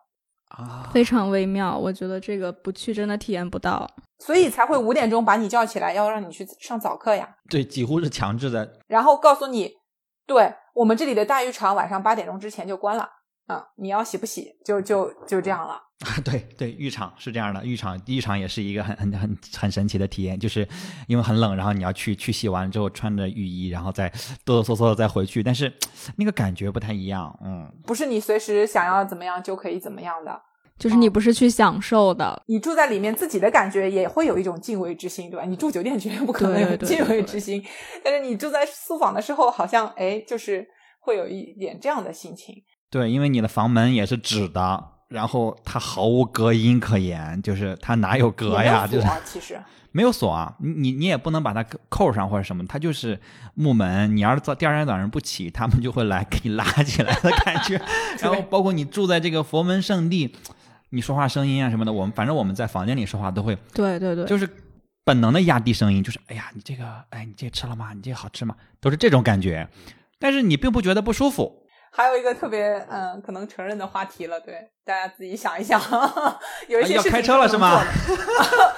[0.57, 1.77] 啊，非常微妙。
[1.77, 3.89] 我觉得这个不去真的体验不到。
[4.19, 7.27] 所以才会五点钟把你叫起来，要让你去上早课呀。
[7.49, 9.73] 对，几乎是强制的，然后告诉你，
[10.27, 13.09] 对我们这里的大浴场晚上八点钟之前就关了，
[13.51, 15.81] 啊，你要洗不洗就就就这样了。
[16.01, 20.67] 啊，对对，浴场是这样的，浴场浴场也是一个很很很很神奇的体验，就是
[21.07, 24.09] 因为很冷，然后你要去去洗完之后穿着浴衣，然后再
[24.43, 25.71] 哆哆嗦嗦的再回去，但是
[26.15, 30.41] 那个感觉不太一样，嗯，不是你随时想要怎么样就可以怎么样的，
[30.79, 35.45] 就是你不是去享受的，你住在里面自己的感觉也会有一种敬畏之心，对吧？
[35.45, 37.63] 你住酒店绝对不可能有敬畏之心，
[38.03, 40.67] 但是你住在宿房的时候，好像哎，就是
[40.99, 42.55] 会有一点这样的心情。
[42.91, 48.85] 对，因为你的房门也是纸的，然后它毫无隔音可言，就是它哪有隔呀？
[48.85, 49.61] 就是没有锁其实
[49.93, 53.19] 没有锁啊，你你你也不能把它扣上或者什么，它就是
[53.55, 54.15] 木门。
[54.15, 57.81] 你要是早第二天早上不起，他们就会来给你拉起来的感觉。
[58.19, 60.35] 然后包括你住在这个佛门圣地，
[60.89, 64.49] 你说话声音啊什么的，我们反正我们在房间里说话都会对对对，就是
[65.03, 67.93] 本能的压低声音，就是哎呀，你这个哎你这个吃了吗？
[67.93, 68.55] 你这个好吃吗？
[68.79, 69.69] 都是这种感觉，
[70.19, 71.60] 但是你并不觉得不舒服。
[71.91, 74.55] 还有一个特别嗯，可能承认的话题了，对
[74.85, 75.79] 大家自己想一想，
[76.67, 78.75] 有一些事情啊要开车了是吗不能做的？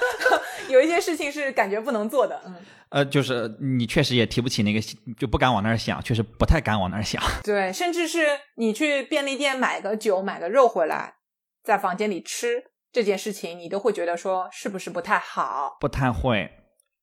[0.68, 2.56] 有一些事情是感觉不能做的，嗯，
[2.88, 4.80] 呃，就是你确实也提不起那个，
[5.18, 7.22] 就不敢往那儿想，确实不太敢往那儿想。
[7.44, 8.26] 对，甚至是
[8.56, 11.14] 你去便利店买个酒、买个肉回来，
[11.62, 15.76] 在房间里吃这件事情，你都会觉得说是不是不太好？
[15.78, 16.50] 不太会，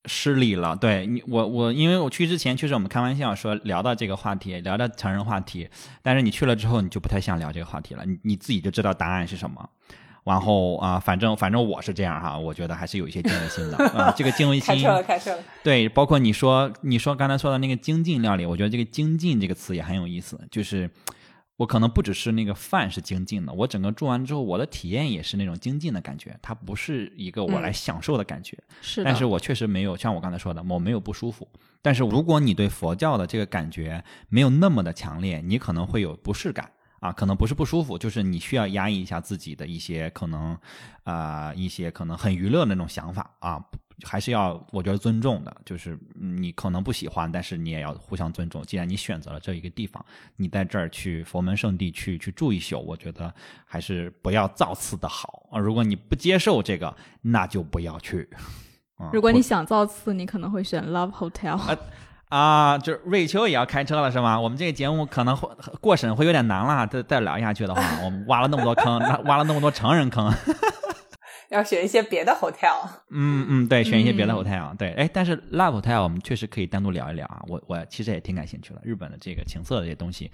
[0.06, 0.76] 失礼了。
[0.76, 5.69] 对你，我我，因为我去之前确实我们开玩笑说聊到这个话题，聊到成人话题，
[6.02, 9.69] 但是你去了之后，你就不太想聊这个话题了，你你自己就知道答案是什么。
[10.23, 15.44] 然后啊、反正反正我是这样哈，我觉得还是有一些敬畏心的啊、这个敬畏心开车了，开车了。
[15.64, 20.88] 对，包括你说你说刚才说的那个精进料理，我觉得这个精进这个词也很有意思，就是
[21.62, 28.58] 我可能不只是那个饭是精进的，我整个做完之后，我的体验也是那种精进的感觉，它不是一个我来享受的感觉。
[28.82, 31.48] 是的，但是我确实没有像我刚才说的，我没有不舒服。
[31.80, 36.68] 但是如果你对佛教的这个感觉没有那么的强烈，你可能会有不适感
[37.00, 40.58] 啊，可能不是不舒服，就是你需要压抑一下自己的一些可能
[41.04, 43.64] 啊、呃一些可能很娱乐的那种想法啊，
[44.03, 48.61] 还是要我觉得尊重的，就是嗯你可能不喜欢，但是你也要互相尊重。
[48.64, 50.06] 既然你选择了这一个地方，
[50.36, 53.34] 你在这儿去佛门圣地去去住一宿，我觉得
[53.65, 55.60] 还是不要造次的好啊。
[55.60, 58.30] 如果你不接受这个，那就不要去。
[59.11, 61.60] 如果你想造次，你可能会选 Love Hotel。
[62.30, 64.40] 啊，就是瑞秋也要开车了是吗？
[64.40, 65.49] 我们这个节目可能会
[65.82, 70.32] 过审会有点难了，再再聊下去的话，我们挖了那么多坑，挖了那么多成人坑，
[71.52, 72.82] 要选一些别的 hotel。
[73.10, 80.32] 嗯嗯，对，选一些别的嗯 hotel，、对，哎，但是 Love Hotel 我们确实可以单独聊一聊啊，我我其实也挺感兴趣的，日本的这个情色的这些东西，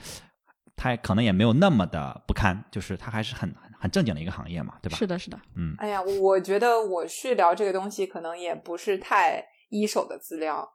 [0.76, 4.98] 它可能也没有那么的不堪，就是它还是很很很正经的一个行业嘛，对吧？
[4.98, 10.74] 是的，是的，嗯，哎呀，我觉得我去聊这个东西，可能也不是太一手的资料。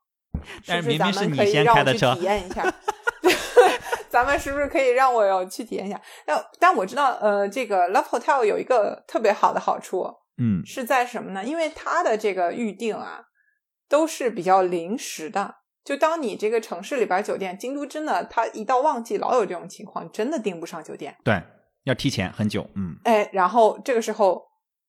[0.66, 2.74] 但是明明是你先可以让我去开的车体验一下。
[4.10, 6.00] 咱们是不是可以让我有去体验一下？
[6.26, 10.06] 但但我知道，呃，这个 Love Hotel 有一个特别好的好处
[10.38, 11.44] 嗯，是在什么呢？
[11.44, 13.24] 因为它的这个预定啊，
[13.88, 21.14] 都是比较临时的，就当你这个城市里边酒店，京都真的，它一到旺季老有这种情况，真的订不上酒店。
[21.22, 21.42] 对，
[21.84, 22.70] 要提前很久。
[22.74, 24.42] 嗯，哎，然后这个时候，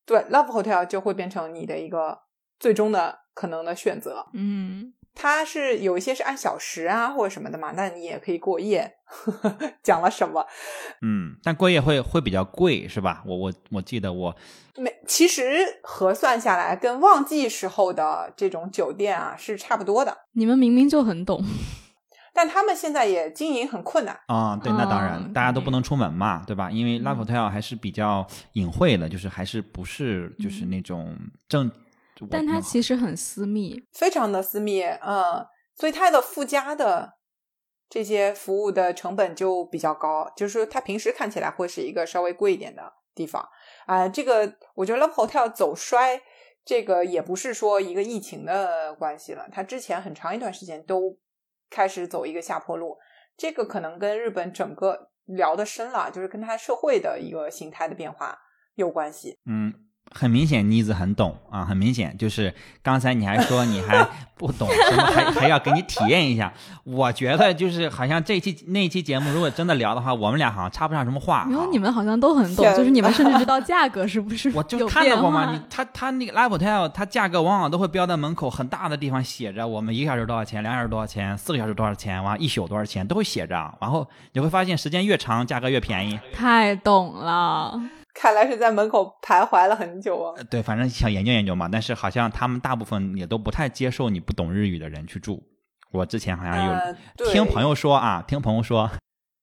[0.06, 2.18] 对 Love Hotel 就会变成你的一个
[2.58, 4.26] 最终的可能的选择。
[4.32, 8.94] 嗯，它是有一些是按小时啊或者什么的嘛，那你也可以过夜。
[9.82, 10.44] 讲了什么？
[11.02, 13.22] 嗯，但过夜会会比较贵，是吧？
[13.26, 14.34] 我我我记得我
[14.76, 20.16] 没，其实核算下来，跟旺季时候的这种酒店啊是差不多的。
[20.32, 21.44] 你们明明就很懂，
[22.32, 24.18] 但他们现在也经营很困难。
[24.26, 26.68] 啊、对，那当然，嗯大家都不能出门嘛，对吧？
[26.70, 31.16] 因为 Love Hotel 还是比较隐晦的，就是还是不是就是那种
[31.46, 31.83] 正，我
[32.30, 33.84] 但它其实很私密。
[33.92, 37.14] 非常的私密，嗯，所以它的附加的
[37.88, 43.48] 这些服务的成本就比较高，就是说它平时看起来会是一个稍微贵一点的地方
[43.86, 46.20] 啊、这个我觉得 Love Hotel 走衰，
[46.64, 51.18] 这个也不是说一个疫情的关系了，它之前很长一段时间都
[51.68, 52.96] 开始走一个下坡路，
[53.36, 58.38] 这个可能跟日本整个聊得深了，就是跟它社会的一个形态的变化
[58.74, 59.38] 有关系。
[59.44, 59.72] 嗯，
[60.16, 64.08] 很明显妮子很懂啊，很明显就是刚才你还说你还
[64.38, 66.52] 不懂什么，还还要给你体验一下。
[66.84, 71.44] 我觉得就是好像这期那期节目如果真的聊的话，我们俩好像插不上什么话。
[71.46, 83.54] 没有，啊你们好像都很懂，就是你们甚至知道价格是不是我就有看到过嘛，变化你他他那个 Live Hotel，它价格往往都会标在门口很大的地方写着，我们一个小时多少钱，两小时多少钱，四个小时多少钱，完一宿多少钱都会写着。
[83.80, 86.18] 然后你会发现时间越长，价格越便宜。
[86.32, 87.80] 太懂了。
[88.14, 90.34] 看来是在门口徘徊了很久啊。
[90.36, 91.68] 呃对，反正想研究研究嘛。
[91.70, 95.42] 但是好像他们大部分也都不太接受你不懂日语的人去住。
[95.90, 96.96] 我之前好像有、呃
[97.32, 98.90] 听朋友说啊，听朋友说，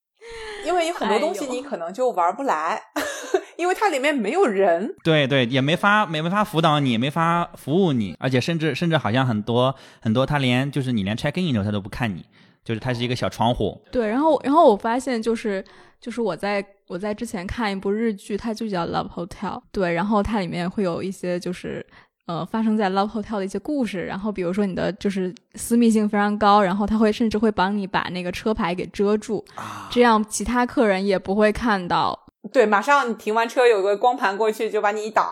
[0.65, 2.81] 因为有很多东西你可能就玩不来，
[3.57, 4.93] 因为它里面没有人。
[5.03, 12.26] 对对，也没法没没法辅导你，没法服务你，而且甚至甚至好像很多很多他连就是你连 check in 的时候他都不看你，
[12.63, 13.81] 就是它是一个小窗户。
[13.91, 15.63] 对，然后然后我发现就是
[15.99, 21.85] 就是我在我在之前看一部日剧，它就叫 Love Hotel，对，然后它里面会有一些就是
[22.27, 29.43] 呃发生在 Love Hotel 的一些故事，然后比如说你的就是私密性非常高，然后他会甚至会帮你把那个车牌给遮住，
[29.89, 32.17] 这样其他客人也不会看到。
[32.51, 35.29] 对，马上你停完车有个光盘过去就把你一挡。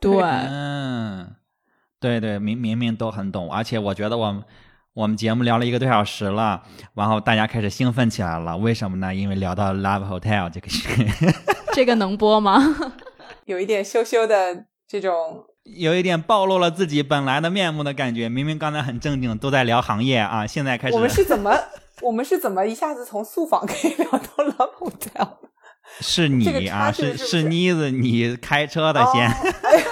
[0.00, 1.34] 对，嗯，
[1.98, 4.44] 对对，明明明都很懂，而且我觉得我们
[4.96, 6.62] 我们节目聊了一个多小时了，
[6.94, 9.14] 然后大家开始兴奋起来了，为什么呢？
[9.14, 10.88] 因为聊到 Love Hotel 这个事，
[11.74, 12.56] 这个能播吗？
[13.44, 18.30] 有一点羞羞的这种，有一点暴露了自己本来的面目的感觉。
[18.30, 21.54] 明明刚才很正经，都在聊行业啊，现在开始我们是怎么，
[22.00, 25.28] 我们是怎么一下子从速访可以聊到 Love Hotel？
[26.00, 29.28] 是你啊，是是是妮子，你开车的先。
[29.28, 29.84] 哦哎呀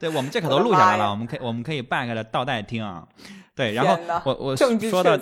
[0.00, 3.04] 对，我们这可都录下来了，我们可以我们可以 back 的倒带听啊。
[3.54, 5.18] 对，然后我我说到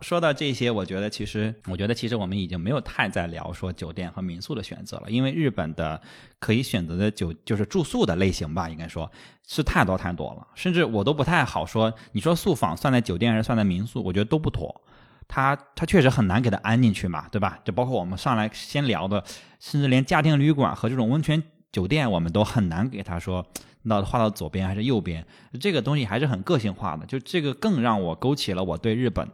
[0.00, 6.00] 说到这些，我觉得其实我觉得其实我们已经没有太在聊说酒店和民宿的选择了，因为日本的
[6.38, 9.10] 可以选择的酒就是住宿的类型吧，应该说
[9.46, 11.92] 是太多太多了，甚至我都不太好说。
[12.12, 14.82] 你说宿房算在酒店还是算在民宿，我觉得都不妥。
[15.26, 17.58] 它它确实很难给它安进去嘛，对吧？
[17.64, 19.24] 就包括我们上来先聊的，
[19.58, 21.42] 甚至连家庭旅馆和这种温泉
[21.72, 23.46] 酒店，我们都很难给他说
[23.88, 25.26] 到画到左边还是右边。
[25.60, 29.28] 这个东西还是很个性化的，就这个更让我勾起了我对日本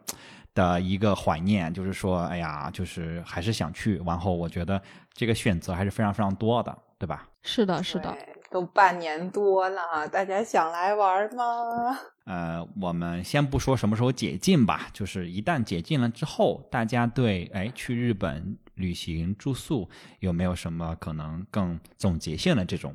[0.55, 4.01] 的一个怀念，就是说，哎呀，就是还是想去。
[4.07, 4.81] 然后我觉得
[5.13, 7.29] 这个选择还是非常非常多的，对吧？
[7.43, 8.17] 是的，是的。
[8.51, 11.97] 都半年多了，大家想来玩吗？
[12.25, 22.93] 呃，我们先不说什么时候解禁吧，就是一旦解禁了之后，大家对哎去日本旅行住宿有没有什么可能更总结性的这种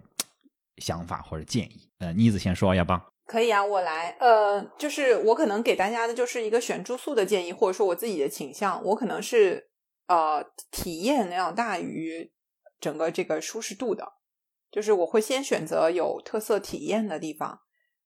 [0.77, 1.89] 想法或者建议？
[1.99, 3.01] 呃，妮子先说，亚邦？
[3.25, 4.15] 可以啊，我来。
[4.19, 9.69] 呃，就是我可能给大家的就是一个选住宿的建议，或者说我自己的倾向，我可能是
[10.07, 12.31] 呃体验要大于
[12.79, 14.05] 整个这个舒适度的，
[14.69, 17.61] 就是我会先选择有特色体验的地方，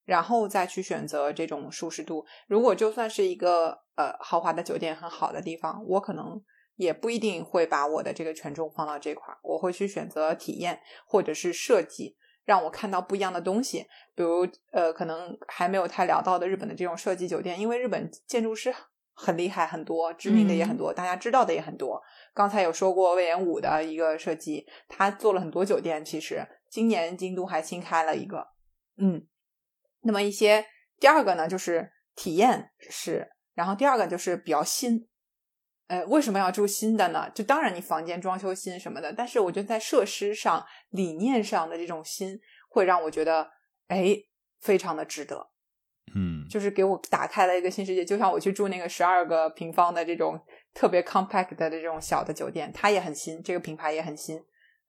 [0.06, 2.24] 然后再去选择这种舒适度。
[2.46, 6.40] 如果就算是一个呃豪华的酒店很好的地方，我可能
[6.76, 12.16] 也不一定会把我的这个权重放到这块儿，我会去选择体验或者是设计。
[12.50, 13.86] 让我看到不一样的东西，
[14.16, 18.74] 比如呃，可能还没有太聊到的日本的这种设计酒店，因为日本建筑师
[19.14, 22.02] 很厉害，很多知名的也很多，大家知道的也很多。
[22.34, 28.48] 刚才有说过魏延武的一个设计，他做了很多酒店，其实今年京都还新开了一个，
[28.96, 29.24] 嗯。
[30.00, 30.66] 那么一些
[30.98, 35.06] 第二个呢，就是体验是，然后第二个就是比较新。
[35.90, 37.28] 呃，为什么要住新的呢？
[37.34, 42.38] 就当然你房间装修新什么的，但是我觉得在设施上、理念上的这种新，
[42.68, 43.50] 会让我觉得，
[43.88, 44.16] 哎，
[44.60, 45.50] 非常的值得。
[46.14, 48.04] 嗯，就是给我打开了一个新世界。
[48.04, 50.40] 就像我去住那个十二个平方的这种
[50.72, 54.40] 特别 compact 的这种小的酒店，它也很新，这个品牌也很新，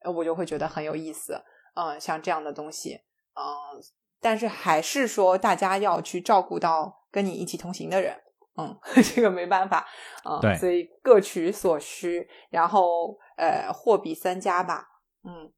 [0.04, 1.42] 我就会觉得很有意思。
[1.74, 3.00] 嗯，像这样的东西，
[3.34, 3.82] 嗯，
[4.20, 8.21] 但是还是说大家要去照顾到跟你一起同行的人。
[8.56, 8.76] 嗯，
[9.14, 9.86] 这个没办法，
[10.24, 14.86] 啊，对，所以各取所需，然后呃，货比三家吧，
[15.24, 15.50] 嗯，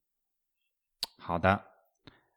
[1.19, 1.61] 好的，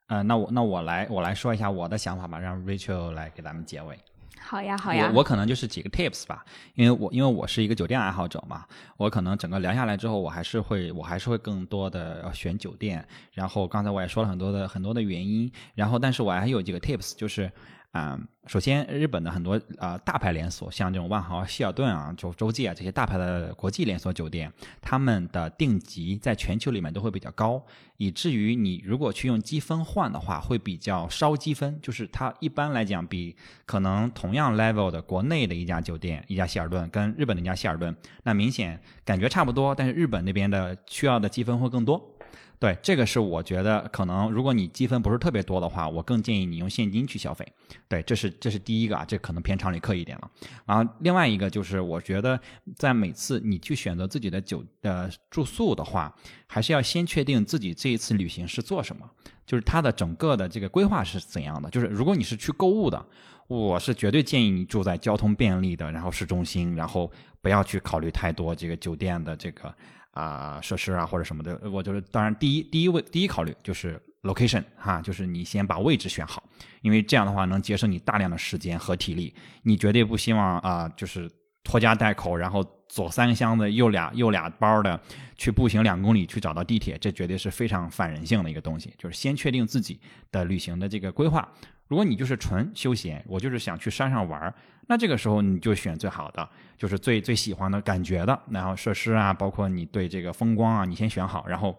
[0.07, 3.99] 呃，那我那我来我来说一下我的想法吧，让 Rachel 来给咱们结尾。
[4.39, 6.43] 好呀，好呀，我我可能就是几个 tips 吧，
[6.73, 8.65] 因为我因为我是一个酒店爱好者嘛，
[8.97, 17.51] 我可能整个聊下来之后，我还是会我还是会更多的要选酒店，然后刚才我也说了很多的很多的原因，然后但是我还有几个 tips 就是。
[17.97, 27.59] 啊，首先，日本的很多呃大牌连锁，像这种万豪、希尔顿啊、就洲际啊这些大牌的国际连锁酒店，他们的定级在全球里面都会比较高，
[27.97, 31.79] 以至于你如果去用积分换的话，会比较烧积分。
[31.81, 42.16] 就是它一般来讲，比可能同样 level 的国内的一家酒店，一家希尔顿跟日本的一家希尔顿，那明显感觉差不多，但是日本那边的需要的积分会更多。
[42.59, 47.47] 对，这个是我觉得可能，如果你积分不是特别多的话，我更建议你用现金去消费。
[47.87, 50.31] 对，这是这是第一个啊，这可能偏常理课一点了。
[50.65, 52.39] 然后另外一个就是，我觉得
[52.75, 56.11] 在每次你去选择自己的酒呃住宿的话，
[56.47, 59.07] 还是要先确定自己这一次旅行是做什么，
[59.45, 61.69] 就是它的整个的这个规划是怎样的。
[61.69, 63.05] 就是如果你是去购物的，
[63.47, 69.71] 我是绝对建议你住在交通便利的，然后市中心，然后不要去考虑太多这个酒店的这个。
[70.17, 76.43] 啊，设施啊或者什么的，我就是当然第一第一位第一考虑就是 location 哈，就是你先把位置选好，
[76.81, 79.33] 因为这样的话能节省你大量的时间和体力。
[79.61, 81.29] 你绝对不希望啊，就是
[81.63, 84.99] 拖家带口，然后左三个箱子右俩右俩包的
[85.37, 88.91] 去步行两公里去找到地铁，这绝对是非常反人性的一个东西。
[88.97, 89.99] 就是先确定自己
[90.31, 91.47] 的旅行的这个规划。
[91.87, 94.53] 如果你就是纯休闲，我就是想去山上玩
[94.87, 101.77] 那这个时候你就选最好的，就是最最喜欢的感觉的，然后设施啊，包括你对这个风光啊，你先选好，然后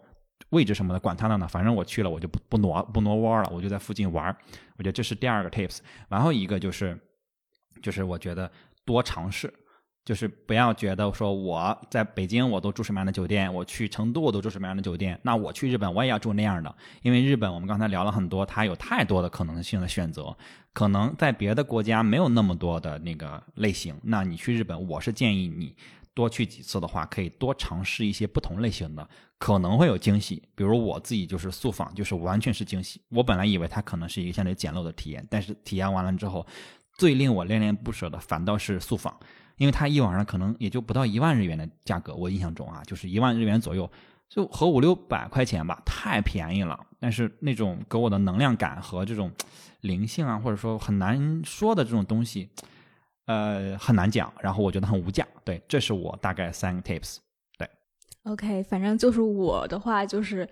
[0.51, 4.27] 位置什么的管他的呢，反正我去了我就不不挪不挪窝了，我就在附近玩
[4.77, 5.79] 我觉得这是第二个 tips，
[6.09, 6.99] 然后一个就是，
[7.83, 8.51] 就是我觉得
[8.85, 9.53] 多尝试。
[10.09, 16.75] 就是不要觉得说我在北京我都住什么样的酒店，我去成都我都住什么样的酒店，那我去日本我也要住那样的。
[17.03, 20.35] 因为日本我们刚才聊了很多，它有太多的可能性的选择，
[20.73, 23.95] 可能在别的国家没有那么多的那个类型。
[24.03, 25.77] 那你去日本，我是建议你
[26.15, 29.07] 多去几次的话，可以多尝试一些不同类型的，
[29.37, 30.43] 可能会有惊喜。
[30.55, 32.99] 比如我自己就是速访，就是完全是惊喜。
[33.11, 36.47] 我本来以为它可能是一个相对简陋的体验，但是体验完了之后，
[36.97, 39.15] 最令我恋恋不舍的反倒是速访。
[39.59, 43.91] 因为它一晚上可能也就不到一万日元的价格，我印象中啊，就是一万日元左右，
[44.29, 46.79] 就合五六百块钱吧，太便宜了。
[47.01, 49.31] 但是那种给我的能量感和这种
[49.81, 52.49] 灵性啊，或者说很难说的这种东西，
[53.27, 54.33] 呃，很难讲。
[54.41, 55.27] 然后我觉得很无价。
[55.45, 57.17] 对，这是我大概三个 tips。
[57.59, 57.69] 对
[58.25, 60.49] ，OK，反正就是我的话就是，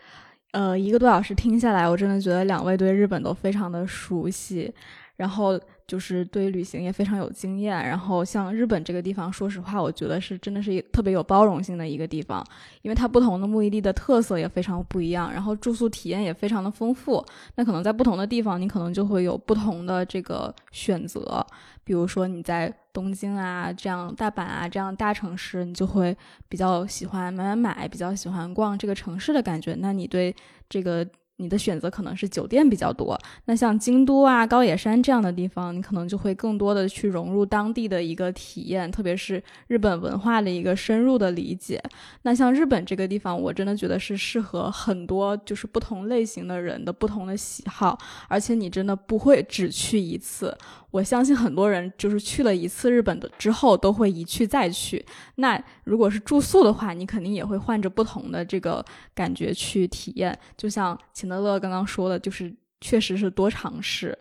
[0.53, 4.75] 呃，一个多小时听下来，我真的觉得两位对日本都非常的熟悉，
[5.17, 5.61] 然后。
[5.87, 12.45] 就是对旅行也非常有经验，然后像日本这个地方，说实话，我觉得是真的是特别有包容性的一个地方，
[12.83, 17.25] 因为它不同的目的地的特色也非常不一样，然后住宿体验也非常的丰富。
[17.55, 21.47] 那可能在不同的地方，你可能就会有不同的这个选择。
[21.85, 26.17] 比如说你在东京啊，这样大阪啊这样大城市，你就会
[26.49, 29.77] 比较喜欢买买买，比较喜欢逛这个城市的感觉。
[29.79, 30.35] 那你对
[30.69, 31.07] 这个。
[31.39, 41.83] 你的选择可能是酒店比较多，那像京都啊、高野山这样的地方，你可能就会更多的去融入当地的一个体验，特别是日本文化的一个深入的理解。
[42.23, 47.99] 那像日本这个地方，我真的觉得是适合很多就是不同类型的人的不同的喜好，
[48.29, 50.57] 而且你真的不会只去一次。
[50.97, 55.05] 我相信很多人就是去了一次日本的之后都会一去再去。
[55.35, 58.83] 那如果是住宿的话，你肯定也会换着不同的这个
[59.15, 60.37] 感觉去体验。
[60.57, 62.51] 就像秦德乐刚刚说的，就是
[62.81, 64.19] 确实是多尝试。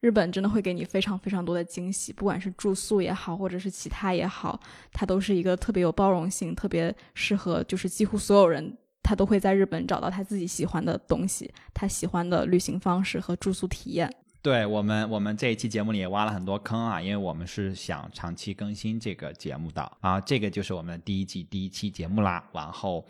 [0.00, 4.58] 日本真的会给你非常非常多的惊喜，不管是住宿也好，或者是其他也好，
[4.92, 14.12] 它都是一个特别有包容性、特别适合，就是几乎所有人他都会在日本找到他自己喜欢的东西，他喜欢的旅行方式和住宿体验。
[14.46, 22.48] 对我们，我们这一期节目里也挖了很多坑啊，因为我们是想长期更新这个节目的啊，这个就是我们的第一季第一期节目啦。
[22.52, 23.04] 然后，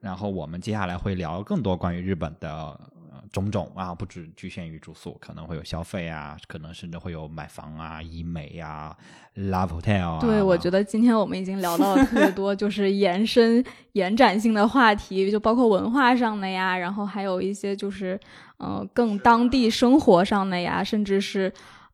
[0.00, 2.80] 然后我们接下来会聊更多关于日本的。
[3.32, 8.94] 种种啊，不只局限于住宿，可能会有消费啊，可能甚至会有买房啊、医美呀、
[9.36, 10.20] Love Hotel 啊。
[10.20, 18.20] 对，我觉得今天我们已经聊到了特别多， 就是延伸、延展性的话题，就包括文化上的呀，然后还有一些就是，
[18.58, 21.52] 呃，更当地生活上的呀，甚至是。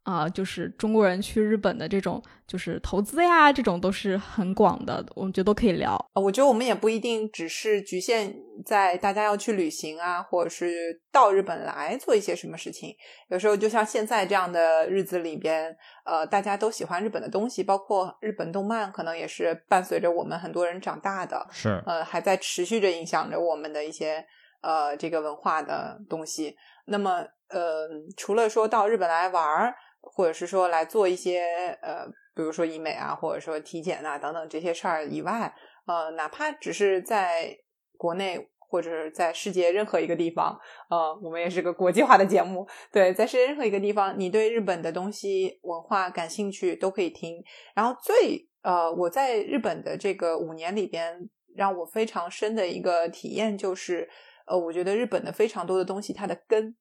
[0.09, 5.95] 啊、就是中国人去日本的这种就是投资呀，这种都是很广的，我们觉得都可以聊。
[6.15, 12.95] 呃我觉得我们也不一定只是局限在大家要去旅行啊，或者是到日本来做一些什么事情。
[13.29, 15.77] 有时候就像现在这样的日子里边，
[16.07, 21.47] 呃，大家都喜欢日本的东西，包括日本动漫，可能也是伴随着我们很多人长大的。
[21.51, 24.25] 是，呃，还在持续着影响着我们的一些
[24.63, 26.57] 呃这个文化的东西。
[26.87, 27.87] 那么，呃，
[28.17, 31.41] 除了说到日本来玩儿，或者是说来做一些
[31.83, 35.53] 呃，比如说医美啊，或者说体检啊等等这些事儿以外，
[35.87, 37.57] 呃，哪怕只是在
[37.97, 40.59] 国内或者是在世界任何一个地方，
[40.91, 47.43] 呃，我们也是个国际化的节目，对，在世界任何一个地方，你对日本的东西文化感兴趣都可以听。
[47.75, 54.07] 然后最呃，我在日本的这个五年里边，让我非常深的一个体验就是，
[54.47, 56.77] 呃，我觉得日本的非常多的东西，它的根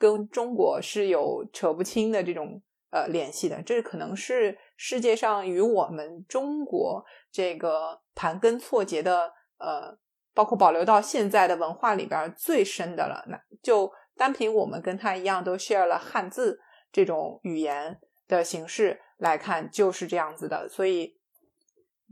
[0.00, 9.98] 跟中国是有扯不清的这种呃联系的，这可能是世界上与我们中国这个盘根错节的呃，
[10.32, 13.22] 包括保留到现在的文化里边最深的了。
[13.28, 16.58] 那就单凭我们跟他一样都 share 了汉字
[16.90, 20.66] 这种语言的形式来看，就是这样子的。
[20.66, 21.18] 所以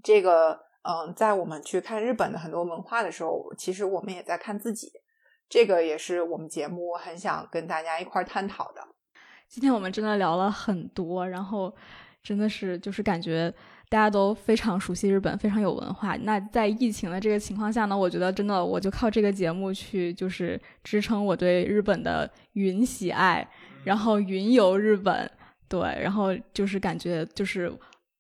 [0.05, 4.93] 这个嗯，在我们去看日本的很多文化的时候，其实我们也在看自己。
[5.49, 8.83] 这个也是我们节目很想跟大家一块儿探讨的。
[9.49, 11.75] 今天我们真的聊了很多，然后
[12.23, 13.53] 真的是就是感觉
[13.89, 16.15] 大家都非常熟悉日本，非常有文化。
[16.17, 23.49] 那在疫情的这个情况下呢，我觉得真的我就靠这个节目去就是支撑我对日本的云喜爱，
[23.85, 25.31] 然后云游日本，
[25.67, 27.73] 对，然后就是感觉就是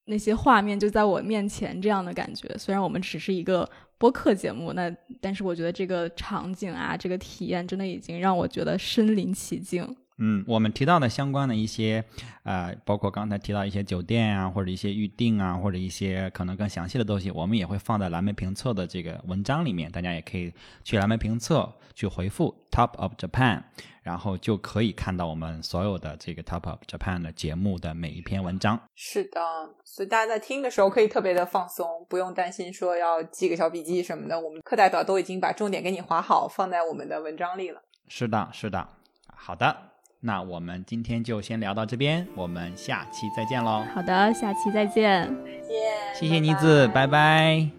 [0.06, 2.48] 那些画面就在我面前这样的感觉。
[2.56, 3.68] 虽然我们只是一个
[3.98, 4.88] 播客节目，那
[5.20, 9.96] 但是我觉得这个场景啊，这个体验真的已经让我觉得身临其境。
[10.20, 12.04] 嗯，我们提到的相关的一些，
[12.42, 20.52] 呃，包括刚才提到一些酒店啊，或者一些预订啊，或者一些可能更详细的东西，我们也会放在蓝莓评测的这个文章里面，大家也可以
[20.82, 23.62] 去蓝莓评测去回复 Top of Japan，
[24.08, 28.80] 然后就可以看到我们所有的这个 Top of Japan 的节目的每一篇文章。
[28.94, 29.38] 是的，
[29.84, 34.40] 所以大家在听的时候可以特别的放松，不用担心说要记个小笔记什么的。
[34.40, 37.82] 我们课代表都已经把重点给你划好，放在我们的文章里了。
[38.08, 38.88] 是的，是的，
[39.26, 39.76] 好的，
[40.20, 43.84] 那我们今天就先聊到这边，我们下期再见喽。
[43.94, 45.28] 好的，下期再见。
[45.44, 47.77] 再见谢谢妮子，拜拜